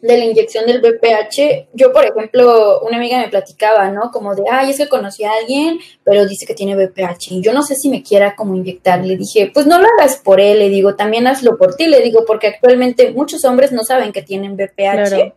de 0.03 0.19
la 0.19 0.25
inyección 0.25 0.67
del 0.67 0.81
BPH, 0.81 1.69
yo 1.75 1.93
por 1.93 2.05
ejemplo, 2.05 2.81
una 2.81 2.97
amiga 2.97 3.21
me 3.21 3.29
platicaba, 3.29 3.89
¿no? 3.91 4.11
Como 4.11 4.35
de, 4.35 4.43
ay, 4.51 4.71
es 4.71 4.79
que 4.79 4.89
conocí 4.89 5.23
a 5.23 5.31
alguien, 5.41 5.79
pero 6.03 6.27
dice 6.27 6.45
que 6.45 6.55
tiene 6.55 6.75
BPH 6.75 7.31
y 7.31 7.41
yo 7.41 7.53
no 7.53 7.63
sé 7.63 7.77
si 7.77 7.89
me 7.89 8.03
quiera 8.03 8.35
como 8.35 8.57
inyectar. 8.57 9.05
Le 9.05 9.17
dije, 9.17 9.53
pues 9.55 9.65
no 9.65 9.81
lo 9.81 9.87
hagas 9.87 10.17
por 10.17 10.41
él, 10.41 10.59
le 10.59 10.71
digo, 10.71 10.97
también 10.97 11.29
hazlo 11.29 11.57
por 11.57 11.77
ti, 11.77 11.87
le 11.87 12.01
digo, 12.01 12.25
porque 12.27 12.49
actualmente 12.49 13.13
muchos 13.13 13.45
hombres 13.45 13.71
no 13.71 13.85
saben 13.85 14.13
que 14.13 14.23
tienen 14.23 14.57
BPH 14.57 14.75
Claro. 14.75 15.35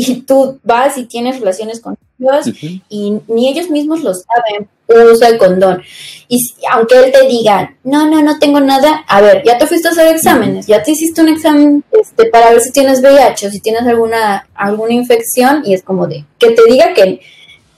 Y 0.00 0.20
tú 0.22 0.60
vas 0.62 0.96
y 0.96 1.06
tienes 1.06 1.40
relaciones 1.40 1.80
con 1.80 1.96
ellos 2.20 2.46
y 2.88 3.14
ni 3.26 3.48
ellos 3.50 3.68
mismos 3.68 4.02
lo 4.04 4.12
saben, 4.14 4.68
usa 5.12 5.28
el 5.28 5.38
condón. 5.38 5.82
Y 6.28 6.38
si- 6.38 6.54
aunque 6.70 6.98
él 6.98 7.10
te 7.12 7.26
diga, 7.26 7.74
no, 7.82 8.08
no, 8.08 8.22
no 8.22 8.38
tengo 8.38 8.60
nada, 8.60 9.04
a 9.08 9.20
ver, 9.20 9.42
ya 9.44 9.58
te 9.58 9.66
fuiste 9.66 9.88
a 9.88 9.90
hacer 9.90 10.14
exámenes, 10.14 10.66
ya 10.68 10.82
te 10.84 10.92
hiciste 10.92 11.20
un 11.20 11.28
examen 11.30 11.84
este, 11.90 12.26
para 12.26 12.50
ver 12.50 12.60
si 12.60 12.70
tienes 12.70 13.00
VIH 13.00 13.48
o 13.48 13.50
si 13.50 13.58
tienes 13.60 13.82
alguna, 13.82 14.46
alguna 14.54 14.92
infección 14.94 15.62
y 15.64 15.74
es 15.74 15.82
como 15.82 16.06
de, 16.06 16.24
que 16.38 16.50
te 16.52 16.62
diga 16.70 16.94
que, 16.94 17.20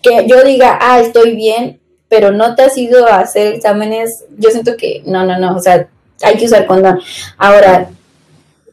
que 0.03 0.27
yo 0.29 0.43
diga, 0.45 0.79
ah, 0.81 1.01
estoy 1.01 1.35
bien, 1.35 1.81
pero 2.09 2.33
no 2.33 2.55
te 2.55 2.63
has 2.65 2.77
ido 2.77 3.07
a 3.07 3.21
hacer 3.21 3.55
exámenes, 3.55 4.25
yo 4.37 4.51
siento 4.51 4.77
que, 4.77 5.03
no, 5.07 5.25
no, 5.25 5.39
no, 5.39 5.57
o 5.57 5.61
sea, 5.61 5.89
hay 6.23 6.37
que 6.37 6.45
usar 6.45 6.67
condón. 6.67 7.01
Ahora, 7.39 7.89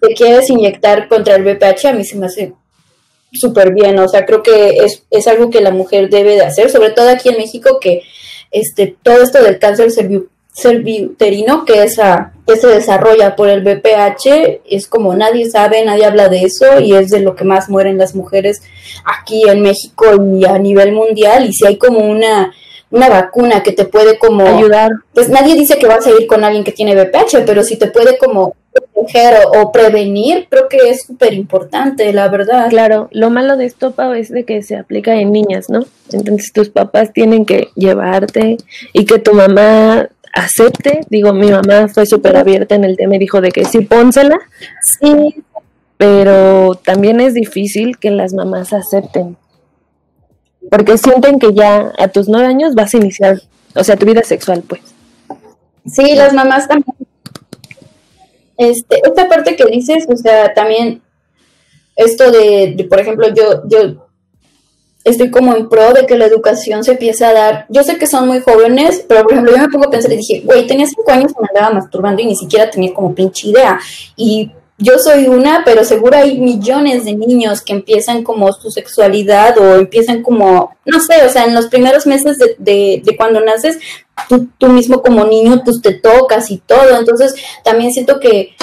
te 0.01 0.13
quieres 0.15 0.49
inyectar 0.49 1.07
contra 1.07 1.35
el 1.35 1.43
VPH, 1.43 1.85
a 1.87 1.93
mí 1.93 2.03
se 2.03 2.17
me 2.17 2.25
hace 2.25 2.53
súper 3.39 3.73
bien, 3.73 3.97
o 3.99 4.07
sea, 4.07 4.25
creo 4.25 4.43
que 4.43 4.77
es, 4.77 5.03
es 5.09 5.27
algo 5.27 5.49
que 5.49 5.61
la 5.61 5.71
mujer 5.71 6.09
debe 6.09 6.35
de 6.35 6.41
hacer, 6.41 6.69
sobre 6.69 6.91
todo 6.91 7.09
aquí 7.09 7.29
en 7.29 7.37
México, 7.37 7.79
que 7.79 8.01
este, 8.51 8.95
todo 9.03 9.21
esto 9.23 9.41
del 9.43 9.59
cáncer 9.59 9.89
cervi- 9.89 10.27
cerviuterino 10.53 11.65
que, 11.65 11.73
que 12.47 12.55
se 12.55 12.67
desarrolla 12.67 13.35
por 13.35 13.49
el 13.49 13.61
VPH, 13.61 14.61
es 14.69 14.87
como 14.87 15.13
nadie 15.15 15.49
sabe, 15.49 15.85
nadie 15.85 16.05
habla 16.05 16.29
de 16.29 16.41
eso 16.43 16.79
y 16.79 16.93
es 16.93 17.09
de 17.09 17.19
lo 17.19 17.35
que 17.35 17.43
más 17.43 17.69
mueren 17.69 17.97
las 17.97 18.15
mujeres 18.15 18.61
aquí 19.05 19.43
en 19.47 19.61
México 19.61 20.05
y 20.35 20.45
a 20.45 20.57
nivel 20.57 20.93
mundial, 20.93 21.45
y 21.47 21.53
si 21.53 21.65
hay 21.67 21.77
como 21.77 21.99
una, 21.99 22.53
una 22.89 23.09
vacuna 23.09 23.63
que 23.63 23.71
te 23.71 23.85
puede 23.85 24.17
como 24.17 24.45
Ayudar. 24.45 24.91
pues 25.13 25.29
nadie 25.29 25.55
dice 25.55 25.77
que 25.77 25.87
vas 25.87 26.05
a 26.07 26.11
ir 26.11 26.27
con 26.27 26.43
alguien 26.43 26.63
que 26.63 26.71
tiene 26.71 26.95
VPH, 26.95 27.45
pero 27.45 27.63
si 27.63 27.77
te 27.77 27.87
puede 27.87 28.17
como 28.17 28.55
proteger 28.71 29.39
o, 29.57 29.71
prevenir, 29.71 30.47
creo 30.49 30.69
que 30.69 30.89
es 30.89 31.03
súper 31.03 31.33
importante, 31.33 32.11
la 32.13 32.29
verdad. 32.29 32.69
Claro, 32.69 33.09
lo 33.11 33.29
malo 33.29 33.57
de 33.57 33.65
esto, 33.65 33.91
Pau, 33.91 34.13
es 34.13 34.29
de 34.29 34.45
que 34.45 34.61
se 34.61 34.75
aplica 34.75 35.15
en 35.15 35.31
niñas, 35.31 35.69
¿no? 35.69 35.85
Entonces 36.11 36.53
tus 36.53 36.69
papás 36.69 37.11
tienen 37.11 37.45
que 37.45 37.69
llevarte 37.75 38.57
y 38.93 39.05
que 39.05 39.19
tu 39.19 39.33
mamá 39.33 40.09
acepte. 40.33 41.01
Digo, 41.09 41.33
mi 41.33 41.51
mamá 41.51 41.87
fue 41.87 42.05
súper 42.05 42.37
abierta 42.37 42.75
en 42.75 42.83
el 42.83 42.95
tema 42.95 43.15
y 43.15 43.19
dijo 43.19 43.41
de 43.41 43.51
que 43.51 43.65
sí, 43.65 43.81
pónsela. 43.81 44.37
Sí. 44.99 45.43
Pero 45.97 46.75
también 46.75 47.19
es 47.19 47.33
difícil 47.33 47.97
que 47.97 48.11
las 48.11 48.33
mamás 48.33 48.71
acepten. 48.71 49.35
Porque 50.69 50.97
sienten 50.97 51.39
que 51.39 51.53
ya 51.53 51.93
a 51.97 52.07
tus 52.07 52.27
nueve 52.27 52.47
años 52.47 52.75
vas 52.75 52.93
a 52.93 52.97
iniciar, 52.97 53.41
o 53.75 53.83
sea, 53.83 53.95
tu 53.95 54.05
vida 54.05 54.23
sexual, 54.23 54.63
pues. 54.67 54.81
Sí, 55.85 56.15
las 56.15 56.33
mamás 56.33 56.67
también. 56.67 56.95
Este, 58.57 59.01
esta 59.03 59.29
parte 59.29 59.55
que 59.55 59.65
dices, 59.65 60.05
o 60.09 60.17
sea, 60.17 60.53
también 60.53 61.01
esto 61.95 62.31
de, 62.31 62.85
por 62.89 62.99
ejemplo, 62.99 63.27
yo, 63.33 63.63
yo 63.67 64.07
estoy 65.03 65.31
como 65.31 65.55
en 65.55 65.69
pro 65.69 65.93
de 65.93 66.05
que 66.05 66.17
la 66.17 66.25
educación 66.25 66.83
se 66.83 66.91
empiece 66.91 67.25
a 67.25 67.33
dar. 67.33 67.65
Yo 67.69 67.83
sé 67.83 67.97
que 67.97 68.07
son 68.07 68.27
muy 68.27 68.39
jóvenes, 68.39 69.05
pero 69.07 69.23
por 69.23 69.33
ejemplo, 69.33 69.55
yo 69.55 69.61
me 69.61 69.69
pongo 69.69 69.87
a 69.87 69.91
pensar 69.91 70.11
y 70.11 70.17
dije, 70.17 70.41
güey, 70.43 70.67
tenía 70.67 70.85
cinco 70.85 71.09
años 71.11 71.31
y 71.31 71.41
me 71.41 71.47
andaba 71.49 71.73
masturbando 71.73 72.21
y 72.21 72.25
ni 72.25 72.35
siquiera 72.35 72.69
tenía 72.69 72.93
como 72.93 73.15
pinche 73.15 73.47
idea. 73.49 73.79
Y 74.15 74.51
yo 74.79 74.99
soy 74.99 75.27
una, 75.27 75.63
pero 75.65 75.83
seguro 75.83 76.17
hay 76.17 76.37
millones 76.39 77.05
de 77.05 77.15
niños 77.15 77.61
que 77.61 77.73
empiezan 77.73 78.23
como 78.23 78.51
su 78.53 78.69
sexualidad 78.69 79.57
o 79.57 79.75
empiezan 79.75 80.21
como, 80.21 80.75
no 80.85 80.99
sé, 80.99 81.25
o 81.25 81.29
sea, 81.29 81.45
en 81.45 81.55
los 81.55 81.67
primeros 81.67 82.05
meses 82.05 82.37
de, 82.37 82.55
de, 82.59 83.01
de 83.03 83.17
cuando 83.17 83.41
naces, 83.41 83.79
tú, 84.29 84.47
tú, 84.59 84.67
mismo 84.67 85.01
como 85.01 85.25
niño, 85.25 85.63
pues 85.65 85.81
te 85.81 85.93
tocas 85.93 86.51
y 86.51 86.59
todo. 86.59 86.97
Entonces, 86.97 87.33
también 87.63 87.91
siento 87.91 88.19
que 88.19 88.55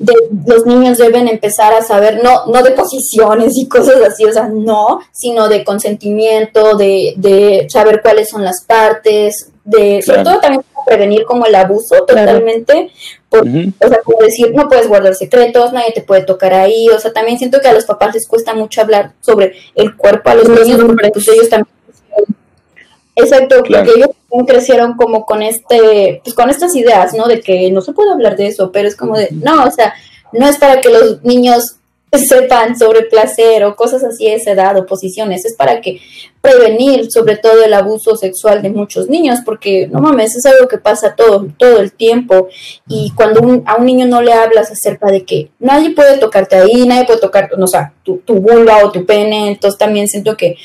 de, 0.00 0.12
los 0.46 0.66
niños 0.66 0.98
deben 0.98 1.28
empezar 1.28 1.72
a 1.72 1.82
saber, 1.82 2.24
no, 2.24 2.46
no 2.46 2.62
de 2.62 2.72
posiciones 2.72 3.56
y 3.56 3.68
cosas 3.68 4.02
así, 4.04 4.24
o 4.24 4.32
sea, 4.32 4.48
no, 4.48 5.00
sino 5.12 5.48
de 5.48 5.62
consentimiento, 5.62 6.76
de, 6.76 7.14
de 7.16 7.66
saber 7.70 8.02
cuáles 8.02 8.30
son 8.30 8.44
las 8.44 8.64
partes, 8.64 9.48
de, 9.64 10.02
sobre 10.02 10.24
todo 10.24 10.40
también 10.40 10.64
prevenir 10.84 11.24
como 11.24 11.46
el 11.46 11.54
abuso 11.54 12.04
totalmente, 12.04 12.90
por, 13.32 13.48
o 13.48 13.88
sea, 13.88 13.98
como 14.04 14.18
decir, 14.22 14.52
no 14.54 14.68
puedes 14.68 14.86
guardar 14.86 15.14
secretos, 15.14 15.72
nadie 15.72 15.92
te 15.92 16.02
puede 16.02 16.22
tocar 16.22 16.52
ahí, 16.52 16.88
o 16.90 16.98
sea, 16.98 17.12
también 17.12 17.38
siento 17.38 17.60
que 17.60 17.68
a 17.68 17.72
los 17.72 17.86
papás 17.86 18.14
les 18.14 18.28
cuesta 18.28 18.54
mucho 18.54 18.82
hablar 18.82 19.12
sobre 19.20 19.54
el 19.74 19.96
cuerpo 19.96 20.30
a 20.30 20.34
los 20.34 20.48
niños, 20.48 20.80
porque 20.84 21.10
pues 21.10 21.28
ellos 21.28 21.48
también 21.48 21.72
Exacto, 23.14 23.56
porque 23.58 23.90
ellos 23.96 24.10
crecieron 24.46 24.94
como 24.94 25.26
con 25.26 25.42
este, 25.42 26.20
pues 26.24 26.34
con 26.34 26.48
estas 26.48 26.74
ideas, 26.74 27.12
¿no? 27.12 27.26
De 27.26 27.40
que 27.40 27.70
no 27.70 27.82
se 27.82 27.92
puede 27.92 28.10
hablar 28.10 28.36
de 28.36 28.46
eso, 28.46 28.72
pero 28.72 28.88
es 28.88 28.96
como 28.96 29.16
de, 29.16 29.28
no, 29.32 29.64
o 29.64 29.70
sea, 29.70 29.92
no 30.32 30.48
es 30.48 30.56
para 30.56 30.80
que 30.80 30.88
los 30.88 31.22
niños 31.22 31.76
sepan 32.18 32.78
sobre 32.78 33.02
placer 33.02 33.64
o 33.64 33.74
cosas 33.74 34.04
así 34.04 34.26
de 34.26 34.34
esa 34.34 34.50
edad 34.50 34.76
o 34.76 34.84
posiciones, 34.84 35.46
es 35.46 35.56
para 35.56 35.80
que 35.80 36.00
prevenir 36.42 37.10
sobre 37.10 37.36
todo 37.36 37.64
el 37.64 37.72
abuso 37.72 38.16
sexual 38.16 38.60
de 38.60 38.68
muchos 38.68 39.08
niños, 39.08 39.38
porque 39.44 39.88
no 39.90 40.00
mames, 40.00 40.36
es 40.36 40.44
algo 40.44 40.68
que 40.68 40.76
pasa 40.76 41.14
todo, 41.14 41.46
todo 41.56 41.80
el 41.80 41.92
tiempo. 41.92 42.48
Y 42.86 43.12
cuando 43.14 43.62
a 43.64 43.76
un 43.76 43.86
niño 43.86 44.06
no 44.06 44.20
le 44.20 44.34
hablas 44.34 44.70
acerca 44.70 45.10
de 45.10 45.24
que 45.24 45.50
nadie 45.58 45.94
puede 45.94 46.18
tocarte 46.18 46.56
ahí, 46.56 46.86
nadie 46.86 47.06
puede 47.06 47.20
tocar, 47.20 47.50
no, 47.56 47.66
sea, 47.66 47.94
tu, 48.02 48.18
tu 48.18 48.34
vulva 48.34 48.84
o 48.84 48.92
tu 48.92 49.06
pene, 49.06 49.48
entonces 49.48 49.78
también 49.78 50.06
siento 50.06 50.36
que 50.36 50.56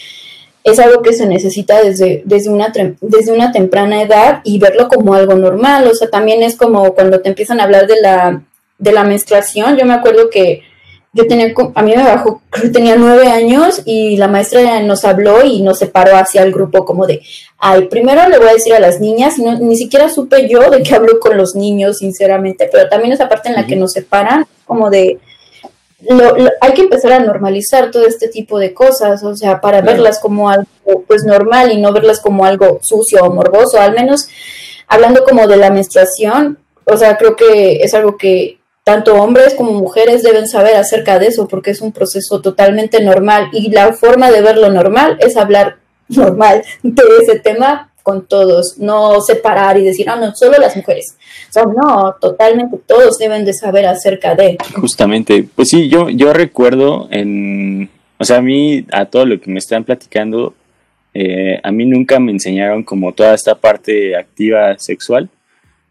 es 0.65 0.79
algo 0.79 1.01
que 1.01 1.13
se 1.13 1.27
necesita 1.27 1.81
desde, 1.81 2.23
desde, 2.25 2.49
una, 2.49 2.73
desde 2.99 3.31
una 3.31 3.53
temprana 3.53 4.01
edad 4.01 4.41
y 4.43 4.59
verlo 4.59 4.89
como 4.89 5.13
algo 5.13 5.35
normal, 5.35 5.87
o 5.87 5.95
sea, 5.95 6.09
también 6.09 6.43
es 6.43 6.57
como 6.57 6.93
cuando 6.93 7.21
te 7.21 7.29
empiezan 7.29 7.61
a 7.61 7.63
hablar 7.63 7.87
de 7.87 8.01
la, 8.01 8.43
de 8.77 8.91
la 8.91 9.05
menstruación, 9.05 9.77
yo 9.77 9.85
me 9.85 9.93
acuerdo 9.93 10.29
que 10.29 10.66
yo 11.17 11.27
tenía, 11.27 11.51
a 11.73 11.81
mí 11.81 11.93
me 11.95 12.03
bajó, 12.03 12.41
creo 12.51 12.65
que 12.65 12.69
tenía 12.69 12.95
nueve 12.95 13.27
años 13.27 13.81
y 13.85 14.17
la 14.17 14.27
maestra 14.27 14.79
nos 14.81 15.03
habló 15.03 15.43
y 15.43 15.61
nos 15.61 15.79
separó 15.79 16.15
hacia 16.15 16.43
el 16.43 16.53
grupo 16.53 16.85
como 16.85 17.07
de, 17.07 17.21
ay, 17.57 17.87
primero 17.87 18.29
le 18.29 18.37
voy 18.37 18.49
a 18.49 18.53
decir 18.53 18.73
a 18.75 18.79
las 18.79 18.99
niñas, 18.99 19.39
ni 19.39 19.75
siquiera 19.75 20.09
supe 20.09 20.47
yo 20.47 20.69
de 20.69 20.83
qué 20.83 20.95
hablo 20.95 21.19
con 21.19 21.35
los 21.35 21.55
niños, 21.55 21.97
sinceramente, 21.97 22.69
pero 22.71 22.87
también 22.87 23.13
esa 23.13 23.27
parte 23.27 23.49
en 23.49 23.55
la 23.55 23.65
que 23.65 23.75
nos 23.75 23.93
separan, 23.93 24.45
como 24.65 24.91
de, 24.91 25.19
lo, 26.07 26.35
hay 26.61 26.73
que 26.73 26.83
empezar 26.83 27.13
a 27.13 27.19
normalizar 27.19 27.89
todo 27.89 28.05
este 28.05 28.27
tipo 28.27 28.59
de 28.59 28.75
cosas, 28.75 29.23
o 29.23 29.35
sea, 29.35 29.59
para 29.59 29.81
verlas 29.81 30.19
como 30.19 30.49
algo 30.49 30.67
pues 31.07 31.23
normal 31.23 31.71
y 31.71 31.81
no 31.81 31.91
verlas 31.93 32.19
como 32.19 32.45
algo 32.45 32.79
sucio 32.83 33.23
o 33.23 33.33
morboso, 33.33 33.81
al 33.81 33.93
menos 33.93 34.29
hablando 34.87 35.23
como 35.23 35.47
de 35.47 35.57
la 35.57 35.71
menstruación, 35.71 36.59
o 36.85 36.95
sea, 36.95 37.17
creo 37.17 37.35
que 37.35 37.77
es 37.77 37.93
algo 37.95 38.17
que 38.17 38.59
tanto 38.87 39.21
hombres 39.21 39.53
como 39.53 39.73
mujeres 39.73 40.23
deben 40.23 40.47
saber 40.47 40.77
acerca 40.77 41.19
de 41.19 41.27
eso 41.27 41.45
porque 41.45 41.71
es 41.71 41.81
un 41.81 41.91
proceso 41.91 42.39
totalmente 42.39 43.03
normal 43.03 43.49
y 43.51 43.69
la 43.69 43.91
forma 43.91 44.31
de 44.31 44.41
verlo 44.41 44.69
normal 44.69 45.17
es 45.19 45.35
hablar 45.35 45.75
normal 46.07 46.63
de 46.83 47.03
ese 47.21 47.37
tema 47.37 47.91
con 48.01 48.25
todos, 48.25 48.77
no 48.77 49.19
separar 49.19 49.77
y 49.77 49.83
decir, 49.83 50.09
ah, 50.09 50.15
no, 50.15 50.33
solo 50.33 50.57
las 50.57 50.77
mujeres. 50.77 51.17
O 51.53 51.65
no, 51.65 52.15
totalmente 52.21 52.77
todos 52.87 53.17
deben 53.17 53.43
de 53.43 53.53
saber 53.53 53.85
acerca 53.85 54.35
de. 54.35 54.57
Justamente, 54.79 55.45
pues 55.53 55.67
sí, 55.67 55.89
yo, 55.89 56.09
yo 56.09 56.31
recuerdo 56.31 57.09
en, 57.11 57.89
o 58.17 58.23
sea, 58.23 58.37
a 58.37 58.41
mí, 58.41 58.85
a 58.93 59.03
todo 59.03 59.25
lo 59.25 59.41
que 59.41 59.51
me 59.51 59.59
están 59.59 59.83
platicando, 59.83 60.53
eh, 61.13 61.59
a 61.61 61.71
mí 61.73 61.85
nunca 61.85 62.21
me 62.21 62.31
enseñaron 62.31 62.83
como 62.83 63.11
toda 63.11 63.33
esta 63.33 63.53
parte 63.55 64.15
activa 64.15 64.77
sexual 64.79 65.29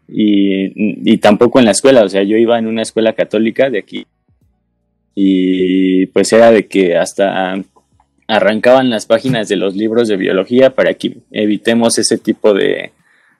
y, 0.07 1.11
y 1.13 1.17
tampoco 1.17 1.59
en 1.59 1.65
la 1.65 1.71
escuela, 1.71 2.03
o 2.03 2.09
sea, 2.09 2.23
yo 2.23 2.37
iba 2.37 2.57
en 2.57 2.67
una 2.67 2.81
escuela 2.81 3.13
católica 3.13 3.69
de 3.69 3.79
aquí 3.79 4.05
y 5.19 6.05
pues 6.07 6.31
era 6.31 6.51
de 6.51 6.67
que 6.67 6.95
hasta 6.95 7.55
arrancaban 8.27 8.89
las 8.91 9.07
páginas 9.07 9.47
de 9.47 9.55
los 9.55 9.75
libros 9.75 10.07
de 10.07 10.17
biología 10.17 10.75
para 10.75 10.93
que 10.93 11.17
evitemos 11.31 11.97
ese 11.97 12.19
tipo 12.19 12.53
de, 12.53 12.91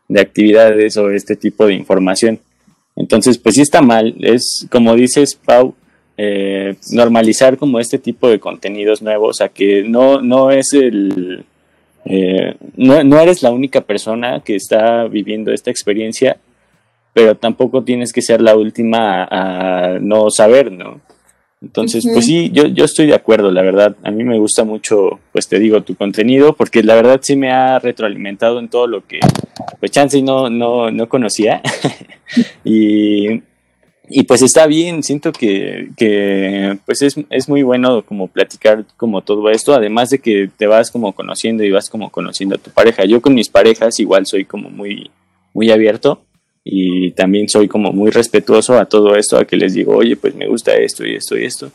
de 0.07 0.21
actividades 0.21 0.97
o 0.97 1.11
este 1.11 1.35
tipo 1.35 1.67
de 1.67 1.75
información. 1.75 2.39
Entonces, 2.95 3.37
pues 3.37 3.55
sí 3.55 3.61
está 3.61 3.81
mal. 3.81 4.15
Es 4.21 4.65
como 4.71 4.95
dices, 4.95 5.35
Pau, 5.35 5.75
eh, 6.17 6.75
normalizar 6.91 7.57
como 7.57 7.79
este 7.79 7.99
tipo 7.99 8.27
de 8.27 8.39
contenidos 8.39 9.03
nuevos, 9.03 9.41
a 9.41 9.49
que 9.49 9.83
no, 9.83 10.19
no 10.21 10.49
es 10.49 10.73
el... 10.73 11.45
Eh, 12.05 12.55
no, 12.75 13.03
no 13.03 13.19
eres 13.19 13.43
la 13.43 13.51
única 13.51 13.81
persona 13.81 14.41
que 14.43 14.55
está 14.55 15.07
viviendo 15.07 15.51
esta 15.51 15.69
experiencia 15.69 16.37
pero 17.17 17.33
tampoco 17.33 17.83
tienes 17.83 18.13
que 18.13 18.21
ser 18.21 18.41
la 18.41 18.55
última 18.55 19.23
a, 19.23 19.97
no 19.99 20.29
saber, 20.29 20.71
¿no? 20.71 21.01
Entonces, 21.63 22.07
pues 22.13 22.27
sí, 22.27 22.51
yo, 22.53 22.67
yo 22.67 22.85
estoy 22.85 23.07
de 23.07 23.15
acuerdo, 23.15 23.49
la 23.49 23.63
verdad. 23.63 23.95
A 24.03 24.11
mí 24.11 24.23
me 24.23 24.37
gusta 24.37 24.63
mucho, 24.63 25.19
pues 25.31 25.47
te 25.47 25.57
digo, 25.57 25.81
tu 25.81 25.95
contenido, 25.95 26.53
porque 26.53 26.83
la 26.83 26.93
verdad 26.93 27.19
sí 27.23 27.35
me 27.35 27.51
ha 27.51 27.79
retroalimentado 27.79 28.59
en 28.59 28.69
todo 28.69 28.85
lo 28.85 29.07
que, 29.07 29.19
pues 29.79 29.91
chance 29.91 30.21
no, 30.21 30.51
no, 30.51 30.91
no 30.91 31.09
conocía. 31.09 31.63
y, 32.63 33.41
y 34.09 34.23
pues 34.27 34.43
está 34.43 34.67
bien, 34.67 35.01
siento 35.01 35.31
que, 35.31 35.89
que 35.97 36.77
pues 36.85 37.01
es, 37.01 37.15
es 37.31 37.49
muy 37.49 37.63
bueno 37.63 38.03
como 38.03 38.27
platicar 38.27 38.85
como 38.95 39.23
todo 39.23 39.49
esto, 39.49 39.73
además 39.73 40.11
de 40.11 40.19
que 40.19 40.51
te 40.55 40.67
vas 40.67 40.91
como 40.91 41.13
conociendo 41.13 41.63
y 41.63 41.71
vas 41.71 41.89
como 41.89 42.11
conociendo 42.11 42.57
a 42.57 42.59
tu 42.59 42.69
pareja. 42.69 43.05
Yo 43.05 43.23
con 43.23 43.33
mis 43.33 43.49
parejas 43.49 43.99
igual 43.99 44.27
soy 44.27 44.45
como 44.45 44.69
muy, 44.69 45.09
muy 45.55 45.71
abierto 45.71 46.26
y 46.69 47.11
también 47.11 47.47
soy 47.47 47.67
como 47.67 47.91
muy 47.91 48.11
respetuoso 48.11 48.77
a 48.77 48.85
todo 48.85 49.15
esto, 49.15 49.37
a 49.37 49.45
que 49.45 49.55
les 49.55 49.73
digo, 49.73 49.95
oye, 49.95 50.17
pues 50.17 50.35
me 50.35 50.47
gusta 50.47 50.73
esto 50.73 51.05
y 51.05 51.15
esto 51.15 51.37
y 51.37 51.45
esto. 51.45 51.71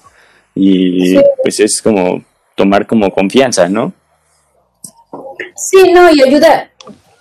Y 0.54 1.16
pues 1.42 1.60
es 1.60 1.80
como 1.80 2.22
tomar 2.54 2.86
como 2.86 3.10
confianza, 3.10 3.68
¿no? 3.68 3.92
Sí, 5.56 5.92
no, 5.92 6.10
y 6.10 6.22
ayuda, 6.22 6.70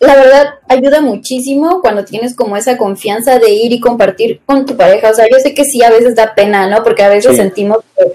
la 0.01 0.15
verdad, 0.15 0.47
ayuda 0.67 0.99
muchísimo 0.99 1.79
cuando 1.81 2.03
tienes 2.03 2.35
como 2.35 2.57
esa 2.57 2.77
confianza 2.77 3.39
de 3.39 3.51
ir 3.51 3.71
y 3.71 3.79
compartir 3.79 4.41
con 4.45 4.65
tu 4.65 4.75
pareja. 4.75 5.09
O 5.09 5.13
sea, 5.13 5.27
yo 5.31 5.37
sé 5.39 5.53
que 5.53 5.63
sí, 5.63 5.81
a 5.81 5.89
veces 5.89 6.15
da 6.15 6.35
pena, 6.35 6.67
¿no? 6.67 6.83
Porque 6.83 7.03
a 7.03 7.09
veces 7.09 7.37
sentimos 7.37 7.77
que 7.95 8.11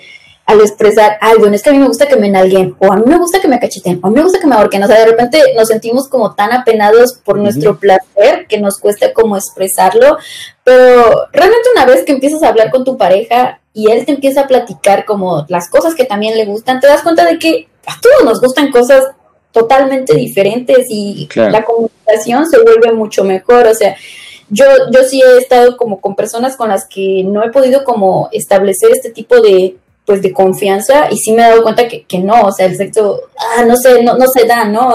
al 0.46 0.60
expresar 0.60 1.18
algo, 1.20 1.48
no 1.48 1.54
es 1.56 1.62
que 1.62 1.70
a 1.70 1.72
mí 1.72 1.80
me 1.80 1.88
gusta 1.88 2.06
que 2.06 2.14
me 2.14 2.30
nalguen, 2.30 2.76
o 2.78 2.92
a 2.92 2.96
mí 2.96 3.02
me 3.04 3.18
gusta 3.18 3.40
que 3.40 3.48
me 3.48 3.58
cacheten, 3.58 3.98
o 4.00 4.06
a 4.06 4.10
mí 4.10 4.16
me 4.16 4.22
gusta 4.22 4.38
que 4.38 4.46
me 4.46 4.54
ahorquen, 4.54 4.82
o 4.84 4.86
sea, 4.86 5.00
de 5.00 5.06
repente 5.06 5.40
nos 5.56 5.66
sentimos 5.66 6.08
como 6.08 6.36
tan 6.36 6.52
apenados 6.52 7.14
por 7.24 7.38
nuestro 7.38 7.78
placer 7.80 8.46
que 8.48 8.60
nos 8.60 8.78
cuesta 8.78 9.12
como 9.12 9.36
expresarlo, 9.36 10.18
pero 10.62 11.26
realmente 11.32 11.68
una 11.74 11.84
vez 11.84 12.04
que 12.04 12.12
empiezas 12.12 12.44
a 12.44 12.48
hablar 12.48 12.70
con 12.70 12.84
tu 12.84 12.96
pareja 12.96 13.60
y 13.74 13.90
él 13.90 14.06
te 14.06 14.12
empieza 14.12 14.42
a 14.42 14.46
platicar 14.46 15.04
como 15.04 15.44
las 15.48 15.68
cosas 15.68 15.96
que 15.96 16.04
también 16.04 16.36
le 16.36 16.44
gustan, 16.44 16.78
te 16.78 16.86
das 16.86 17.02
cuenta 17.02 17.24
de 17.24 17.40
que 17.40 17.68
a 17.84 18.00
todos 18.00 18.24
nos 18.24 18.40
gustan 18.40 18.70
cosas 18.70 19.02
totalmente 19.50 20.14
diferentes 20.14 20.86
y 20.88 21.28
la 21.34 21.64
comunicación 21.64 22.48
se 22.48 22.62
vuelve 22.62 22.92
mucho 22.92 23.24
mejor, 23.24 23.66
o 23.66 23.74
sea, 23.74 23.96
yo, 24.48 24.64
yo 24.92 25.02
sí 25.02 25.20
he 25.20 25.38
estado 25.38 25.76
como 25.76 26.00
con 26.00 26.14
personas 26.14 26.56
con 26.56 26.68
las 26.68 26.86
que 26.86 27.24
no 27.24 27.42
he 27.42 27.50
podido 27.50 27.82
como 27.82 28.28
establecer 28.30 28.92
este 28.92 29.10
tipo 29.10 29.40
de 29.40 29.76
pues 30.06 30.22
de 30.22 30.32
confianza 30.32 31.08
y 31.10 31.18
sí 31.18 31.32
me 31.32 31.42
he 31.42 31.48
dado 31.48 31.62
cuenta 31.62 31.88
que, 31.88 32.04
que 32.04 32.20
no, 32.20 32.42
o 32.42 32.52
sea, 32.52 32.66
el 32.66 32.76
sexo, 32.76 33.22
ah, 33.36 33.64
no 33.64 33.76
sé, 33.76 34.02
no, 34.02 34.16
no 34.16 34.26
se 34.28 34.46
da, 34.46 34.64
¿no? 34.64 34.94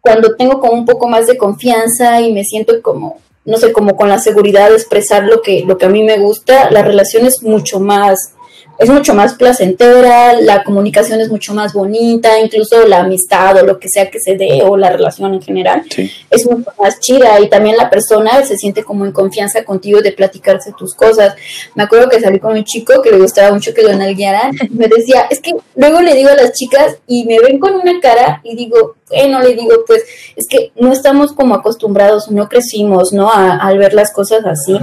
Cuando 0.00 0.36
tengo 0.36 0.60
como 0.60 0.72
un 0.72 0.86
poco 0.86 1.08
más 1.08 1.26
de 1.26 1.36
confianza 1.36 2.20
y 2.20 2.32
me 2.32 2.44
siento 2.44 2.80
como 2.80 3.18
no 3.44 3.58
sé, 3.58 3.72
como 3.72 3.96
con 3.96 4.08
la 4.08 4.18
seguridad 4.18 4.70
de 4.70 4.76
expresar 4.76 5.24
lo 5.24 5.42
que, 5.42 5.64
lo 5.66 5.76
que 5.76 5.84
a 5.86 5.90
mí 5.90 6.02
me 6.02 6.18
gusta, 6.18 6.70
la 6.70 6.82
relación 6.82 7.26
es 7.26 7.42
mucho 7.42 7.78
más 7.78 8.33
es 8.78 8.90
mucho 8.90 9.14
más 9.14 9.34
placentera, 9.34 10.40
la 10.40 10.64
comunicación 10.64 11.20
es 11.20 11.28
mucho 11.28 11.54
más 11.54 11.72
bonita, 11.72 12.38
incluso 12.40 12.86
la 12.86 13.00
amistad 13.00 13.56
o 13.56 13.66
lo 13.66 13.78
que 13.78 13.88
sea 13.88 14.10
que 14.10 14.20
se 14.20 14.36
dé 14.36 14.62
o 14.62 14.76
la 14.76 14.90
relación 14.90 15.34
en 15.34 15.42
general 15.42 15.82
es 16.30 16.46
mucho 16.46 16.70
más 16.78 17.00
chida 17.00 17.40
y 17.40 17.48
también 17.48 17.76
la 17.76 17.90
persona 17.90 18.44
se 18.44 18.56
siente 18.56 18.84
como 18.84 19.04
en 19.04 19.12
confianza 19.12 19.64
contigo 19.64 20.00
de 20.00 20.12
platicarse 20.12 20.72
tus 20.76 20.94
cosas. 20.94 21.34
Me 21.74 21.84
acuerdo 21.84 22.08
que 22.08 22.20
salí 22.20 22.38
con 22.40 22.56
un 22.56 22.64
chico 22.64 23.00
que 23.02 23.10
le 23.10 23.18
gustaba 23.18 23.52
mucho 23.52 23.72
que 23.74 23.82
lo 23.82 23.94
guiara 24.14 24.50
y 24.60 24.74
me 24.74 24.88
decía, 24.88 25.26
es 25.30 25.40
que 25.40 25.52
luego 25.76 26.00
le 26.00 26.14
digo 26.14 26.30
a 26.30 26.34
las 26.34 26.52
chicas 26.52 26.98
y 27.06 27.24
me 27.24 27.38
ven 27.38 27.58
con 27.58 27.74
una 27.74 28.00
cara 28.00 28.40
y 28.42 28.56
digo, 28.56 28.96
no 29.28 29.40
le 29.40 29.54
digo, 29.54 29.74
pues 29.86 30.04
es 30.36 30.46
que 30.48 30.72
no 30.76 30.92
estamos 30.92 31.32
como 31.32 31.54
acostumbrados, 31.54 32.30
no 32.30 32.48
crecimos, 32.48 33.12
¿no? 33.12 33.30
A, 33.30 33.56
al 33.56 33.78
ver 33.78 33.94
las 33.94 34.12
cosas 34.12 34.44
así 34.44 34.78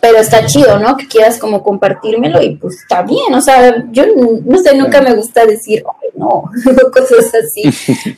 pero 0.00 0.18
está 0.18 0.46
chido, 0.46 0.78
¿no? 0.78 0.96
Que 0.96 1.06
quieras 1.06 1.38
como 1.38 1.62
compartírmelo 1.62 2.40
y 2.42 2.56
pues 2.56 2.80
está 2.80 3.02
bien, 3.02 3.34
o 3.34 3.40
sea, 3.40 3.84
yo 3.90 4.04
no 4.44 4.58
sé, 4.58 4.74
nunca 4.74 5.00
me 5.00 5.14
gusta 5.14 5.44
decir, 5.44 5.84
no, 6.14 6.50
cosas 6.92 7.32
así, 7.34 7.62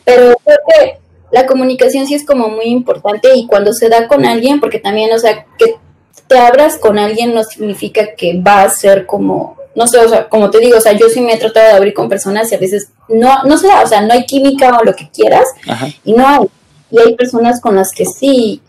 pero 0.04 0.34
creo 0.44 0.58
que 0.68 0.98
la 1.32 1.46
comunicación 1.46 2.06
sí 2.06 2.14
es 2.14 2.24
como 2.24 2.48
muy 2.48 2.66
importante 2.66 3.34
y 3.34 3.46
cuando 3.46 3.72
se 3.72 3.88
da 3.88 4.06
con 4.06 4.24
alguien, 4.24 4.60
porque 4.60 4.78
también, 4.78 5.12
o 5.12 5.18
sea, 5.18 5.46
que 5.58 5.76
te 6.28 6.38
abras 6.38 6.76
con 6.76 6.98
alguien 6.98 7.34
no 7.34 7.42
significa 7.42 8.14
que 8.14 8.38
va 8.38 8.62
a 8.62 8.70
ser 8.70 9.06
como, 9.06 9.56
no 9.74 9.86
sé, 9.86 9.98
o 9.98 10.08
sea, 10.08 10.28
como 10.28 10.50
te 10.50 10.58
digo, 10.58 10.76
o 10.76 10.80
sea, 10.80 10.92
yo 10.92 11.08
sí 11.08 11.20
me 11.20 11.34
he 11.34 11.38
tratado 11.38 11.68
de 11.68 11.72
abrir 11.72 11.94
con 11.94 12.08
personas 12.08 12.52
y 12.52 12.54
a 12.54 12.58
veces 12.58 12.90
no, 13.08 13.42
no 13.44 13.58
sé, 13.58 13.68
o 13.82 13.86
sea, 13.86 14.02
no 14.02 14.12
hay 14.12 14.24
química 14.24 14.78
o 14.78 14.84
lo 14.84 14.94
que 14.94 15.08
quieras 15.10 15.48
y 16.04 16.12
no 16.12 16.28
hay, 16.28 16.46
y 16.90 16.98
hay 17.00 17.14
personas 17.16 17.60
con 17.60 17.74
las 17.76 17.90
que 17.92 18.04
sí, 18.04 18.62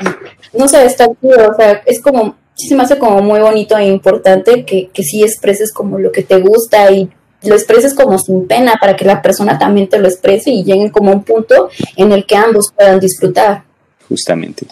no 0.54 0.68
sé, 0.68 0.86
está 0.86 1.08
chido, 1.22 1.52
o 1.52 1.56
sea, 1.56 1.82
es 1.86 2.02
como 2.02 2.36
sí 2.56 2.76
hace 2.80 2.98
como 2.98 3.22
muy 3.22 3.40
bonito 3.40 3.78
e 3.78 3.88
importante 3.88 4.66
que, 4.66 4.90
que 4.94 5.04
sí 5.04 5.24
expreses 5.24 5.72
como 5.72 6.00
lo 6.00 6.12
que 6.12 6.24
te 6.24 6.40
gusta 6.40 6.92
y 6.92 7.10
lo 7.44 7.56
expreses 7.56 7.94
como 7.94 8.18
sin 8.20 8.48
pena 8.48 8.76
para 8.80 8.96
que 8.96 9.06
la 9.06 9.22
persona 9.22 9.58
también 9.58 9.88
te 9.88 10.00
lo 10.00 10.08
exprese 10.08 10.50
y 10.52 10.64
lleguen 10.64 10.90
como 10.90 11.12
a 11.12 11.16
un 11.16 11.24
punto 11.24 11.70
en 11.96 12.12
el 12.12 12.26
que 12.26 12.36
ambos 12.36 12.72
puedan 12.76 13.00
disfrutar. 13.00 13.64
Justamente. 14.08 14.66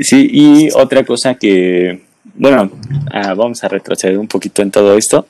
Sí, 0.00 0.28
y 0.32 0.68
otra 0.74 1.04
cosa 1.04 1.34
que, 1.34 2.02
bueno, 2.34 2.70
ah, 3.12 3.34
vamos 3.34 3.62
a 3.64 3.68
retroceder 3.68 4.18
un 4.18 4.28
poquito 4.28 4.62
en 4.62 4.70
todo 4.70 4.96
esto. 4.96 5.26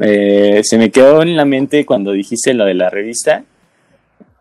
Eh, 0.00 0.60
se 0.64 0.78
me 0.78 0.90
quedó 0.90 1.22
en 1.22 1.36
la 1.36 1.44
mente 1.44 1.86
cuando 1.86 2.12
dijiste 2.12 2.52
lo 2.54 2.64
de 2.64 2.74
la 2.74 2.90
revista 2.90 3.44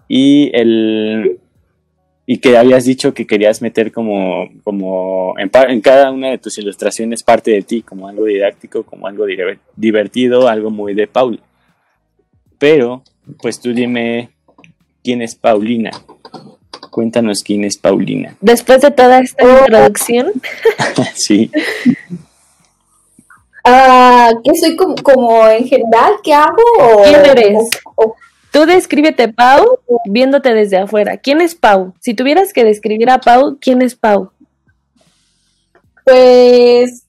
y 0.08 0.52
el, 0.54 1.38
y 2.26 2.38
que 2.38 2.58
habías 2.58 2.86
dicho 2.86 3.14
que 3.14 3.28
querías 3.28 3.62
meter 3.62 3.92
como, 3.92 4.50
como 4.64 5.38
en, 5.38 5.52
en, 5.70 5.82
cada 5.82 6.12
una 6.12 6.30
de 6.30 6.38
tus 6.38 6.58
ilustraciones 6.58 7.22
parte 7.24 7.52
de 7.52 7.62
ti, 7.64 7.82
como 7.82 8.08
algo 8.08 8.26
didáctico, 8.26 8.84
como 8.84 9.08
algo 9.08 9.26
divertido, 9.76 10.48
algo 10.48 10.70
muy 10.70 10.94
de 10.94 11.08
Paul. 11.08 11.42
Pero, 12.58 13.04
pues 13.42 13.60
tú 13.60 13.74
dime, 13.74 14.30
¿quién 15.04 15.22
es 15.22 15.36
Paulina? 15.36 15.92
Cuéntanos 16.92 17.44
quién 17.44 17.66
es 17.66 17.78
Paulina. 17.78 18.38
Después 18.40 18.82
de 18.82 18.92
toda 18.92 19.20
esta 19.20 19.44
introducción. 19.44 20.32
sí. 21.16 21.52
Ah, 23.66 24.32
¿Qué 24.44 24.52
soy 24.56 24.76
como, 24.76 24.96
como 24.96 25.48
en 25.48 25.68
general? 25.68 26.14
¿Qué 26.24 26.34
hago? 26.34 26.56
¿Quién 27.04 27.26
eres? 27.26 27.70
Tú 28.54 28.68
descríbete 28.68 29.30
Pau 29.30 29.80
viéndote 30.06 30.54
desde 30.54 30.78
afuera. 30.78 31.18
¿Quién 31.18 31.42
es 31.42 31.56
Pau? 31.56 31.96
Si 32.00 32.14
tuvieras 32.14 32.54
que 32.54 32.64
describir 32.64 33.10
a 33.10 33.18
Pau, 33.18 33.58
¿quién 33.60 33.82
es 33.82 33.96
Pau? 33.96 34.30
Pues, 36.06 37.02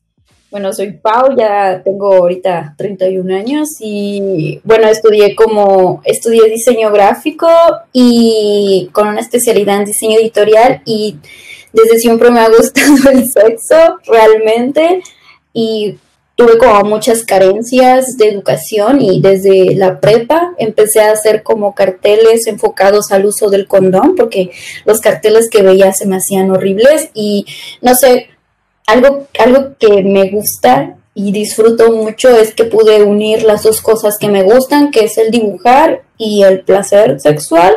bueno, 0.51 0.73
soy 0.73 0.93
Pau, 0.93 1.37
ya 1.37 1.83
tengo 1.85 2.15
ahorita 2.15 2.75
31 2.79 3.37
años 3.37 3.69
y, 3.79 4.59
bueno, 4.65 4.89
estudié 4.89 5.35
como, 5.35 6.01
estudié 6.07 6.49
diseño 6.49 6.91
gráfico 6.91 7.47
y 7.93 8.89
con 8.93 9.09
una 9.09 9.21
especialidad 9.21 9.81
en 9.81 9.85
diseño 9.85 10.19
editorial 10.19 10.81
y 10.87 11.19
desde 11.75 11.99
siempre 11.99 12.31
me 12.31 12.41
ha 12.41 12.49
gustado 12.57 13.11
el 13.11 13.29
sexo, 13.29 13.99
realmente, 14.07 15.03
y 15.53 15.99
tuve 16.37 16.59
como 16.59 16.81
muchas 16.83 17.23
carencias 17.23 18.17
de 18.17 18.29
educación 18.29 19.01
y 19.01 19.21
desde 19.21 19.75
la 19.75 20.01
prepa 20.01 20.53
empecé 20.59 21.01
a 21.01 21.13
hacer 21.13 21.43
como 21.43 21.75
carteles 21.75 22.47
enfocados 22.47 23.13
al 23.13 23.27
uso 23.27 23.51
del 23.51 23.69
condón 23.69 24.17
porque 24.17 24.51
los 24.85 25.01
carteles 25.01 25.49
que 25.49 25.63
veía 25.63 25.93
se 25.93 26.07
me 26.07 26.17
hacían 26.17 26.51
horribles 26.51 27.11
y 27.15 27.47
no 27.83 27.95
sé, 27.95 28.29
algo, 28.87 29.29
algo 29.39 29.77
que 29.79 30.03
me 30.03 30.31
gusta 30.31 30.97
y 31.15 31.31
disfruto 31.31 31.93
mucho 31.93 32.29
es 32.31 32.53
que 32.55 32.65
pude 32.65 33.03
unir 33.05 33.45
las 33.45 33.63
dos 33.63 33.81
cosas 33.81 34.19
que 34.19 34.29
me 34.29 34.43
gustan, 34.43 34.91
que 34.91 35.05
es 35.05 35.17
el 35.17 35.31
dibujar 35.31 36.03
y 36.19 36.43
el 36.43 36.63
placer 36.63 37.21
sexual 37.21 37.75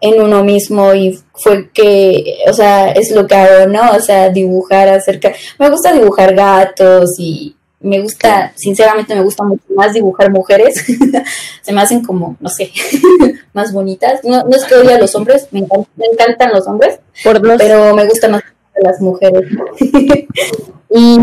en 0.00 0.22
uno 0.22 0.44
mismo 0.44 0.94
y 0.94 1.18
fue 1.34 1.70
que, 1.70 2.38
o 2.48 2.52
sea, 2.52 2.92
es 2.92 3.10
lo 3.10 3.26
que 3.26 3.34
hago, 3.34 3.66
¿no? 3.70 3.92
O 3.92 4.00
sea, 4.00 4.30
dibujar 4.30 4.88
acerca, 4.88 5.32
me 5.58 5.68
gusta 5.68 5.92
dibujar 5.92 6.34
gatos 6.34 7.16
y 7.18 7.56
me 7.80 8.00
gusta, 8.00 8.52
sinceramente 8.56 9.14
me 9.14 9.22
gusta 9.22 9.44
mucho 9.44 9.62
más 9.74 9.92
dibujar 9.92 10.30
mujeres, 10.30 10.84
se 11.62 11.72
me 11.72 11.80
hacen 11.80 12.02
como, 12.02 12.36
no 12.40 12.48
sé, 12.48 12.72
más 13.52 13.72
bonitas. 13.72 14.24
No, 14.24 14.44
no 14.44 14.56
es 14.56 14.64
que 14.64 14.74
odie 14.74 14.94
a 14.94 14.98
los 14.98 15.14
hombres, 15.14 15.48
me, 15.52 15.60
encantan, 15.60 16.52
los 16.52 16.66
hombres, 16.66 16.98
pero 17.22 17.94
me 17.94 18.06
gustan 18.06 18.32
más 18.32 18.42
las 18.82 19.00
mujeres. 19.00 19.44
y 20.90 21.18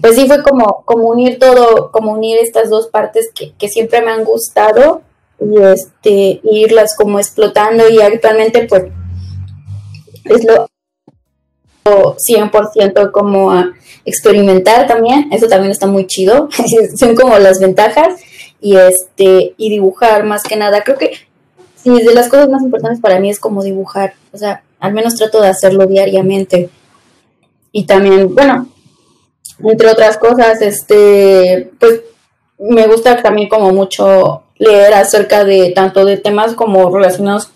pues 0.00 0.16
sí 0.16 0.26
fue 0.26 0.42
como, 0.42 0.82
como 0.84 1.08
unir 1.08 1.38
todo, 1.38 1.90
como 1.92 2.12
unir 2.12 2.38
estas 2.38 2.70
dos 2.70 2.88
partes 2.88 3.30
que, 3.34 3.52
que 3.58 3.68
siempre 3.68 4.00
me 4.00 4.10
han 4.10 4.24
gustado 4.24 5.02
y 5.40 5.62
este, 5.62 6.40
irlas 6.44 6.96
como 6.96 7.18
explotando 7.18 7.88
y 7.88 8.00
actualmente 8.00 8.66
pues 8.66 8.84
es 10.24 10.44
lo 10.44 10.68
100% 12.16 13.10
como 13.12 13.52
a 13.52 13.72
experimentar 14.04 14.86
también, 14.86 15.28
eso 15.32 15.46
también 15.46 15.72
está 15.72 15.86
muy 15.86 16.06
chido, 16.06 16.48
son 16.96 17.14
como 17.14 17.38
las 17.38 17.60
ventajas 17.60 18.14
y 18.60 18.76
este 18.76 19.54
y 19.56 19.70
dibujar 19.70 20.24
más 20.24 20.42
que 20.42 20.56
nada, 20.56 20.82
creo 20.82 20.98
que 20.98 21.12
sí, 21.82 21.90
de 21.90 22.14
las 22.14 22.28
cosas 22.28 22.48
más 22.48 22.62
importantes 22.62 23.00
para 23.00 23.20
mí 23.20 23.30
es 23.30 23.40
como 23.40 23.62
dibujar, 23.62 24.14
o 24.32 24.38
sea, 24.38 24.62
al 24.78 24.92
menos 24.92 25.16
trato 25.16 25.40
de 25.40 25.48
hacerlo 25.48 25.86
diariamente. 25.86 26.70
Y 27.72 27.84
también, 27.84 28.34
bueno, 28.34 28.68
entre 29.62 29.90
otras 29.90 30.16
cosas, 30.16 30.60
este, 30.62 31.70
pues 31.78 32.00
me 32.58 32.86
gusta 32.86 33.22
también 33.22 33.48
como 33.48 33.72
mucho 33.72 34.42
leer 34.56 34.92
acerca 34.94 35.44
de 35.44 35.70
tanto 35.70 36.04
de 36.04 36.16
temas 36.16 36.54
como 36.54 36.94
relacionados 36.94 37.50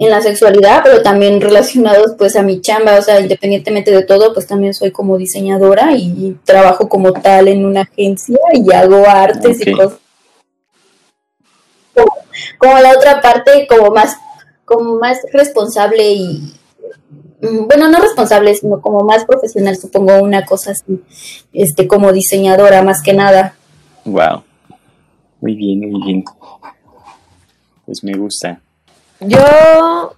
en 0.00 0.10
la 0.10 0.22
sexualidad, 0.22 0.80
pero 0.82 1.02
también 1.02 1.42
relacionados 1.42 2.14
pues 2.16 2.34
a 2.34 2.42
mi 2.42 2.62
chamba, 2.62 2.98
o 2.98 3.02
sea, 3.02 3.20
independientemente 3.20 3.90
de 3.90 4.02
todo, 4.02 4.32
pues 4.32 4.46
también 4.46 4.72
soy 4.72 4.92
como 4.92 5.18
diseñadora 5.18 5.92
y, 5.94 6.38
trabajo 6.44 6.88
como 6.88 7.12
tal 7.12 7.48
en 7.48 7.66
una 7.66 7.82
agencia 7.82 8.38
y 8.54 8.72
hago 8.72 9.06
artes 9.06 9.60
y 9.60 9.72
cosas. 9.72 9.98
Como, 12.56 12.78
la 12.78 12.92
otra 12.96 13.20
parte, 13.20 13.66
como 13.68 13.90
más, 13.90 14.16
como 14.64 14.98
más 14.98 15.18
responsable 15.34 16.12
y, 16.12 16.54
mm, 17.42 17.66
bueno, 17.66 17.90
no 17.90 17.98
responsable, 17.98 18.54
sino 18.54 18.80
como 18.80 19.04
más 19.04 19.26
profesional, 19.26 19.76
supongo, 19.76 20.18
una 20.22 20.46
cosa 20.46 20.70
así, 20.70 21.02
este, 21.52 21.86
como 21.86 22.10
diseñadora 22.10 22.82
más 22.82 23.02
que 23.02 23.12
nada. 23.12 23.54
Wow. 24.06 24.44
Muy 25.42 25.54
bien, 25.56 25.80
muy 25.80 26.02
bien. 26.02 26.24
Pues 27.84 28.02
me 28.02 28.14
gusta. 28.14 28.62
Yo 29.20 30.16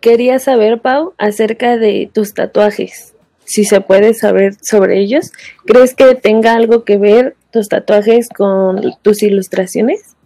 quería 0.00 0.38
saber, 0.38 0.80
Pau, 0.80 1.14
acerca 1.18 1.76
de 1.76 2.10
tus 2.12 2.34
tatuajes. 2.34 3.14
Si 3.44 3.64
se 3.64 3.80
puede 3.80 4.14
saber 4.14 4.54
sobre 4.62 5.00
ellos. 5.00 5.32
¿Crees 5.64 5.94
que 5.94 6.14
tenga 6.14 6.54
algo 6.54 6.84
que 6.84 6.96
ver 6.96 7.36
tus 7.50 7.68
tatuajes 7.68 8.28
con 8.28 8.94
tus 9.02 9.22
ilustraciones? 9.22 10.16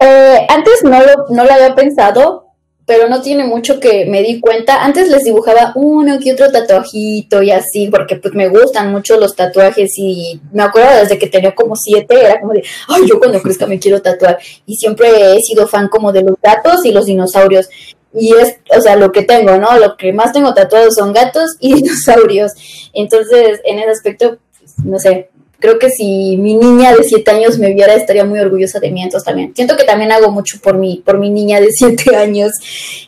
Eh, 0.00 0.46
antes 0.48 0.84
no 0.84 1.00
lo, 1.00 1.26
no 1.30 1.44
lo 1.44 1.52
había 1.52 1.74
pensado, 1.74 2.47
pero 2.88 3.06
no 3.06 3.20
tiene 3.20 3.44
mucho 3.44 3.78
que 3.80 4.06
me 4.06 4.22
di 4.22 4.40
cuenta. 4.40 4.82
Antes 4.82 5.10
les 5.10 5.22
dibujaba 5.22 5.72
uno 5.74 6.18
que 6.18 6.32
otro 6.32 6.50
tatuajito 6.50 7.42
y 7.42 7.50
así, 7.50 7.88
porque 7.88 8.16
pues 8.16 8.32
me 8.32 8.48
gustan 8.48 8.90
mucho 8.90 9.18
los 9.18 9.36
tatuajes 9.36 9.92
y 9.98 10.40
me 10.52 10.62
acuerdo 10.62 10.98
desde 10.98 11.18
que 11.18 11.26
tenía 11.26 11.54
como 11.54 11.76
siete, 11.76 12.18
era 12.18 12.40
como 12.40 12.54
de, 12.54 12.64
ay, 12.88 13.02
yo 13.06 13.18
cuando 13.18 13.42
crezca 13.42 13.66
me 13.66 13.78
quiero 13.78 14.00
tatuar. 14.00 14.38
Y 14.64 14.76
siempre 14.76 15.34
he 15.34 15.40
sido 15.42 15.68
fan 15.68 15.88
como 15.88 16.12
de 16.12 16.22
los 16.22 16.36
gatos 16.42 16.82
y 16.86 16.92
los 16.92 17.04
dinosaurios. 17.04 17.68
Y 18.14 18.32
es, 18.34 18.56
o 18.74 18.80
sea, 18.80 18.96
lo 18.96 19.12
que 19.12 19.22
tengo, 19.22 19.58
¿no? 19.58 19.78
Lo 19.78 19.98
que 19.98 20.14
más 20.14 20.32
tengo 20.32 20.54
tatuados 20.54 20.94
son 20.94 21.12
gatos 21.12 21.56
y 21.60 21.74
dinosaurios. 21.82 22.52
Entonces, 22.94 23.60
en 23.64 23.80
ese 23.80 23.90
aspecto, 23.90 24.38
pues, 24.58 24.78
no 24.82 24.98
sé, 24.98 25.28
creo 25.58 25.78
que 25.78 25.90
si 25.90 26.36
mi 26.36 26.54
niña 26.54 26.94
de 26.94 27.04
siete 27.04 27.30
años 27.30 27.58
me 27.58 27.72
viera 27.72 27.94
estaría 27.94 28.24
muy 28.24 28.38
orgullosa 28.38 28.80
de 28.80 28.90
mí, 28.90 29.02
entonces 29.02 29.26
también 29.26 29.54
siento 29.54 29.76
que 29.76 29.84
también 29.84 30.12
hago 30.12 30.30
mucho 30.30 30.58
por 30.62 30.78
mi, 30.78 31.02
por 31.04 31.18
mi 31.18 31.30
niña 31.30 31.60
de 31.60 31.68
siete 31.72 32.16
años. 32.16 32.52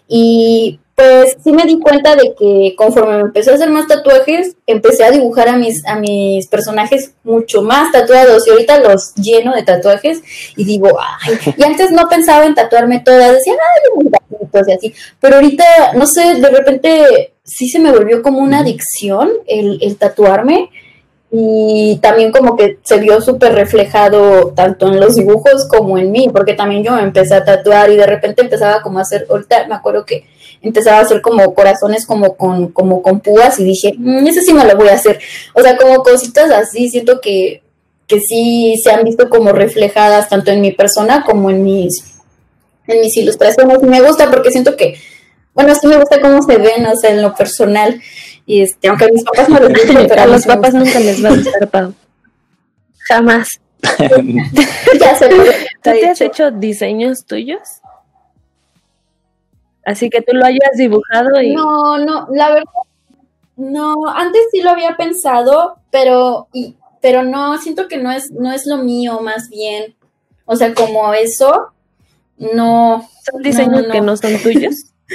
Y 0.09 0.81
pues 0.95 1.37
sí 1.43 1.53
me 1.53 1.65
di 1.65 1.79
cuenta 1.79 2.15
de 2.15 2.35
que 2.39 2.75
conforme 2.77 3.15
me 3.15 3.21
empecé 3.23 3.51
a 3.51 3.55
hacer 3.55 3.71
más 3.71 3.87
tatuajes, 3.87 4.57
empecé 4.67 5.05
a 5.05 5.11
dibujar 5.11 5.49
a 5.49 5.57
mis, 5.57 5.87
a 5.87 5.99
mis 5.99 6.47
personajes 6.49 7.15
mucho 7.25 7.63
más 7.63 7.91
tatuados. 7.91 8.47
Y 8.47 8.51
ahorita 8.51 8.81
los 8.81 9.15
lleno 9.15 9.55
de 9.55 9.63
tatuajes 9.63 10.21
y 10.57 10.65
digo, 10.65 10.99
ay, 11.01 11.39
y 11.57 11.63
antes 11.63 11.91
no 11.91 12.07
pensaba 12.09 12.45
en 12.45 12.55
tatuarme 12.55 13.01
todas, 13.01 13.33
decía, 13.33 13.55
ay, 13.55 14.11
y 14.69 14.73
así, 14.73 14.95
pero 15.21 15.37
ahorita, 15.37 15.65
no 15.95 16.07
sé, 16.07 16.35
de 16.35 16.51
repente 16.51 17.33
sí 17.45 17.69
se 17.69 17.79
me 17.79 17.93
volvió 17.93 18.21
como 18.21 18.41
una 18.41 18.59
adicción 18.59 19.31
el, 19.47 19.79
el 19.81 19.97
tatuarme 19.97 20.71
y 21.33 21.99
también 22.03 22.33
como 22.33 22.57
que 22.57 22.78
se 22.83 22.99
vio 22.99 23.20
súper 23.20 23.55
reflejado 23.55 24.53
tanto 24.55 24.89
en 24.89 24.99
los 24.99 25.14
dibujos 25.14 25.68
como 25.68 25.97
en 25.97 26.11
mí, 26.11 26.28
porque 26.33 26.55
también 26.55 26.83
yo 26.83 26.99
empecé 26.99 27.35
a 27.35 27.45
tatuar 27.45 27.91
y 27.91 27.97
de 27.97 28.07
repente 28.07 28.43
empezaba 28.43 28.83
como 28.83 28.99
a 28.99 29.03
hacer, 29.03 29.26
ahorita 29.31 29.68
me 29.68 29.76
acuerdo 29.76 30.05
que 30.05 30.24
empezaba 30.61 30.99
a 30.99 31.03
hacer 31.03 31.20
como 31.20 31.55
corazones 31.55 32.05
como 32.05 32.37
con, 32.37 32.68
como 32.68 33.01
con 33.03 33.20
púas 33.20 33.59
y 33.61 33.64
dije, 33.64 33.95
mm, 33.97 34.26
ese 34.26 34.43
sí 34.43 34.53
me 34.53 34.64
lo 34.64 34.76
voy 34.76 34.89
a 34.89 34.95
hacer. 34.95 35.20
O 35.55 35.62
sea, 35.62 35.76
como 35.76 36.03
cositas 36.03 36.51
así, 36.51 36.89
siento 36.91 37.20
que, 37.20 37.62
que 38.07 38.20
sí 38.20 38.74
se 38.83 38.91
han 38.91 39.05
visto 39.05 39.31
como 39.31 39.53
reflejadas 39.53 40.28
tanto 40.28 40.51
en 40.51 40.61
mi 40.61 40.72
persona 40.72 41.24
como 41.24 41.51
en 41.51 41.62
mis, 41.62 42.05
en 42.89 43.01
mis 43.01 43.16
ilustraciones. 43.16 43.78
Y 43.83 43.87
me 43.87 44.03
gusta 44.03 44.31
porque 44.31 44.51
siento 44.51 44.76
que, 44.76 44.97
bueno, 45.55 45.74
sí 45.74 45.87
me 45.87 45.97
gusta 45.97 46.20
cómo 46.20 46.43
se 46.43 46.59
ven, 46.59 46.87
o 46.87 46.97
sea, 46.97 47.11
en 47.11 47.22
lo 47.22 47.35
personal. 47.35 48.01
Y 48.47 48.62
este, 48.62 48.88
aunque 48.88 49.05
a 49.05 49.09
mis 49.09 49.24
papás 49.24 49.49
no 49.49 49.61
les 49.61 49.86
gusta, 49.86 50.07
pero 50.09 50.22
a 50.22 50.26
los 50.26 50.47
papás 50.47 50.74
nunca 50.74 51.01
les 51.01 51.24
va 51.24 51.28
a 51.28 51.36
gustar, 51.36 51.68
Pau. 51.68 51.95
Jamás. 53.09 53.61
ya 55.01 55.16
sé. 55.16 55.28
¿Tú 55.28 55.91
te 55.91 56.07
has 56.07 56.20
hecho 56.20 56.51
diseños 56.51 57.24
tuyos? 57.24 57.61
Así 59.84 60.11
que 60.11 60.20
tú 60.20 60.36
lo 60.36 60.45
hayas 60.45 60.76
dibujado 60.76 61.41
y... 61.41 61.55
No, 61.55 61.99
no, 61.99 62.28
la 62.32 62.51
verdad, 62.51 62.64
no, 63.61 64.09
antes 64.09 64.43
sí 64.51 64.62
lo 64.62 64.70
había 64.70 64.97
pensado, 64.97 65.76
pero, 65.91 66.49
y, 66.53 66.76
pero 67.03 67.22
no, 67.22 67.59
siento 67.59 67.88
que 67.88 67.99
no 67.99 68.11
es, 68.11 68.30
no 68.30 68.53
es 68.53 68.66
lo 68.66 68.78
mío, 68.78 69.20
más 69.20 69.49
bien. 69.49 69.95
O 70.47 70.57
sea, 70.57 70.74
como 70.74 71.12
eso, 71.12 71.68
no. 72.38 73.07
¿Son 73.30 73.43
diseños 73.43 73.86
que 73.93 74.01
no 74.01 74.16
son 74.16 74.38
tuyos? 74.43 74.74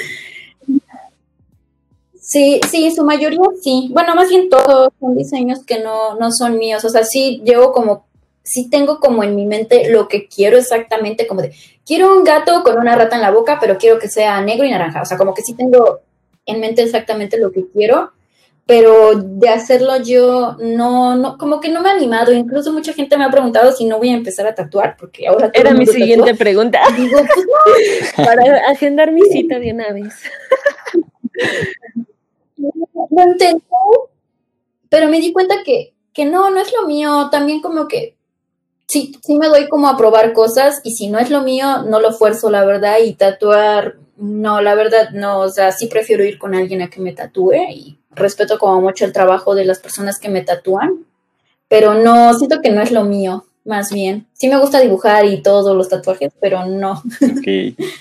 Sí, 2.25 2.59
sí, 2.71 2.89
su 2.89 3.03
mayoría 3.03 3.39
sí. 3.61 3.89
Bueno, 3.93 4.15
más 4.15 4.29
bien 4.29 4.49
todos 4.49 4.89
son 4.99 5.15
diseños 5.15 5.63
que 5.63 5.79
no, 5.79 6.15
no 6.15 6.31
son 6.31 6.57
míos. 6.57 6.83
O 6.83 6.89
sea, 6.89 7.03
sí 7.03 7.43
llevo 7.45 7.71
como, 7.71 8.07
sí 8.41 8.67
tengo 8.67 8.99
como 8.99 9.23
en 9.23 9.35
mi 9.35 9.45
mente 9.45 9.91
lo 9.91 10.07
que 10.07 10.27
quiero 10.27 10.57
exactamente, 10.57 11.27
como 11.27 11.43
de, 11.43 11.53
quiero 11.85 12.11
un 12.17 12.23
gato 12.23 12.63
con 12.63 12.79
una 12.79 12.95
rata 12.95 13.15
en 13.15 13.21
la 13.21 13.29
boca, 13.29 13.59
pero 13.61 13.77
quiero 13.77 13.99
que 13.99 14.09
sea 14.09 14.41
negro 14.41 14.65
y 14.65 14.71
naranja. 14.71 15.03
O 15.03 15.05
sea, 15.05 15.19
como 15.19 15.35
que 15.35 15.43
sí 15.43 15.53
tengo 15.53 15.99
en 16.47 16.59
mente 16.61 16.81
exactamente 16.81 17.37
lo 17.37 17.51
que 17.51 17.67
quiero, 17.71 18.11
pero 18.65 19.13
de 19.13 19.49
hacerlo 19.49 19.97
yo 20.01 20.57
no, 20.59 21.15
no, 21.15 21.37
como 21.37 21.61
que 21.61 21.69
no 21.69 21.81
me 21.81 21.89
he 21.89 21.91
animado. 21.91 22.33
Incluso 22.33 22.73
mucha 22.73 22.93
gente 22.93 23.19
me 23.19 23.25
ha 23.25 23.29
preguntado 23.29 23.71
si 23.71 23.85
no 23.85 23.99
voy 23.99 24.09
a 24.09 24.15
empezar 24.15 24.47
a 24.47 24.55
tatuar, 24.55 24.97
porque 24.97 25.27
ahora... 25.27 25.51
Era 25.53 25.75
mi 25.75 25.85
siguiente 25.85 26.33
pregunta. 26.33 26.79
digo, 26.97 27.19
pues 27.19 28.15
no. 28.17 28.25
Para 28.25 28.67
agendar 28.71 29.11
mi 29.11 29.21
cita 29.29 29.59
de 29.59 29.73
una 29.73 29.93
vez. 29.93 30.15
lo 32.57 33.23
intenté, 33.23 33.61
pero 34.89 35.09
me 35.09 35.19
di 35.19 35.33
cuenta 35.33 35.55
que, 35.63 35.93
que 36.13 36.25
no, 36.25 36.49
no 36.49 36.59
es 36.59 36.71
lo 36.73 36.87
mío. 36.87 37.29
También 37.31 37.61
como 37.61 37.87
que 37.87 38.15
sí, 38.87 39.13
sí 39.23 39.37
me 39.37 39.47
doy 39.47 39.67
como 39.67 39.87
a 39.87 39.97
probar 39.97 40.33
cosas 40.33 40.81
y 40.83 40.91
si 40.91 41.07
no 41.07 41.19
es 41.19 41.29
lo 41.29 41.41
mío, 41.41 41.83
no 41.83 41.99
lo 41.99 42.13
fuerzo, 42.13 42.49
la 42.49 42.65
verdad, 42.65 42.97
y 43.03 43.13
tatuar, 43.13 43.95
no, 44.17 44.61
la 44.61 44.75
verdad, 44.75 45.09
no, 45.11 45.39
o 45.39 45.49
sea, 45.49 45.71
sí 45.71 45.87
prefiero 45.87 46.23
ir 46.23 46.37
con 46.37 46.55
alguien 46.55 46.81
a 46.81 46.89
que 46.89 47.01
me 47.01 47.13
tatúe 47.13 47.69
y 47.71 47.97
respeto 48.11 48.57
como 48.57 48.81
mucho 48.81 49.05
el 49.05 49.13
trabajo 49.13 49.55
de 49.55 49.65
las 49.65 49.79
personas 49.79 50.19
que 50.19 50.29
me 50.29 50.41
tatúan, 50.41 51.05
pero 51.67 51.95
no, 51.95 52.33
siento 52.33 52.61
que 52.61 52.69
no 52.69 52.81
es 52.81 52.91
lo 52.91 53.03
mío, 53.03 53.45
más 53.65 53.91
bien. 53.91 54.27
Sí 54.33 54.47
me 54.47 54.59
gusta 54.59 54.79
dibujar 54.79 55.25
y 55.25 55.41
todos 55.41 55.75
los 55.75 55.89
tatuajes, 55.89 56.31
pero 56.39 56.65
no. 56.65 57.01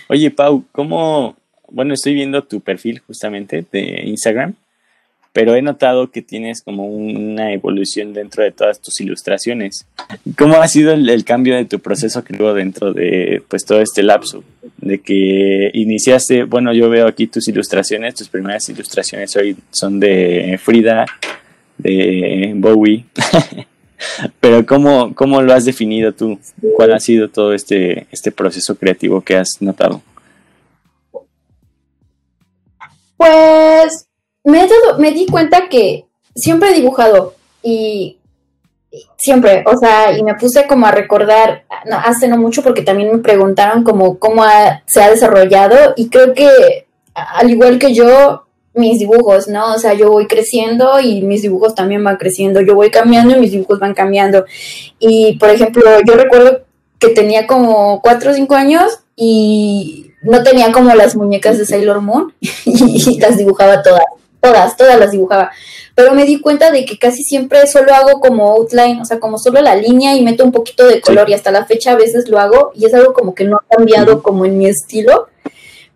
Oye, 0.09 0.30
Pau, 0.30 0.64
¿cómo, 0.72 1.36
bueno, 1.74 1.94
estoy 1.94 2.14
viendo 2.14 2.44
tu 2.44 2.60
perfil 2.60 3.00
justamente 3.00 3.64
de 3.70 4.02
Instagram, 4.06 4.54
pero 5.32 5.56
he 5.56 5.62
notado 5.62 6.12
que 6.12 6.22
tienes 6.22 6.62
como 6.62 6.86
una 6.86 7.52
evolución 7.52 8.12
dentro 8.12 8.44
de 8.44 8.52
todas 8.52 8.80
tus 8.80 9.00
ilustraciones. 9.00 9.84
¿Cómo 10.38 10.62
ha 10.62 10.68
sido 10.68 10.92
el, 10.92 11.24
cambio 11.24 11.56
de 11.56 11.64
tu 11.64 11.80
proceso 11.80 12.22
creativo 12.22 12.54
dentro 12.54 12.92
de 12.92 13.42
pues 13.48 13.64
todo 13.64 13.80
este 13.80 14.04
lapso? 14.04 14.44
De 14.78 15.00
que 15.00 15.72
iniciaste, 15.74 16.44
bueno, 16.44 16.72
yo 16.72 16.88
veo 16.88 17.08
aquí 17.08 17.26
tus 17.26 17.48
ilustraciones, 17.48 18.14
tus 18.14 18.28
primeras 18.28 18.68
ilustraciones 18.68 19.34
hoy 19.34 19.56
son 19.72 19.98
de 19.98 20.58
Frida, 20.62 21.04
de 21.78 22.52
Bowie. 22.54 23.04
Pero 24.40 24.64
¿cómo, 24.66 25.14
¿cómo 25.16 25.42
lo 25.42 25.52
has 25.52 25.64
definido 25.64 26.12
tú? 26.12 26.38
¿Cuál 26.76 26.92
ha 26.92 27.00
sido 27.00 27.28
todo 27.28 27.54
este, 27.54 28.06
este 28.12 28.30
proceso 28.30 28.76
creativo 28.76 29.20
que 29.22 29.36
has 29.36 29.60
notado? 29.60 30.00
Pues 33.16 34.08
me, 34.44 34.66
me 34.98 35.12
di 35.12 35.26
cuenta 35.26 35.68
que 35.68 36.06
siempre 36.34 36.70
he 36.70 36.74
dibujado 36.74 37.34
y 37.62 38.18
siempre, 39.16 39.64
o 39.66 39.76
sea, 39.76 40.16
y 40.16 40.22
me 40.22 40.34
puse 40.34 40.66
como 40.66 40.86
a 40.86 40.92
recordar, 40.92 41.64
hace 42.04 42.28
no 42.28 42.36
mucho 42.36 42.62
porque 42.62 42.82
también 42.82 43.10
me 43.10 43.18
preguntaron 43.18 43.82
como 43.82 44.18
cómo 44.18 44.44
se 44.86 45.02
ha 45.02 45.10
desarrollado 45.10 45.94
y 45.96 46.08
creo 46.08 46.34
que 46.34 46.86
al 47.14 47.50
igual 47.50 47.78
que 47.78 47.94
yo, 47.94 48.44
mis 48.74 48.98
dibujos, 48.98 49.46
¿no? 49.48 49.74
O 49.74 49.78
sea, 49.78 49.94
yo 49.94 50.10
voy 50.10 50.26
creciendo 50.26 50.98
y 51.00 51.22
mis 51.22 51.42
dibujos 51.42 51.74
también 51.74 52.02
van 52.02 52.16
creciendo, 52.16 52.60
yo 52.60 52.74
voy 52.74 52.90
cambiando 52.90 53.36
y 53.36 53.40
mis 53.40 53.52
dibujos 53.52 53.78
van 53.78 53.94
cambiando. 53.94 54.44
Y, 54.98 55.38
por 55.38 55.50
ejemplo, 55.50 55.82
yo 56.04 56.14
recuerdo 56.14 56.62
que 56.98 57.08
tenía 57.10 57.46
como 57.46 58.00
cuatro 58.02 58.32
o 58.32 58.34
cinco 58.34 58.54
años 58.56 59.00
y 59.14 60.10
no 60.24 60.42
tenía 60.42 60.72
como 60.72 60.94
las 60.94 61.14
muñecas 61.16 61.58
de 61.58 61.66
Sailor 61.66 62.00
Moon 62.00 62.34
y, 62.40 63.20
las 63.20 63.36
dibujaba 63.36 63.82
todas, 63.82 64.04
todas, 64.40 64.76
todas 64.76 64.98
las 64.98 65.12
dibujaba. 65.12 65.50
Pero 65.94 66.12
me 66.12 66.24
di 66.24 66.40
cuenta 66.40 66.72
de 66.72 66.84
que 66.84 66.98
casi 66.98 67.22
siempre 67.22 67.66
solo 67.66 67.94
hago 67.94 68.20
como 68.20 68.50
outline, 68.52 69.00
o 69.00 69.04
sea, 69.04 69.20
como 69.20 69.38
solo 69.38 69.60
la 69.60 69.76
línea 69.76 70.16
y 70.16 70.22
meto 70.22 70.44
un 70.44 70.50
poquito 70.50 70.88
de 70.88 71.00
color 71.00 71.30
y 71.30 71.34
hasta 71.34 71.52
la 71.52 71.66
fecha 71.66 71.92
a 71.92 71.96
veces 71.96 72.28
lo 72.28 72.40
hago 72.40 72.72
y 72.74 72.86
es 72.86 72.94
algo 72.94 73.12
como 73.12 73.34
que 73.34 73.44
no 73.44 73.56
ha 73.56 73.76
cambiado 73.76 74.22
como 74.22 74.44
en 74.44 74.58
mi 74.58 74.66
estilo. 74.66 75.28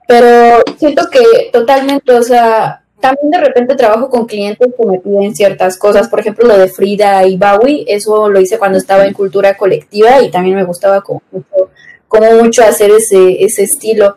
Pero 0.06 0.62
siento 0.78 1.08
que 1.10 1.50
totalmente, 1.52 2.12
o 2.12 2.22
sea, 2.22 2.82
también 3.00 3.30
de 3.30 3.40
repente 3.40 3.76
trabajo 3.76 4.08
con 4.08 4.26
clientes 4.26 4.68
que 4.76 4.86
me 4.86 4.98
piden 4.98 5.34
ciertas 5.34 5.76
cosas, 5.76 6.08
por 6.08 6.20
ejemplo 6.20 6.46
lo 6.46 6.56
de 6.56 6.68
Frida 6.68 7.26
y 7.26 7.36
Bowie, 7.36 7.84
eso 7.88 8.28
lo 8.28 8.40
hice 8.40 8.58
cuando 8.58 8.78
estaba 8.78 9.06
en 9.06 9.14
cultura 9.14 9.56
colectiva 9.56 10.20
y 10.22 10.30
también 10.30 10.56
me 10.56 10.64
gustaba 10.64 11.00
como 11.02 11.22
mucho 11.30 11.70
como 12.08 12.30
mucho 12.42 12.64
hacer 12.64 12.90
ese, 12.90 13.44
ese 13.44 13.62
estilo. 13.62 14.16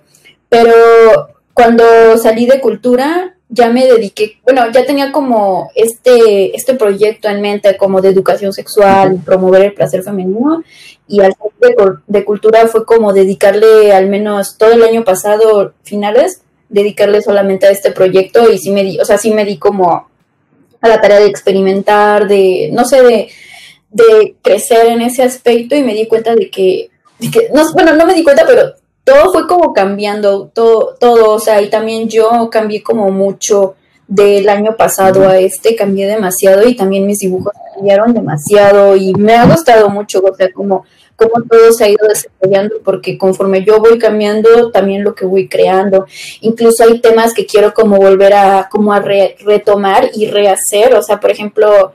Pero 0.50 0.74
cuando 1.54 2.18
salí 2.18 2.46
de 2.46 2.60
cultura, 2.60 3.36
ya 3.50 3.70
me 3.70 3.86
dediqué, 3.86 4.40
bueno, 4.44 4.72
ya 4.72 4.86
tenía 4.86 5.12
como 5.12 5.70
este, 5.76 6.56
este 6.56 6.74
proyecto 6.76 7.28
en 7.28 7.42
mente 7.42 7.76
como 7.76 8.00
de 8.00 8.10
educación 8.10 8.54
sexual, 8.54 9.20
promover 9.26 9.64
el 9.64 9.74
placer 9.74 10.04
femenino, 10.04 10.64
y 11.12 11.20
al 11.20 11.34
salir 11.36 11.98
de, 12.08 12.24
cultura 12.24 12.66
fue 12.68 12.86
como 12.86 13.12
dedicarle 13.12 13.92
al 13.92 14.08
menos 14.08 14.58
todo 14.58 14.72
el 14.72 14.84
año 14.84 15.04
pasado, 15.04 15.74
finales, 15.84 16.42
dedicarle 16.70 17.22
solamente 17.22 17.68
a 17.68 17.72
este 17.72 17.92
proyecto. 17.92 18.50
Y 18.50 18.58
sí 18.60 18.72
me 18.72 18.86
di, 18.86 18.98
o 18.98 19.04
sea, 19.04 19.18
sí 19.18 19.32
me 19.32 19.44
di 19.44 19.58
como 19.58 20.08
a 20.80 20.88
la 20.88 21.02
tarea 21.02 21.20
de 21.20 21.28
experimentar, 21.28 22.30
de, 22.30 22.70
no 22.72 22.86
sé, 22.86 23.04
de, 23.04 23.28
de 23.90 24.36
crecer 24.42 24.88
en 24.88 25.02
ese 25.02 25.24
aspecto. 25.24 25.76
Y 25.76 25.84
me 25.84 25.94
di 25.94 26.08
cuenta 26.08 26.34
de 26.34 26.50
que 26.50 26.91
no, 27.54 27.74
bueno, 27.74 27.96
no 27.96 28.06
me 28.06 28.14
di 28.14 28.24
cuenta, 28.24 28.44
pero 28.48 28.74
todo 29.04 29.32
fue 29.32 29.48
como 29.48 29.74
cambiando, 29.74 30.52
todo, 30.54 30.96
todo, 31.00 31.32
o 31.32 31.40
sea, 31.40 31.62
y 31.62 31.70
también 31.70 32.08
yo 32.08 32.50
cambié 32.52 32.84
como 32.84 33.10
mucho 33.12 33.76
del 34.08 34.50
año 34.50 34.76
pasado 34.76 35.28
a 35.28 35.38
este, 35.38 35.76
cambié 35.76 36.06
demasiado 36.08 36.68
y 36.68 36.76
también 36.76 37.08
mis 37.08 37.20
dibujos 37.20 37.54
cambiaron 37.74 38.14
demasiado 38.14 38.96
y 38.96 39.14
me 39.14 39.36
ha 39.36 39.46
gustado 39.46 39.90
mucho, 39.90 40.22
o 40.22 40.36
sea, 40.36 40.52
como, 40.52 40.86
como 41.16 41.44
todo 41.50 41.72
se 41.72 41.86
ha 41.86 41.90
ido 41.90 42.08
desarrollando, 42.08 42.76
porque 42.84 43.18
conforme 43.18 43.64
yo 43.64 43.80
voy 43.80 43.98
cambiando, 43.98 44.70
también 44.72 45.04
lo 45.04 45.16
que 45.16 45.26
voy 45.26 45.48
creando, 45.48 46.06
incluso 46.42 46.84
hay 46.84 47.00
temas 47.00 47.34
que 47.34 47.46
quiero 47.46 47.74
como 47.74 47.98
volver 47.98 48.34
a, 48.34 48.68
como 48.70 48.92
a 48.92 49.00
retomar 49.00 50.10
y 50.14 50.28
rehacer, 50.28 50.94
o 50.94 51.02
sea, 51.02 51.20
por 51.20 51.32
ejemplo, 51.32 51.94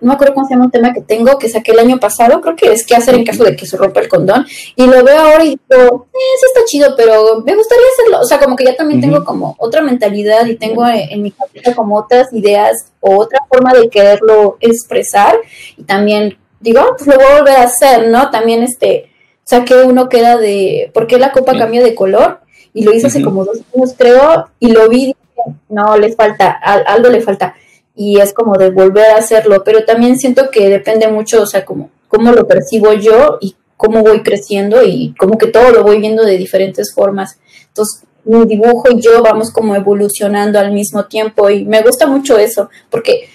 no 0.00 0.08
me 0.08 0.14
acuerdo 0.14 0.34
cómo 0.34 0.46
se 0.46 0.54
llama 0.54 0.66
un 0.66 0.70
tema 0.70 0.92
que 0.92 1.00
tengo, 1.00 1.38
que 1.38 1.48
saqué 1.48 1.72
el 1.72 1.78
año 1.78 1.98
pasado, 1.98 2.40
creo 2.40 2.56
que 2.56 2.72
es 2.72 2.86
qué 2.86 2.94
hacer 2.94 3.14
en 3.14 3.24
caso 3.24 3.44
de 3.44 3.56
que 3.56 3.66
se 3.66 3.76
rompa 3.76 4.00
el 4.00 4.08
condón, 4.08 4.46
y 4.76 4.86
lo 4.86 5.02
veo 5.04 5.20
ahora 5.20 5.44
y 5.44 5.58
digo, 5.68 6.06
eh, 6.12 6.18
sí 6.38 6.46
está 6.46 6.60
chido, 6.66 6.94
pero 6.96 7.42
me 7.44 7.54
gustaría 7.54 7.84
hacerlo, 7.92 8.20
o 8.20 8.24
sea, 8.24 8.38
como 8.38 8.56
que 8.56 8.64
ya 8.64 8.76
también 8.76 9.00
tengo 9.00 9.24
como 9.24 9.56
otra 9.58 9.82
mentalidad 9.82 10.46
y 10.46 10.56
tengo 10.56 10.86
en, 10.86 11.22
mi 11.22 11.30
cabeza 11.30 11.74
como 11.74 11.96
otras 11.96 12.32
ideas 12.32 12.92
o 13.00 13.16
otra 13.16 13.40
forma 13.48 13.72
de 13.72 13.88
quererlo 13.88 14.56
expresar, 14.60 15.36
y 15.76 15.84
también 15.84 16.38
digo, 16.60 16.80
ah, 16.80 16.94
pues 16.96 17.06
lo 17.08 17.16
voy 17.16 17.24
a 17.24 17.38
volver 17.38 17.56
a 17.56 17.64
hacer, 17.64 18.08
¿no? 18.08 18.30
También 18.30 18.62
este, 18.62 19.10
saqué 19.44 19.82
uno 19.82 20.08
que 20.08 20.20
era 20.20 20.36
de, 20.36 20.90
¿por 20.94 21.06
qué 21.06 21.18
la 21.18 21.32
copa 21.32 21.56
cambia 21.56 21.82
de 21.82 21.94
color? 21.94 22.40
y 22.78 22.84
lo 22.84 22.92
hice 22.92 23.08
hace 23.08 23.22
como 23.22 23.44
dos 23.44 23.58
años 23.74 23.94
creo, 23.96 24.48
y 24.60 24.70
lo 24.70 24.88
vi 24.88 25.02
y 25.02 25.06
dije, 25.06 25.58
no, 25.68 25.96
le 25.96 26.12
falta, 26.12 26.52
algo 26.52 27.08
le 27.08 27.20
falta, 27.20 27.54
y 27.98 28.20
es 28.20 28.32
como 28.32 28.56
de 28.56 28.70
volver 28.70 29.06
a 29.10 29.16
hacerlo, 29.16 29.64
pero 29.64 29.84
también 29.84 30.16
siento 30.20 30.50
que 30.52 30.68
depende 30.68 31.08
mucho, 31.08 31.42
o 31.42 31.46
sea, 31.46 31.64
como 31.64 31.90
cómo 32.06 32.30
lo 32.30 32.46
percibo 32.46 32.92
yo 32.92 33.38
y 33.40 33.56
cómo 33.76 34.02
voy 34.02 34.22
creciendo 34.22 34.84
y 34.84 35.16
como 35.18 35.36
que 35.36 35.48
todo 35.48 35.72
lo 35.72 35.82
voy 35.82 35.98
viendo 35.98 36.24
de 36.24 36.38
diferentes 36.38 36.94
formas. 36.94 37.40
Entonces, 37.66 38.04
mi 38.24 38.46
dibujo 38.46 38.84
y 38.92 39.00
yo 39.00 39.20
vamos 39.20 39.50
como 39.50 39.74
evolucionando 39.74 40.60
al 40.60 40.70
mismo 40.70 41.06
tiempo 41.06 41.50
y 41.50 41.64
me 41.64 41.82
gusta 41.82 42.06
mucho 42.06 42.38
eso, 42.38 42.70
porque 42.88 43.28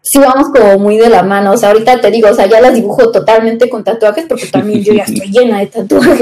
sí 0.00 0.18
vamos 0.18 0.48
como 0.54 0.78
muy 0.78 0.96
de 0.96 1.10
la 1.10 1.22
mano, 1.22 1.52
o 1.52 1.56
sea, 1.58 1.68
ahorita 1.68 2.00
te 2.00 2.10
digo, 2.10 2.30
o 2.30 2.34
sea, 2.34 2.46
ya 2.46 2.62
las 2.62 2.74
dibujo 2.74 3.12
totalmente 3.12 3.68
con 3.68 3.84
tatuajes 3.84 4.24
porque 4.26 4.46
también 4.46 4.82
yo 4.82 4.94
ya 4.94 5.02
estoy 5.06 5.30
llena 5.30 5.58
de 5.58 5.66
tatuajes, 5.66 6.18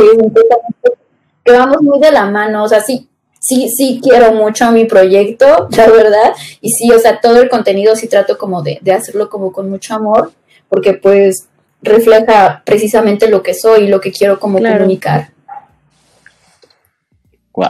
que 1.45 1.53
vamos 1.53 1.83
muy 1.83 2.01
de 2.01 2.11
la 2.11 2.27
mano, 2.27 2.65
o 2.65 2.69
sea, 2.69 2.81
sí, 2.81 3.09
sí, 3.47 3.69
sí 3.69 4.01
quiero 4.03 4.33
mucho 4.33 4.67
a 4.67 4.71
mi 4.71 4.85
proyecto, 4.85 5.69
la 5.77 5.87
verdad, 5.89 6.35
y 6.61 6.71
sí, 6.71 6.91
o 6.91 6.99
sea, 6.99 7.21
todo 7.21 7.41
el 7.41 7.49
contenido 7.49 7.97
sí 7.97 8.09
trato 8.09 8.39
como 8.39 8.63
de, 8.63 8.79
de 8.83 8.93
hacerlo 8.93 9.29
como 9.29 9.53
con 9.53 9.71
mucho 9.71 9.95
amor, 9.95 10.33
porque 10.69 10.95
pues 10.95 11.47
refleja 11.83 12.63
precisamente 12.65 13.29
lo 13.29 13.43
que 13.43 13.55
soy 13.55 13.85
y 13.85 13.89
lo 13.89 14.01
que 14.01 14.13
quiero 14.13 14.39
como 14.39 14.59
comunicar. 14.59 15.31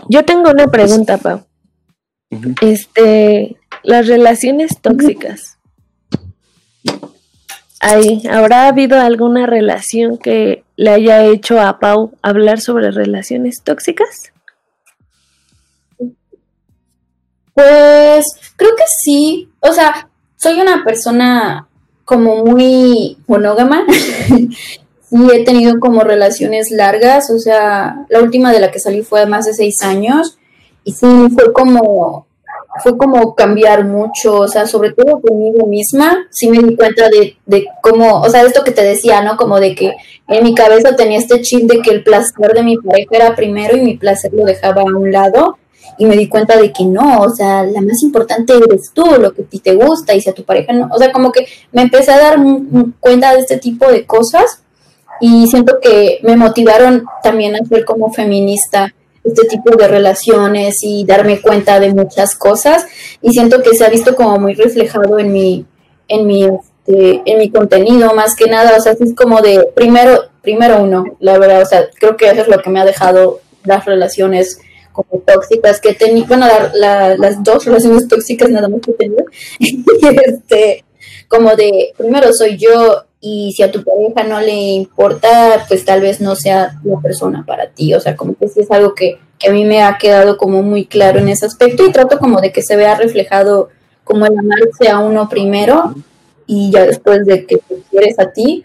Yo 0.08 0.24
tengo 0.24 0.50
una 0.50 0.66
pregunta, 0.66 1.18
Pau. 1.18 1.44
Este, 2.60 3.56
las 3.82 4.08
relaciones 4.08 4.80
tóxicas. 4.80 5.58
¿Hay, 7.80 8.22
¿Habrá 8.28 8.66
habido 8.66 8.98
alguna 8.98 9.46
relación 9.46 10.18
que 10.18 10.64
le 10.76 10.90
haya 10.90 11.24
hecho 11.24 11.60
a 11.60 11.78
Pau 11.78 12.12
hablar 12.22 12.60
sobre 12.60 12.90
relaciones 12.90 13.62
tóxicas? 13.62 14.32
Pues 17.56 18.26
creo 18.56 18.76
que 18.76 18.84
sí. 19.02 19.48
O 19.60 19.72
sea, 19.72 20.10
soy 20.36 20.60
una 20.60 20.84
persona 20.84 21.66
como 22.04 22.44
muy 22.44 23.16
monógama. 23.26 23.86
y 25.10 25.32
he 25.32 25.44
tenido 25.44 25.78
como 25.80 26.02
relaciones 26.02 26.70
largas, 26.70 27.30
o 27.30 27.38
sea, 27.38 28.04
la 28.08 28.20
última 28.20 28.52
de 28.52 28.60
la 28.60 28.70
que 28.70 28.80
salí 28.80 29.02
fue 29.02 29.24
más 29.24 29.46
de 29.46 29.54
seis 29.54 29.82
años 29.82 30.36
y 30.82 30.92
sí, 30.92 31.06
fue 31.32 31.52
como, 31.52 32.26
fue 32.82 32.98
como 32.98 33.34
cambiar 33.36 33.84
mucho, 33.84 34.34
o 34.34 34.48
sea, 34.48 34.66
sobre 34.66 34.92
todo 34.92 35.20
conmigo 35.20 35.66
misma, 35.66 36.26
sí 36.30 36.50
me 36.50 36.58
di 36.58 36.76
cuenta 36.76 37.08
de, 37.08 37.36
de 37.46 37.66
cómo, 37.82 38.20
o 38.20 38.28
sea, 38.28 38.42
esto 38.42 38.64
que 38.64 38.72
te 38.72 38.82
decía, 38.82 39.22
¿no? 39.22 39.36
Como 39.36 39.60
de 39.60 39.76
que 39.76 39.94
en 40.28 40.42
mi 40.42 40.54
cabeza 40.54 40.96
tenía 40.96 41.18
este 41.18 41.40
chip 41.40 41.70
de 41.70 41.80
que 41.80 41.90
el 41.90 42.02
placer 42.02 42.52
de 42.52 42.64
mi 42.64 42.76
pareja 42.76 43.10
era 43.12 43.36
primero 43.36 43.76
y 43.76 43.82
mi 43.82 43.96
placer 43.96 44.32
lo 44.34 44.44
dejaba 44.44 44.82
a 44.82 44.84
un 44.84 45.12
lado 45.12 45.56
y 45.98 46.06
me 46.06 46.16
di 46.16 46.28
cuenta 46.28 46.56
de 46.56 46.72
que 46.72 46.84
no, 46.84 47.20
o 47.20 47.30
sea, 47.30 47.64
la 47.64 47.80
más 47.80 48.02
importante 48.02 48.54
eres 48.54 48.90
tú, 48.92 49.04
lo 49.18 49.32
que 49.32 49.42
a 49.42 49.44
ti 49.46 49.60
te 49.60 49.74
gusta 49.74 50.14
y 50.14 50.20
si 50.20 50.30
a 50.30 50.34
tu 50.34 50.44
pareja 50.44 50.72
no, 50.72 50.88
o 50.92 50.98
sea, 50.98 51.12
como 51.12 51.32
que 51.32 51.46
me 51.72 51.82
empecé 51.82 52.12
a 52.12 52.18
dar 52.18 52.38
cuenta 53.00 53.34
de 53.34 53.40
este 53.40 53.58
tipo 53.58 53.86
de 53.90 54.06
cosas 54.06 54.62
y 55.20 55.46
siento 55.46 55.78
que 55.80 56.20
me 56.22 56.36
motivaron 56.36 57.04
también 57.22 57.56
a 57.56 57.64
ser 57.64 57.84
como 57.84 58.12
feminista 58.12 58.94
este 59.24 59.46
tipo 59.48 59.74
de 59.76 59.88
relaciones 59.88 60.78
y 60.82 61.04
darme 61.04 61.40
cuenta 61.40 61.80
de 61.80 61.92
muchas 61.92 62.36
cosas 62.36 62.86
y 63.22 63.30
siento 63.30 63.62
que 63.62 63.74
se 63.74 63.84
ha 63.84 63.88
visto 63.88 64.14
como 64.14 64.38
muy 64.38 64.54
reflejado 64.54 65.18
en 65.18 65.32
mi 65.32 65.64
en 66.08 66.26
mi 66.26 66.46
este, 66.86 67.22
en 67.26 67.38
mi 67.38 67.50
contenido 67.50 68.14
más 68.14 68.36
que 68.36 68.46
nada, 68.46 68.76
o 68.76 68.80
sea, 68.80 68.92
es 68.92 69.14
como 69.14 69.40
de 69.40 69.68
primero 69.74 70.26
primero 70.40 70.80
uno, 70.80 71.16
la 71.18 71.38
verdad, 71.38 71.62
o 71.62 71.66
sea, 71.66 71.88
creo 71.98 72.16
que 72.16 72.26
eso 72.26 72.42
es 72.42 72.48
lo 72.48 72.62
que 72.62 72.70
me 72.70 72.80
ha 72.80 72.84
dejado 72.84 73.40
las 73.64 73.84
relaciones 73.84 74.60
como 74.96 75.22
tóxicas 75.22 75.80
que 75.80 75.92
tenido, 75.92 76.26
bueno, 76.26 76.46
las 76.74 77.44
dos 77.44 77.66
relaciones 77.66 78.08
tóxicas 78.08 78.48
nada 78.48 78.68
más 78.68 78.80
que 78.80 78.92
he 78.92 78.94
tenido, 78.94 79.24
este, 80.26 80.84
como 81.28 81.54
de, 81.54 81.92
primero 81.96 82.32
soy 82.32 82.56
yo 82.56 83.04
y 83.20 83.52
si 83.54 83.62
a 83.62 83.70
tu 83.70 83.84
pareja 83.84 84.24
no 84.24 84.40
le 84.40 84.54
importa, 84.54 85.64
pues 85.68 85.84
tal 85.84 86.00
vez 86.00 86.20
no 86.20 86.34
sea 86.34 86.80
la 86.84 87.00
persona 87.00 87.44
para 87.46 87.68
ti, 87.68 87.92
o 87.92 88.00
sea, 88.00 88.16
como 88.16 88.34
que 88.36 88.48
sí 88.48 88.60
es 88.60 88.70
algo 88.70 88.94
que, 88.94 89.18
que 89.38 89.48
a 89.48 89.52
mí 89.52 89.64
me 89.64 89.82
ha 89.82 89.98
quedado 89.98 90.38
como 90.38 90.62
muy 90.62 90.86
claro 90.86 91.18
en 91.18 91.28
ese 91.28 91.44
aspecto 91.44 91.84
y 91.84 91.92
trato 91.92 92.18
como 92.18 92.40
de 92.40 92.52
que 92.52 92.62
se 92.62 92.76
vea 92.76 92.94
reflejado 92.94 93.68
como 94.02 94.24
el 94.24 94.38
amarse 94.38 94.88
a 94.88 95.00
uno 95.00 95.28
primero 95.28 95.94
y 96.46 96.70
ya 96.70 96.86
después 96.86 97.26
de 97.26 97.44
que 97.44 97.56
te 97.56 97.82
quieres 97.90 98.18
a 98.18 98.30
ti, 98.30 98.64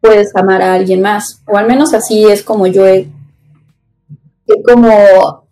puedes 0.00 0.34
amar 0.34 0.62
a 0.62 0.74
alguien 0.74 1.02
más, 1.02 1.42
o 1.46 1.56
al 1.56 1.66
menos 1.66 1.94
así 1.94 2.24
es 2.24 2.42
como 2.42 2.66
yo 2.66 2.86
he 2.86 3.08
he 4.48 4.62
como 4.62 5.46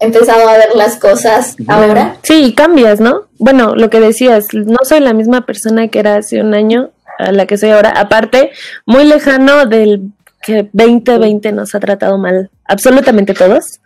empezado 0.00 0.48
a 0.48 0.56
ver 0.56 0.70
las 0.74 0.96
cosas 0.96 1.56
ahora. 1.68 2.16
Sí, 2.22 2.54
cambias, 2.54 3.00
¿no? 3.00 3.28
Bueno, 3.38 3.74
lo 3.74 3.90
que 3.90 4.00
decías, 4.00 4.46
no 4.52 4.78
soy 4.82 5.00
la 5.00 5.12
misma 5.12 5.46
persona 5.46 5.88
que 5.88 5.98
era 5.98 6.16
hace 6.16 6.40
un 6.40 6.54
año 6.54 6.90
a 7.18 7.32
la 7.32 7.46
que 7.46 7.58
soy 7.58 7.70
ahora. 7.70 7.90
Aparte, 7.90 8.50
muy 8.86 9.04
lejano 9.04 9.66
del 9.66 10.10
que 10.42 10.68
2020 10.72 11.52
nos 11.52 11.74
ha 11.74 11.80
tratado 11.80 12.18
mal, 12.18 12.50
absolutamente 12.64 13.34
todos. 13.34 13.80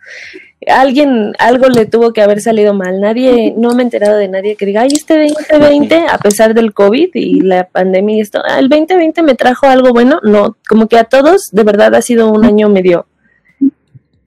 Alguien, 0.67 1.33
algo 1.37 1.67
le 1.67 1.85
tuvo 1.85 2.13
que 2.13 2.21
haber 2.21 2.41
salido 2.41 2.73
mal. 2.73 3.01
Nadie, 3.01 3.53
no 3.57 3.75
me 3.75 3.83
he 3.83 3.85
enterado 3.85 4.17
de 4.17 4.29
nadie 4.29 4.55
que 4.55 4.65
diga, 4.65 4.81
ay, 4.81 4.89
este 4.93 5.27
2020, 5.27 6.05
a 6.09 6.17
pesar 6.17 6.53
del 6.53 6.73
COVID 6.73 7.09
y 7.13 7.41
la 7.41 7.67
pandemia 7.67 8.15
y 8.15 8.21
esto, 8.21 8.41
ah, 8.43 8.57
el 8.57 8.69
2020 8.69 9.21
me 9.21 9.35
trajo 9.35 9.67
algo 9.67 9.91
bueno. 9.91 10.21
No, 10.23 10.55
como 10.67 10.87
que 10.87 10.97
a 10.97 11.03
todos, 11.03 11.49
de 11.51 11.63
verdad, 11.63 11.93
ha 11.93 12.01
sido 12.01 12.31
un 12.31 12.45
año 12.45 12.69
medio 12.69 13.05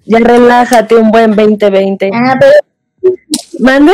ya 0.09 0.19
relájate 0.21 0.97
un 0.97 1.11
buen 1.11 1.37
2020. 1.37 2.11
Ah, 2.13 2.37
pero... 2.41 2.53
¿Mande? 3.61 3.93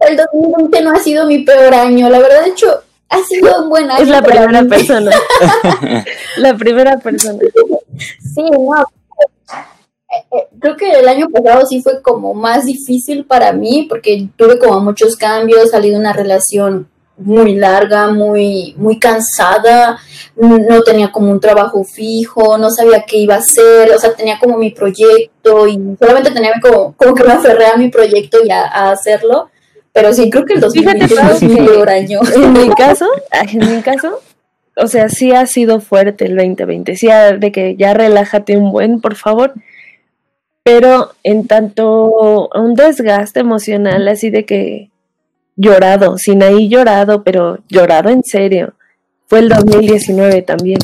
El 0.00 0.16
2020 0.16 0.82
no 0.82 0.92
ha 0.92 0.98
sido 0.98 1.26
mi 1.26 1.44
peor 1.44 1.72
año. 1.74 2.10
La 2.10 2.18
verdad, 2.18 2.42
de 2.44 2.50
hecho, 2.50 2.82
ha 3.08 3.22
sido 3.22 3.62
un 3.62 3.68
buen 3.68 3.88
año. 3.90 4.02
Es 4.02 4.08
la 4.08 4.22
primera 4.22 4.64
persona. 4.64 5.10
la 6.38 6.56
primera 6.56 6.98
persona. 6.98 7.38
Sí, 8.34 8.42
no. 8.50 8.74
Eh, 10.08 10.24
eh, 10.32 10.48
creo 10.58 10.76
que 10.76 10.90
el 10.90 11.08
año 11.08 11.28
pasado 11.30 11.66
sí 11.66 11.82
fue 11.82 12.02
como 12.02 12.34
más 12.34 12.64
difícil 12.64 13.24
para 13.24 13.52
mí 13.52 13.86
porque 13.88 14.28
tuve 14.36 14.58
como 14.58 14.80
muchos 14.80 15.16
cambios, 15.16 15.70
salí 15.70 15.90
de 15.90 15.96
una 15.96 16.12
relación 16.12 16.88
muy 17.18 17.54
larga, 17.54 18.08
muy, 18.10 18.74
muy 18.76 18.98
cansada, 18.98 19.98
no 20.36 20.82
tenía 20.82 21.10
como 21.10 21.30
un 21.30 21.40
trabajo 21.40 21.82
fijo, 21.84 22.58
no 22.58 22.70
sabía 22.70 23.04
qué 23.06 23.18
iba 23.18 23.34
a 23.34 23.38
hacer, 23.38 23.90
o 23.90 23.98
sea, 23.98 24.12
tenía 24.14 24.38
como 24.38 24.58
mi 24.58 24.70
proyecto 24.70 25.66
y 25.66 25.80
solamente 25.98 26.30
tenía 26.30 26.52
como, 26.60 26.94
como 26.94 27.14
que 27.14 27.24
me 27.24 27.32
aferré 27.32 27.66
a 27.66 27.76
mi 27.76 27.88
proyecto 27.88 28.38
y 28.44 28.50
a, 28.50 28.90
hacerlo, 28.90 29.50
pero 29.92 30.12
sí, 30.12 30.28
creo 30.28 30.44
que 30.44 30.54
el 30.54 30.60
2020 30.60 31.08
fue 31.08 31.48
mi 31.48 31.56
peor 31.56 31.88
año. 31.88 32.20
En 32.34 32.52
mi 32.52 32.68
caso, 32.76 33.06
en 33.32 33.76
mi 33.76 33.82
caso, 33.82 34.20
o 34.76 34.86
sea, 34.86 35.08
sí 35.08 35.32
ha 35.32 35.46
sido 35.46 35.80
fuerte 35.80 36.26
el 36.26 36.36
2020, 36.36 36.96
sí 36.96 37.08
de 37.38 37.50
que 37.50 37.76
ya 37.76 37.94
relájate 37.94 38.58
un 38.58 38.72
buen, 38.72 39.00
por 39.00 39.14
favor, 39.14 39.54
pero 40.62 41.12
en 41.22 41.46
tanto 41.46 42.50
un 42.54 42.74
desgaste 42.74 43.40
emocional 43.40 44.06
así 44.08 44.28
de 44.28 44.44
que 44.44 44.90
llorado, 45.56 46.18
sin 46.18 46.42
ahí 46.42 46.68
llorado, 46.68 47.24
pero 47.24 47.58
llorado 47.68 48.10
en 48.10 48.22
serio. 48.22 48.74
Fue 49.26 49.40
el 49.40 49.48
2019 49.48 50.42
también. 50.42 50.78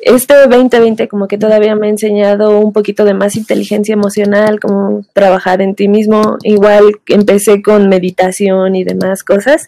Este 0.00 0.34
2020 0.34 1.08
como 1.08 1.26
que 1.26 1.38
todavía 1.38 1.74
me 1.74 1.86
ha 1.86 1.90
enseñado 1.90 2.60
un 2.60 2.72
poquito 2.72 3.04
de 3.04 3.14
más 3.14 3.36
inteligencia 3.36 3.92
emocional, 3.92 4.60
como 4.60 5.04
trabajar 5.12 5.60
en 5.60 5.74
ti 5.74 5.88
mismo. 5.88 6.36
Igual 6.42 6.84
empecé 7.06 7.62
con 7.62 7.88
meditación 7.88 8.76
y 8.76 8.84
demás 8.84 9.24
cosas, 9.24 9.66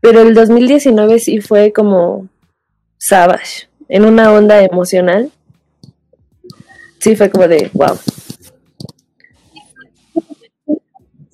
pero 0.00 0.22
el 0.22 0.34
2019 0.34 1.18
sí 1.20 1.40
fue 1.40 1.72
como 1.72 2.28
savage, 2.98 3.68
en 3.88 4.04
una 4.04 4.32
onda 4.32 4.62
emocional. 4.62 5.30
Sí 6.98 7.14
fue 7.14 7.30
como 7.30 7.46
de, 7.46 7.70
wow, 7.72 7.98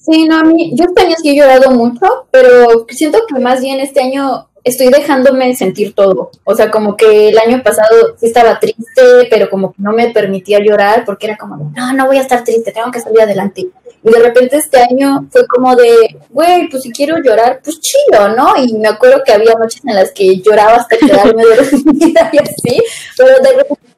Sí, 0.04 0.26
no, 0.26 0.40
a 0.40 0.44
mí, 0.44 0.72
yo 0.74 0.84
este 0.84 1.02
año 1.02 1.14
sí 1.22 1.30
he 1.30 1.36
llorado 1.36 1.70
mucho, 1.70 2.26
pero 2.30 2.86
siento 2.88 3.20
que 3.26 3.38
más 3.38 3.60
bien 3.60 3.78
este 3.78 4.00
año 4.00 4.48
estoy 4.64 4.88
dejándome 4.88 5.54
sentir 5.54 5.94
todo. 5.94 6.30
O 6.44 6.54
sea, 6.54 6.70
como 6.70 6.96
que 6.96 7.28
el 7.28 7.38
año 7.38 7.62
pasado 7.62 8.16
sí 8.18 8.26
estaba 8.26 8.58
triste, 8.58 9.28
pero 9.30 9.48
como 9.48 9.72
que 9.72 9.82
no 9.82 9.92
me 9.92 10.10
permitía 10.10 10.58
llorar 10.58 11.04
porque 11.04 11.26
era 11.26 11.36
como, 11.36 11.72
no, 11.76 11.92
no 11.92 12.06
voy 12.06 12.18
a 12.18 12.22
estar 12.22 12.42
triste, 12.42 12.72
tengo 12.72 12.90
que 12.90 13.00
salir 13.00 13.20
adelante. 13.20 13.68
Y 14.04 14.10
de 14.10 14.18
repente 14.18 14.56
este 14.56 14.80
año 14.80 15.28
fue 15.30 15.46
como 15.46 15.76
de, 15.76 16.16
güey, 16.30 16.68
pues 16.68 16.82
si 16.82 16.90
quiero 16.90 17.18
llorar, 17.22 17.60
pues 17.62 17.78
chido, 17.78 18.28
¿no? 18.36 18.54
Y 18.56 18.72
me 18.74 18.88
acuerdo 18.88 19.22
que 19.24 19.32
había 19.32 19.54
noches 19.54 19.82
en 19.86 19.94
las 19.94 20.10
que 20.10 20.40
lloraba 20.40 20.74
hasta 20.74 20.96
quedarme 20.96 21.44
dormida 21.56 22.30
y 22.32 22.38
así, 22.38 22.82
pero 23.16 23.38
de 23.40 23.52
repente 23.52 23.92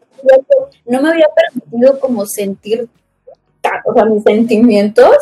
no 0.87 1.01
me 1.01 1.11
había 1.11 1.27
permitido 1.35 1.99
como 1.99 2.27
sentir 2.27 2.89
o 3.85 3.95
sea, 3.95 4.05
mis 4.05 4.23
sentimientos, 4.23 5.15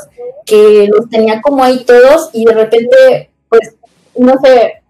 que 0.44 0.88
los 0.88 1.08
tenía 1.08 1.40
como 1.40 1.62
ahí 1.62 1.84
todos 1.84 2.30
y 2.32 2.44
de 2.44 2.52
repente, 2.52 3.30
pues, 3.48 3.74
no 4.16 4.34
sé, 4.42 4.82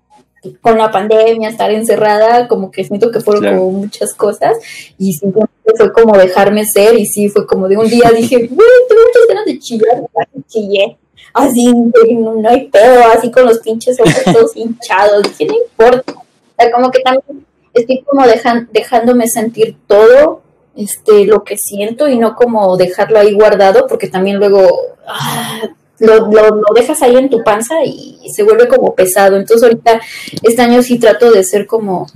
con 0.60 0.76
la 0.78 0.90
pandemia, 0.90 1.48
estar 1.48 1.70
encerrada, 1.70 2.48
como 2.48 2.70
que 2.70 2.84
siento 2.84 3.10
que 3.10 3.20
fueron 3.20 3.54
como 3.54 3.70
muchas 3.70 4.12
cosas 4.14 4.56
y 4.98 5.12
simplemente 5.12 5.52
fue 5.76 5.92
como 5.92 6.16
dejarme 6.18 6.64
ser 6.66 6.98
y 6.98 7.06
sí, 7.06 7.28
fue 7.28 7.46
como 7.46 7.68
de 7.68 7.76
un 7.76 7.88
día 7.88 8.10
dije, 8.14 8.36
güey, 8.36 8.68
tengo 8.88 9.02
muchas 9.06 9.28
ganas 9.28 9.46
de 9.46 9.58
chillar, 9.58 10.02
y 10.34 10.42
chillé, 10.44 10.96
así, 11.32 11.72
no, 11.72 12.48
hay 12.48 12.68
pedo, 12.68 13.04
así 13.14 13.30
con 13.30 13.46
los 13.46 13.60
pinches 13.60 14.00
ojos 14.00 14.22
todos 14.24 14.52
hinchados, 14.56 15.22
dije, 15.22 15.46
no 15.46 15.54
importa, 15.54 16.12
o 16.12 16.24
sea, 16.58 16.72
como 16.72 16.90
que 16.90 17.00
también 17.00 17.46
estoy 17.72 18.02
como 18.02 18.26
dejan, 18.26 18.68
dejándome 18.72 19.28
sentir 19.28 19.76
todo, 19.86 20.41
este, 20.76 21.24
lo 21.26 21.44
que 21.44 21.56
siento 21.56 22.08
y 22.08 22.18
no 22.18 22.34
como 22.34 22.76
dejarlo 22.76 23.18
ahí 23.18 23.32
guardado, 23.32 23.86
porque 23.86 24.08
también 24.08 24.38
luego... 24.38 24.66
Ah, 25.06 25.60
lo, 25.98 26.26
lo, 26.30 26.62
dejas 26.74 27.00
ahí 27.02 27.14
en 27.14 27.30
tu 27.30 27.44
panza 27.44 27.76
y, 27.84 28.18
se 28.34 28.42
vuelve 28.42 28.66
como 28.66 28.94
pesado. 28.94 29.36
Entonces 29.36 29.62
ahorita 29.62 30.00
este 30.42 30.62
año 30.62 30.82
sí 30.82 30.98
trato 30.98 31.30
de 31.30 31.44
ser 31.44 31.66
como, 31.66 32.08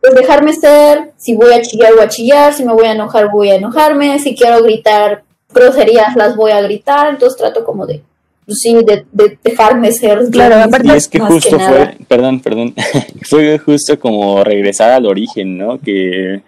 pues 0.00 0.14
dejarme 0.14 0.52
ser, 0.52 1.12
si 1.16 1.36
voy 1.36 1.52
a 1.52 1.62
chillar 1.62 1.94
voy 1.94 2.02
a 2.02 2.08
chillar, 2.08 2.52
si 2.52 2.64
me 2.64 2.72
voy 2.72 2.86
a 2.86 2.92
enojar 2.92 3.30
voy 3.30 3.50
a 3.50 3.54
enojarme, 3.54 4.18
si 4.18 4.34
quiero 4.34 4.62
gritar 4.64 5.22
groserías 5.52 6.16
las 6.16 6.36
voy 6.36 6.52
a 6.52 6.62
gritar, 6.62 7.10
entonces 7.10 7.38
trato 7.38 7.64
como 7.64 7.86
de, 7.86 8.02
pues 8.46 8.58
sí, 8.60 8.76
de, 8.84 9.04
dejarme 9.42 9.92
ser. 9.92 10.20
Claro, 10.30 10.56
aparte 10.56 10.88
y 10.88 10.90
es 10.92 11.08
que 11.08 11.20
justo 11.20 11.58
fue, 11.58 11.96
perdón, 12.08 12.40
perdón, 12.40 12.74
fue 13.22 13.58
justo 13.58 13.98
como 13.98 14.42
regresar 14.44 14.90
al 14.90 15.06
origen, 15.06 15.58
¿no? 15.58 15.78
Que... 15.80 16.42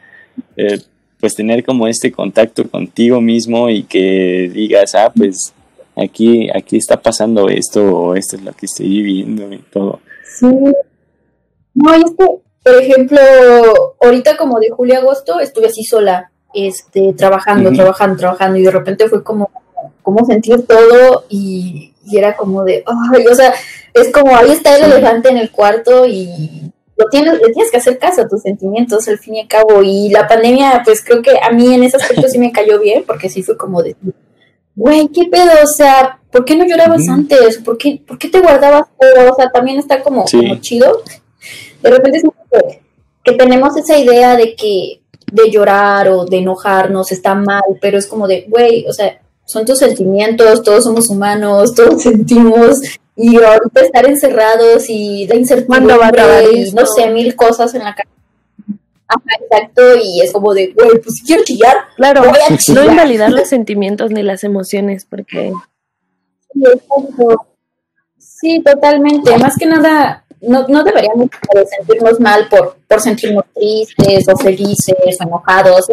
Eh, 0.56 0.80
pues 1.22 1.36
tener 1.36 1.64
como 1.64 1.86
este 1.86 2.10
contacto 2.10 2.68
contigo 2.68 3.20
mismo 3.20 3.70
y 3.70 3.84
que 3.84 4.50
digas, 4.52 4.96
ah, 4.96 5.12
pues 5.16 5.54
aquí, 5.94 6.50
aquí 6.52 6.76
está 6.76 7.00
pasando 7.00 7.48
esto, 7.48 7.96
o 7.96 8.16
esto 8.16 8.34
es 8.34 8.42
lo 8.42 8.52
que 8.52 8.66
estoy 8.66 8.88
viviendo 8.88 9.52
y 9.52 9.58
todo. 9.58 10.00
Sí. 10.36 10.48
No, 11.74 11.94
es 11.94 12.10
que, 12.18 12.26
por 12.64 12.74
ejemplo, 12.74 13.20
ahorita 14.00 14.36
como 14.36 14.58
de 14.58 14.70
julio 14.70 14.96
a 14.96 14.98
agosto 14.98 15.38
estuve 15.38 15.66
así 15.66 15.84
sola, 15.84 16.32
este, 16.52 17.12
trabajando, 17.12 17.70
trabajando, 17.70 18.16
trabajando, 18.16 18.58
y 18.58 18.62
de 18.62 18.72
repente 18.72 19.08
fue 19.08 19.22
como, 19.22 19.48
como 20.02 20.26
sentir 20.26 20.66
todo 20.66 21.24
y, 21.28 21.94
era 22.12 22.36
como 22.36 22.64
de, 22.64 22.82
ay, 22.84 23.24
o 23.28 23.34
sea, 23.36 23.54
es 23.94 24.10
como 24.12 24.36
ahí 24.36 24.50
está 24.50 24.76
el 24.76 24.90
elefante 24.90 25.28
en 25.28 25.36
el 25.36 25.52
cuarto 25.52 26.04
y 26.04 26.72
lo 27.02 27.08
tienes, 27.10 27.34
le 27.34 27.52
tienes 27.52 27.70
que 27.70 27.76
hacer 27.76 27.98
caso 27.98 28.22
a 28.22 28.28
tus 28.28 28.42
sentimientos 28.42 29.08
al 29.08 29.18
fin 29.18 29.36
y 29.36 29.40
al 29.40 29.48
cabo. 29.48 29.82
Y 29.82 30.08
la 30.10 30.26
pandemia, 30.26 30.82
pues 30.84 31.04
creo 31.04 31.22
que 31.22 31.32
a 31.40 31.50
mí 31.50 31.74
en 31.74 31.84
ese 31.84 31.96
aspecto 31.96 32.28
sí 32.28 32.38
me 32.38 32.52
cayó 32.52 32.80
bien, 32.80 33.04
porque 33.06 33.28
sí 33.28 33.42
fue 33.42 33.56
como 33.56 33.82
de, 33.82 33.96
güey, 34.74 35.08
¿qué 35.08 35.28
pedo? 35.30 35.50
O 35.62 35.66
sea, 35.66 36.20
¿por 36.30 36.44
qué 36.44 36.56
no 36.56 36.64
llorabas 36.66 37.08
antes? 37.08 37.58
¿Por 37.58 37.78
qué, 37.78 38.02
¿Por 38.06 38.18
qué 38.18 38.28
te 38.28 38.40
guardabas 38.40 38.88
todo? 38.98 39.32
O 39.32 39.36
sea, 39.36 39.50
también 39.50 39.78
está 39.78 40.02
como, 40.02 40.24
chido. 40.60 41.02
De 41.82 41.90
repente 41.90 42.18
es 42.18 42.24
que, 42.24 42.80
que 43.24 43.32
tenemos 43.32 43.76
esa 43.76 43.98
idea 43.98 44.36
de 44.36 44.54
que 44.54 45.02
de 45.32 45.50
llorar 45.50 46.08
o 46.08 46.24
de 46.26 46.38
enojarnos 46.38 47.10
está 47.10 47.34
mal, 47.34 47.62
pero 47.80 47.98
es 47.98 48.06
como 48.06 48.28
de, 48.28 48.46
güey, 48.48 48.86
o 48.86 48.92
sea, 48.92 49.18
son 49.44 49.64
tus 49.64 49.78
sentimientos, 49.78 50.62
todos 50.62 50.84
somos 50.84 51.08
humanos, 51.08 51.74
todos 51.74 52.02
sentimos, 52.02 52.80
y 53.16 53.36
ahorita 53.36 53.80
estar 53.80 54.06
encerrados 54.06 54.88
y 54.88 55.26
la 55.26 55.36
incertidumbre 55.36 55.96
y 56.52 56.70
no 56.72 56.86
sé, 56.86 57.08
mil 57.10 57.36
cosas 57.36 57.74
en 57.74 57.84
la 57.84 57.94
cara. 57.94 58.08
Exacto, 59.40 59.82
y 60.02 60.22
es 60.22 60.32
como 60.32 60.54
de, 60.54 60.72
güey, 60.72 60.98
pues 61.02 61.16
si 61.16 61.24
quiero 61.24 61.44
chillar, 61.44 61.76
claro, 61.96 62.22
no 62.74 62.84
invalidar 62.84 63.30
los 63.30 63.48
sentimientos 63.48 64.10
ni 64.10 64.22
las 64.22 64.42
emociones, 64.44 65.04
porque... 65.04 65.52
Sí, 68.18 68.62
totalmente, 68.62 69.36
más 69.38 69.56
que 69.56 69.66
nada, 69.66 70.24
no, 70.40 70.66
no 70.68 70.82
deberíamos 70.82 71.28
sentirnos 71.76 72.20
mal 72.20 72.48
por, 72.48 72.78
por 72.88 73.00
sentirnos 73.00 73.44
tristes 73.54 74.26
o 74.28 74.36
felices 74.36 75.18
o 75.20 75.24
enojados, 75.24 75.86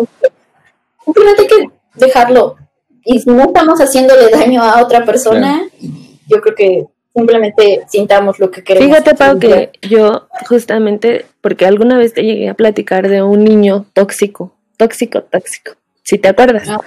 simplemente 1.04 1.42
hay 1.42 1.48
que 1.48 1.70
dejarlo, 1.96 2.56
y 3.04 3.20
si 3.20 3.30
no 3.30 3.44
estamos 3.44 3.80
haciéndole 3.80 4.30
daño 4.30 4.64
a 4.64 4.82
otra 4.82 5.06
persona, 5.06 5.68
yo 6.28 6.42
creo 6.42 6.56
que 6.56 6.86
simplemente 7.20 7.82
sintamos 7.88 8.40
lo 8.40 8.52
que 8.52 8.64
queremos. 8.64 8.88
Fíjate, 8.88 9.16
Pau, 9.16 9.40
que 9.40 9.72
yo 9.82 10.28
justamente, 10.48 11.26
porque 11.42 11.66
alguna 11.66 11.98
vez 11.98 12.14
te 12.14 12.24
llegué 12.24 12.50
a 12.50 12.54
platicar 12.54 13.08
de 13.08 13.22
un 13.22 13.44
niño 13.44 13.86
tóxico, 13.94 14.56
tóxico, 14.78 15.24
tóxico, 15.24 15.74
si 16.04 16.18
te 16.18 16.30
acuerdas. 16.30 16.68
Ah, 16.70 16.82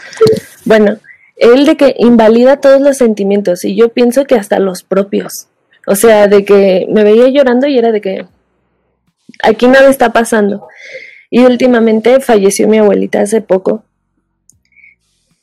bueno, 0.64 0.98
él 1.36 1.66
de 1.66 1.76
que 1.76 1.94
invalida 1.98 2.60
todos 2.60 2.80
los 2.80 2.96
sentimientos 2.96 3.64
y 3.64 3.76
yo 3.76 3.88
pienso 3.90 4.24
que 4.24 4.34
hasta 4.34 4.58
los 4.58 4.82
propios. 4.82 5.48
O 5.86 5.96
sea, 5.96 6.28
de 6.28 6.44
que 6.44 6.86
me 6.88 7.02
veía 7.02 7.28
llorando 7.28 7.66
y 7.66 7.76
era 7.76 7.90
de 7.90 8.00
que 8.00 8.26
aquí 9.42 9.66
nada 9.66 9.88
está 9.90 10.12
pasando. 10.12 10.68
Y 11.30 11.40
últimamente 11.40 12.20
falleció 12.20 12.68
mi 12.68 12.78
abuelita 12.78 13.20
hace 13.20 13.40
poco. 13.40 13.84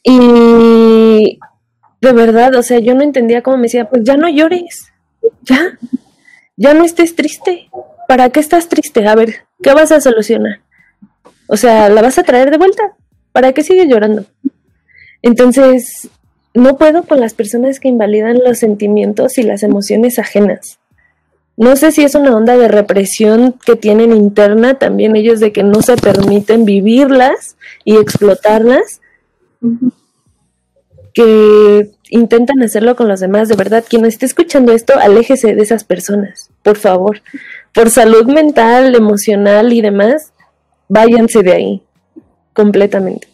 Y 0.04 1.40
de 2.02 2.14
verdad, 2.14 2.56
o 2.56 2.64
sea, 2.64 2.80
yo 2.80 2.96
no 2.96 3.04
entendía 3.04 3.42
cómo 3.42 3.58
me 3.58 3.64
decía, 3.64 3.90
pues 3.90 4.04
ya 4.04 4.16
no 4.16 4.30
llores, 4.30 4.92
ya, 5.44 5.78
ya 6.56 6.74
no 6.74 6.84
estés 6.84 7.16
triste. 7.16 7.70
¿Para 8.08 8.30
qué 8.30 8.40
estás 8.40 8.70
triste? 8.70 9.08
A 9.08 9.16
ver, 9.16 9.46
¿qué 9.62 9.74
vas 9.74 9.92
a 9.92 10.02
solucionar? 10.02 10.62
O 11.48 11.58
sea, 11.58 11.90
¿la 11.90 12.02
vas 12.02 12.18
a 12.18 12.24
traer 12.24 12.52
de 12.52 12.58
vuelta? 12.58 12.96
¿Para 13.32 13.54
qué 13.54 13.64
sigues 13.64 13.88
llorando? 13.88 14.26
Entonces, 15.22 16.10
no 16.54 16.78
puedo 16.78 17.04
con 17.04 17.20
las 17.20 17.34
personas 17.34 17.80
que 17.80 17.88
invalidan 17.88 18.40
los 18.44 18.60
sentimientos 18.60 19.38
y 19.38 19.44
las 19.44 19.64
emociones 19.64 20.18
ajenas. 20.18 20.80
No 21.58 21.76
sé 21.76 21.92
si 21.92 22.04
es 22.04 22.16
una 22.16 22.36
onda 22.36 22.58
de 22.58 22.70
represión 22.70 23.56
que 23.66 23.76
tienen 23.76 24.16
interna 24.16 24.80
también 24.80 25.16
ellos 25.16 25.40
de 25.40 25.52
que 25.52 25.62
no 25.62 25.82
se 25.82 25.98
permiten 25.98 26.66
vivirlas 26.66 27.58
y 27.84 27.98
explotarlas 27.98 29.02
que 31.14 31.92
intentan 32.10 32.62
hacerlo 32.62 32.96
con 32.96 33.08
los 33.08 33.20
demás. 33.20 33.50
De 33.50 33.56
verdad, 33.56 33.84
quien 33.88 34.06
esté 34.06 34.26
escuchando 34.26 34.72
esto, 34.74 34.94
aléjese 34.98 35.56
de 35.56 35.62
esas 35.62 35.84
personas, 35.84 36.50
por 36.64 36.78
favor. 36.78 37.22
Por 37.74 37.90
salud 37.90 38.26
mental, 38.26 38.96
emocional 38.96 39.74
y 39.74 39.82
demás, 39.82 40.34
váyanse 40.88 41.44
de 41.44 41.54
ahí, 41.54 41.84
completamente. 42.54 43.28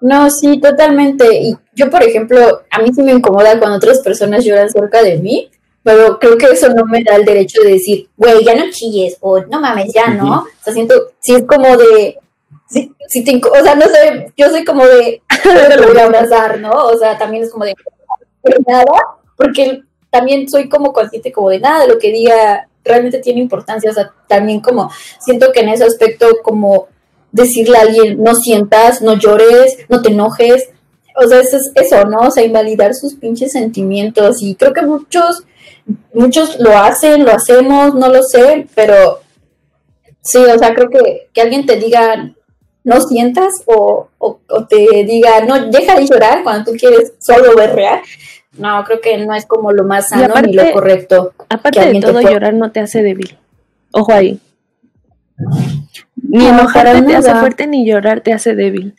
No, 0.00 0.30
sí, 0.30 0.60
totalmente. 0.60 1.26
Y 1.40 1.56
yo, 1.74 1.90
por 1.90 2.02
ejemplo, 2.02 2.62
a 2.70 2.80
mí 2.80 2.90
sí 2.94 3.02
me 3.02 3.12
incomoda 3.12 3.58
cuando 3.58 3.76
otras 3.76 4.00
personas 4.00 4.44
lloran 4.44 4.70
cerca 4.70 5.02
de 5.02 5.18
mí, 5.18 5.50
pero 5.82 6.18
creo 6.18 6.38
que 6.38 6.46
eso 6.46 6.68
no 6.68 6.84
me 6.84 7.02
da 7.02 7.16
el 7.16 7.24
derecho 7.24 7.60
de 7.62 7.72
decir, 7.72 8.08
güey, 8.16 8.44
ya 8.44 8.54
no 8.54 8.70
chilles, 8.70 9.16
o 9.20 9.40
no 9.40 9.60
mames, 9.60 9.92
ya 9.92 10.08
no. 10.08 10.42
O 10.42 10.62
sea, 10.62 10.72
siento, 10.72 10.94
sí 11.18 11.34
es 11.34 11.44
como 11.44 11.76
de, 11.76 12.18
sí, 12.68 12.92
sí 13.08 13.24
te, 13.24 13.36
o 13.36 13.62
sea, 13.62 13.74
no 13.74 13.86
sé, 13.86 14.32
yo 14.36 14.48
soy 14.50 14.64
como 14.64 14.84
de, 14.86 15.22
lo 15.78 15.88
voy 15.88 15.98
a 15.98 16.04
abrazar, 16.04 16.60
¿no? 16.60 16.70
O 16.70 16.96
sea, 16.96 17.18
también 17.18 17.44
es 17.44 17.50
como 17.50 17.64
de, 17.64 17.74
nada, 18.66 18.84
porque 19.36 19.82
también 20.10 20.48
soy 20.48 20.68
como 20.68 20.92
consciente 20.92 21.32
como 21.32 21.50
de 21.50 21.60
nada 21.60 21.82
de 21.82 21.88
lo 21.88 21.98
que 21.98 22.12
diga 22.12 22.68
realmente 22.84 23.18
tiene 23.18 23.40
importancia, 23.40 23.90
o 23.90 23.94
sea, 23.94 24.12
también 24.26 24.60
como 24.60 24.90
siento 25.20 25.52
que 25.52 25.60
en 25.60 25.68
ese 25.68 25.84
aspecto 25.84 26.26
como 26.42 26.88
decirle 27.32 27.76
a 27.76 27.82
alguien, 27.82 28.22
no 28.22 28.34
sientas, 28.34 29.02
no 29.02 29.14
llores, 29.14 29.76
no 29.88 30.00
te 30.00 30.10
enojes, 30.10 30.70
o 31.14 31.26
sea, 31.26 31.40
eso 31.40 31.58
es 31.58 31.70
eso, 31.74 32.04
¿no? 32.06 32.20
O 32.20 32.30
sea, 32.30 32.44
invalidar 32.44 32.94
sus 32.94 33.14
pinches 33.14 33.52
sentimientos 33.52 34.40
y 34.40 34.54
creo 34.54 34.72
que 34.72 34.82
muchos, 34.82 35.44
muchos 36.14 36.58
lo 36.58 36.76
hacen, 36.78 37.24
lo 37.24 37.32
hacemos, 37.32 37.94
no 37.94 38.08
lo 38.08 38.22
sé, 38.22 38.66
pero 38.74 39.20
sí, 40.22 40.38
o 40.38 40.58
sea, 40.58 40.74
creo 40.74 40.88
que, 40.88 41.28
que 41.32 41.40
alguien 41.42 41.66
te 41.66 41.76
diga, 41.76 42.32
no 42.88 43.00
sientas 43.02 43.62
o, 43.66 44.08
te 44.68 45.04
diga, 45.04 45.44
no, 45.46 45.66
deja 45.66 45.94
de 45.94 46.06
llorar 46.06 46.42
cuando 46.42 46.70
tú 46.70 46.78
quieres 46.78 47.12
solo 47.18 47.54
berrear. 47.54 48.00
No, 48.56 48.82
creo 48.84 49.00
que 49.00 49.18
no 49.18 49.34
es 49.34 49.44
como 49.46 49.72
lo 49.72 49.84
más 49.84 50.08
sano 50.08 50.34
ni 50.40 50.54
lo 50.54 50.72
correcto. 50.72 51.32
Aparte 51.48 51.92
de 51.92 52.00
todo, 52.00 52.20
llorar 52.20 52.54
no 52.54 52.72
te 52.72 52.80
hace 52.80 53.02
débil. 53.02 53.36
Ojo 53.92 54.12
ahí. 54.12 54.40
Ni 56.16 56.46
enojarte 56.46 57.02
te 57.02 57.14
hace 57.14 57.34
fuerte, 57.34 57.66
ni 57.66 57.86
llorar 57.86 58.22
te 58.22 58.32
hace 58.32 58.54
débil. 58.54 58.94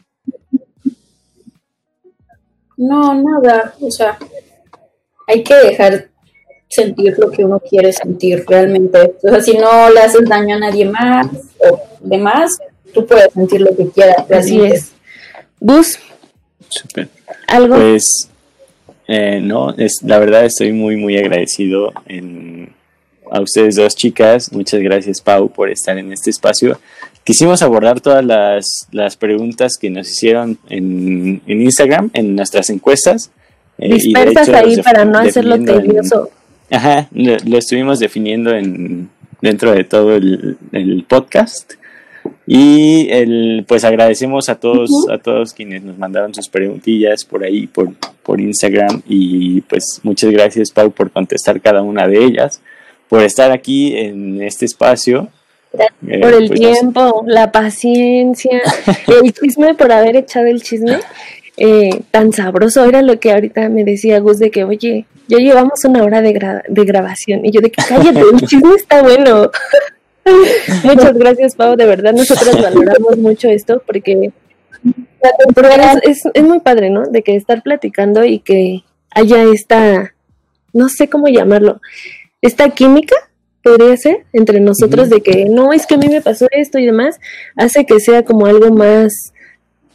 No, 2.77 3.13
nada. 3.15 3.73
O 3.81 3.91
sea, 3.91 4.17
hay 5.27 5.43
que 5.43 5.55
dejar 5.55 6.09
sentir 6.67 7.15
lo 7.17 7.31
que 7.31 7.43
uno 7.43 7.59
quiere 7.59 7.91
sentir 7.91 8.45
realmente. 8.47 9.15
O 9.23 9.29
sea, 9.29 9.41
si 9.41 9.57
no 9.57 9.89
le 9.89 9.99
haces 9.99 10.29
daño 10.29 10.55
a 10.55 10.59
nadie 10.59 10.85
más 10.85 11.27
o 11.59 11.81
demás, 12.01 12.59
tú 12.93 13.05
puedes 13.05 13.33
sentir 13.33 13.61
lo 13.61 13.75
que 13.75 13.89
quieras. 13.89 14.29
Así 14.31 14.61
es. 14.61 14.91
Bus. 15.59 15.97
¿Algo? 17.47 17.75
Pues, 17.75 18.29
eh, 19.07 19.39
no, 19.41 19.73
es, 19.75 20.01
la 20.03 20.19
verdad 20.19 20.45
estoy 20.45 20.71
muy, 20.71 20.95
muy 20.95 21.17
agradecido 21.17 21.91
en, 22.05 22.73
a 23.31 23.41
ustedes 23.41 23.75
dos 23.75 23.95
chicas. 23.95 24.51
Muchas 24.51 24.81
gracias, 24.81 25.21
Pau, 25.21 25.49
por 25.49 25.69
estar 25.69 25.97
en 25.97 26.13
este 26.13 26.29
espacio. 26.29 26.79
Quisimos 27.23 27.61
abordar 27.61 28.01
todas 28.01 28.23
las, 28.23 28.87
las 28.91 29.15
preguntas 29.15 29.77
que 29.77 29.89
nos 29.89 30.09
hicieron 30.09 30.57
en, 30.69 31.41
en 31.45 31.61
Instagram, 31.61 32.09
en 32.13 32.35
nuestras 32.35 32.69
encuestas. 32.69 33.31
Eh, 33.77 33.93
Dispersas 33.93 34.49
ahí 34.49 34.81
para 34.81 35.05
no 35.05 35.19
hacerlo 35.19 35.63
tedioso. 35.63 36.29
Ajá, 36.71 37.07
lo, 37.11 37.57
estuvimos 37.57 37.99
definiendo 37.99 38.53
en, 38.53 39.09
dentro 39.41 39.71
de 39.71 39.83
todo 39.83 40.15
el, 40.15 41.05
podcast. 41.07 41.73
Y 42.47 43.07
el, 43.11 43.65
pues 43.67 43.83
agradecemos 43.83 44.49
a 44.49 44.55
todos, 44.55 44.89
a 45.11 45.17
todos 45.17 45.53
quienes 45.53 45.83
nos 45.83 45.97
mandaron 45.97 46.33
sus 46.33 46.49
preguntillas 46.49 47.25
por 47.25 47.43
ahí, 47.43 47.67
por, 47.67 47.89
por 48.23 48.41
Instagram. 48.41 49.01
Y 49.07 49.61
pues 49.61 49.99
muchas 50.03 50.31
gracias, 50.31 50.71
Pau, 50.71 50.91
por 50.91 51.11
contestar 51.11 51.61
cada 51.61 51.81
una 51.81 52.07
de 52.07 52.23
ellas, 52.23 52.61
por 53.07 53.21
estar 53.21 53.51
aquí 53.51 53.95
en 53.95 54.41
este 54.41 54.65
espacio. 54.65 55.29
Eh, 56.07 56.19
por 56.19 56.33
el 56.33 56.47
pues, 56.47 56.59
tiempo, 56.59 57.23
la 57.27 57.51
paciencia, 57.51 58.61
el 59.23 59.33
chisme, 59.33 59.75
por 59.75 59.91
haber 59.91 60.15
echado 60.15 60.47
el 60.47 60.61
chisme. 60.61 60.99
Eh, 61.57 62.03
tan 62.11 62.31
sabroso 62.31 62.85
era 62.85 63.01
lo 63.01 63.19
que 63.19 63.33
ahorita 63.33 63.67
me 63.67 63.83
decía 63.83 64.19
Gus 64.19 64.39
de 64.39 64.49
que, 64.49 64.63
oye, 64.63 65.05
ya 65.27 65.37
llevamos 65.37 65.83
una 65.83 66.03
hora 66.03 66.21
de, 66.21 66.61
de 66.67 66.85
grabación 66.85 67.45
y 67.45 67.51
yo 67.51 67.59
de 67.59 67.69
que 67.69 67.83
cállate, 67.85 68.21
el 68.21 68.47
chisme 68.47 68.75
está 68.75 69.03
bueno. 69.03 69.51
Muchas 70.83 71.13
gracias, 71.13 71.55
Pau, 71.55 71.75
de 71.75 71.85
verdad 71.85 72.13
nosotros 72.13 72.61
valoramos 72.61 73.17
mucho 73.17 73.49
esto 73.49 73.81
porque 73.85 74.31
la 74.83 75.31
temporada 75.45 75.99
es, 76.03 76.21
es, 76.33 76.43
muy 76.43 76.59
padre, 76.59 76.89
¿no? 76.89 77.03
De 77.03 77.21
que 77.21 77.35
estar 77.35 77.63
platicando 77.63 78.23
y 78.23 78.39
que 78.39 78.83
haya 79.11 79.43
esta, 79.43 80.13
no 80.73 80.89
sé 80.89 81.09
cómo 81.09 81.27
llamarlo, 81.27 81.81
esta 82.41 82.69
química 82.69 83.15
podría 83.63 83.97
ser 83.97 84.25
entre 84.31 84.59
nosotros 84.59 85.09
de 85.09 85.21
que 85.21 85.45
no 85.45 85.73
es 85.73 85.85
que 85.85 85.95
a 85.95 85.97
mí 85.97 86.07
me 86.07 86.21
pasó 86.21 86.47
esto 86.51 86.79
y 86.79 86.85
demás, 86.85 87.19
hace 87.55 87.85
que 87.85 87.99
sea 87.99 88.23
como 88.23 88.45
algo 88.45 88.71
más 88.71 89.33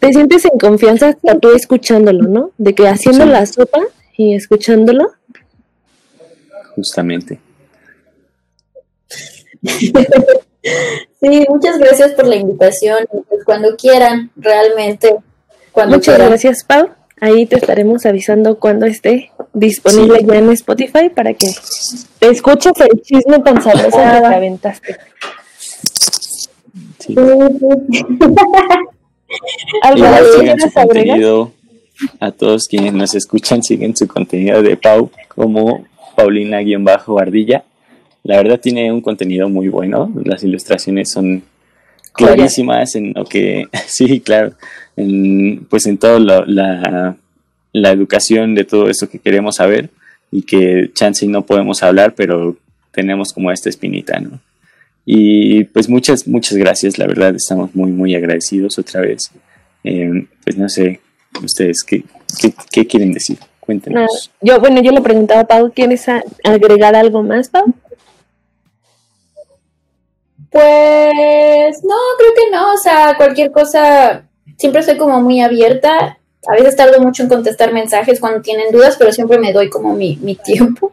te 0.04 0.12
sientes 0.12 0.44
en 0.44 0.58
confianza 0.58 1.08
hasta 1.08 1.38
tú 1.38 1.52
escuchándolo, 1.52 2.28
¿no? 2.28 2.50
De 2.58 2.74
que 2.74 2.86
haciendo 2.86 3.24
la 3.24 3.46
sopa 3.46 3.80
y 4.18 4.34
escuchándolo. 4.34 5.12
Justamente. 6.76 7.40
sí, 11.20 11.44
muchas 11.48 11.78
gracias 11.78 12.12
por 12.12 12.26
la 12.26 12.36
invitación. 12.36 13.06
Pues 13.28 13.44
cuando 13.44 13.76
quieran, 13.76 14.30
realmente. 14.36 15.16
Cuando 15.72 15.96
muchas 15.96 16.18
gracias, 16.18 16.64
Pau. 16.64 16.90
Ahí 17.20 17.46
te 17.46 17.56
estaremos 17.56 18.04
avisando 18.06 18.58
cuando 18.58 18.86
esté 18.86 19.30
disponible 19.52 20.24
ya 20.24 20.36
en 20.36 20.50
Spotify 20.50 21.08
para 21.08 21.32
que 21.32 21.46
te 22.18 22.28
escuches 22.28 22.72
el 22.80 23.00
chisme 23.02 23.38
tan 23.38 23.62
sabroso 23.62 23.96
que 23.96 24.20
te 24.20 24.34
aventaste. 24.34 24.96
Sí. 26.98 27.14
contenido 30.74 31.52
a 32.20 32.30
todos 32.32 32.66
quienes 32.68 32.92
nos 32.92 33.14
escuchan, 33.14 33.62
siguen 33.62 33.96
su 33.96 34.06
contenido 34.06 34.62
de 34.62 34.76
Pau 34.76 35.10
como 35.28 35.86
Paulina-Ardilla. 36.16 37.64
La 38.24 38.38
verdad 38.38 38.58
tiene 38.58 38.90
un 38.90 39.02
contenido 39.02 39.48
muy 39.48 39.68
bueno, 39.68 40.10
las 40.24 40.42
ilustraciones 40.42 41.10
son 41.10 41.42
clarísimas 42.14 42.94
en 42.94 43.12
lo 43.14 43.24
que, 43.24 43.66
sí, 43.86 44.20
claro, 44.20 44.54
en, 44.96 45.66
pues 45.68 45.86
en 45.86 45.98
toda 45.98 46.18
la, 46.18 47.14
la, 47.72 47.90
educación 47.92 48.54
de 48.54 48.64
todo 48.64 48.88
esto 48.88 49.08
que 49.08 49.18
queremos 49.18 49.56
saber 49.56 49.90
y 50.30 50.42
que 50.42 50.90
chance 50.94 51.24
y 51.24 51.28
no 51.28 51.44
podemos 51.44 51.82
hablar, 51.82 52.14
pero 52.14 52.56
tenemos 52.92 53.32
como 53.32 53.50
esta 53.50 53.68
espinita, 53.68 54.18
¿no? 54.20 54.40
Y 55.04 55.64
pues 55.64 55.88
muchas, 55.90 56.26
muchas 56.26 56.56
gracias, 56.56 56.96
la 56.96 57.06
verdad 57.06 57.34
estamos 57.34 57.74
muy, 57.74 57.92
muy 57.92 58.14
agradecidos 58.14 58.78
otra 58.78 59.02
vez. 59.02 59.30
Eh, 59.82 60.26
pues 60.42 60.56
no 60.56 60.68
sé, 60.70 61.00
ustedes, 61.42 61.84
¿qué, 61.84 62.04
qué, 62.70 62.86
quieren 62.86 63.12
decir? 63.12 63.38
Cuéntenos. 63.60 64.30
yo, 64.40 64.58
bueno, 64.60 64.82
yo 64.82 64.92
le 64.92 65.02
preguntaba 65.02 65.40
a 65.40 65.46
Pau, 65.46 65.72
¿quieres 65.74 66.06
agregar 66.42 66.94
algo 66.94 67.22
más, 67.22 67.50
Pau? 67.50 67.74
Pues 70.54 71.82
no, 71.82 71.96
creo 72.16 72.32
que 72.32 72.50
no, 72.52 72.74
o 72.74 72.78
sea, 72.78 73.14
cualquier 73.16 73.50
cosa, 73.50 74.24
siempre 74.56 74.82
estoy 74.82 74.96
como 74.96 75.20
muy 75.20 75.40
abierta. 75.40 76.16
A 76.46 76.52
veces 76.52 76.76
tardo 76.76 77.00
mucho 77.00 77.24
en 77.24 77.28
contestar 77.28 77.72
mensajes 77.72 78.20
cuando 78.20 78.40
tienen 78.40 78.70
dudas, 78.70 78.94
pero 78.96 79.10
siempre 79.10 79.38
me 79.38 79.52
doy 79.52 79.68
como 79.68 79.94
mi, 79.94 80.16
mi 80.22 80.36
tiempo 80.44 80.92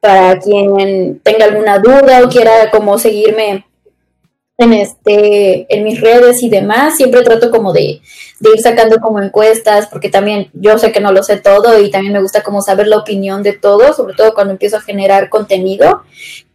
para 0.00 0.40
quien 0.40 1.20
tenga 1.20 1.44
alguna 1.44 1.78
duda 1.78 2.24
o 2.24 2.28
quiera 2.28 2.72
como 2.72 2.98
seguirme 2.98 3.67
en 4.58 4.72
este 4.72 5.72
en 5.72 5.84
mis 5.84 6.00
redes 6.00 6.42
y 6.42 6.50
demás 6.50 6.96
siempre 6.96 7.22
trato 7.22 7.50
como 7.52 7.72
de, 7.72 8.00
ir 8.40 8.60
sacando 8.60 8.98
como 9.00 9.22
encuestas 9.22 9.86
porque 9.86 10.10
también 10.10 10.50
yo 10.52 10.76
sé 10.78 10.90
que 10.90 11.00
no 11.00 11.12
lo 11.12 11.22
sé 11.22 11.36
todo 11.36 11.80
y 11.80 11.90
también 11.90 12.12
me 12.12 12.20
gusta 12.20 12.42
como 12.42 12.60
saber 12.60 12.88
la 12.88 12.98
opinión 12.98 13.44
de 13.44 13.52
todos 13.52 13.96
sobre 13.96 14.14
todo 14.14 14.34
cuando 14.34 14.52
empiezo 14.52 14.76
a 14.76 14.80
generar 14.80 15.30
contenido. 15.30 16.02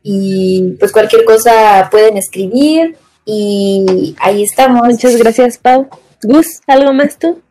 Y 0.06 0.76
pues 0.80 0.92
cualquier 0.92 1.24
cosa 1.24 1.88
pueden 1.90 2.18
escribir 2.18 2.98
y 3.26 4.14
ahí 4.20 4.44
estamos. 4.44 4.86
Muchas 4.86 5.16
gracias 5.16 5.58
Pau. 5.58 5.88
Gus 6.22 6.60
algo 6.68 6.92
más 6.92 7.18
tú 7.18 7.42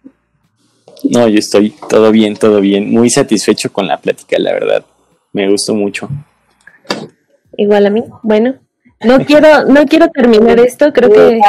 no 1.04 1.28
yo 1.28 1.38
estoy 1.38 1.74
todo 1.88 2.10
bien 2.12 2.36
todo 2.36 2.60
bien. 2.60 2.90
Muy 2.90 3.08
satisfecho 3.08 3.72
con 3.72 3.86
la 3.86 3.98
plática 3.98 4.38
la 4.38 4.52
verdad. 4.52 4.84
Me 5.32 5.50
gustó 5.50 5.74
mucho. 5.74 6.10
Igual 7.56 7.86
a 7.86 7.90
mí. 7.90 8.04
Bueno, 8.22 8.56
no 9.04 9.24
quiero, 9.24 9.64
no 9.66 9.86
quiero 9.86 10.08
terminar 10.08 10.58
esto. 10.60 10.92
Creo 10.92 11.10
que 11.10 11.40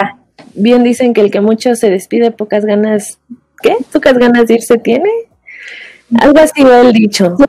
bien 0.55 0.83
dicen 0.83 1.13
que 1.13 1.21
el 1.21 1.31
que 1.31 1.41
mucho 1.41 1.75
se 1.75 1.89
despide, 1.89 2.31
pocas 2.31 2.65
ganas, 2.65 3.19
¿qué? 3.61 3.75
Pocas 3.91 4.17
ganas 4.17 4.47
de 4.47 4.55
irse 4.55 4.77
tiene. 4.77 5.09
Algo 6.19 6.39
así 6.39 6.63
va 6.63 6.81
el 6.81 6.93
dicho. 6.93 7.35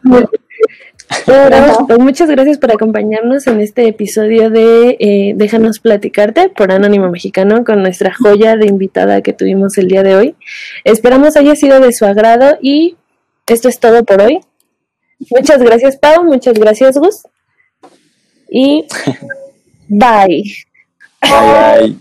Pero, 1.26 1.86
pues 1.86 1.98
muchas 1.98 2.30
gracias 2.30 2.59
por 2.59 2.72
acompañarnos 2.72 3.46
en 3.46 3.61
este 3.61 3.86
episodio 3.86 4.50
de 4.50 4.96
eh, 4.98 5.32
Déjanos 5.36 5.78
platicarte 5.78 6.48
por 6.48 6.72
Anónimo 6.72 7.11
Mexicano 7.11 7.62
con 7.62 7.82
nuestra 7.82 8.12
joya 8.14 8.57
de 8.57 8.66
invitada 8.66 9.20
que 9.20 9.32
tuvimos 9.32 9.76
el 9.78 9.88
día 9.88 10.02
de 10.02 10.16
hoy. 10.16 10.34
Esperamos 10.82 11.36
haya 11.36 11.55
sido 11.57 11.78
de 11.80 11.92
su 11.92 12.07
agrado 12.07 12.57
y 12.61 12.96
esto 13.46 13.68
es 13.68 13.78
todo 13.78 14.05
por 14.05 14.22
hoy. 14.22 14.40
Muchas 15.30 15.62
gracias, 15.62 15.96
Pau. 15.98 16.24
Muchas 16.24 16.59
gracias, 16.59 16.96
Gus. 16.96 17.22
Y 18.48 18.86
bye. 19.91 20.43
Bye. 21.20 21.95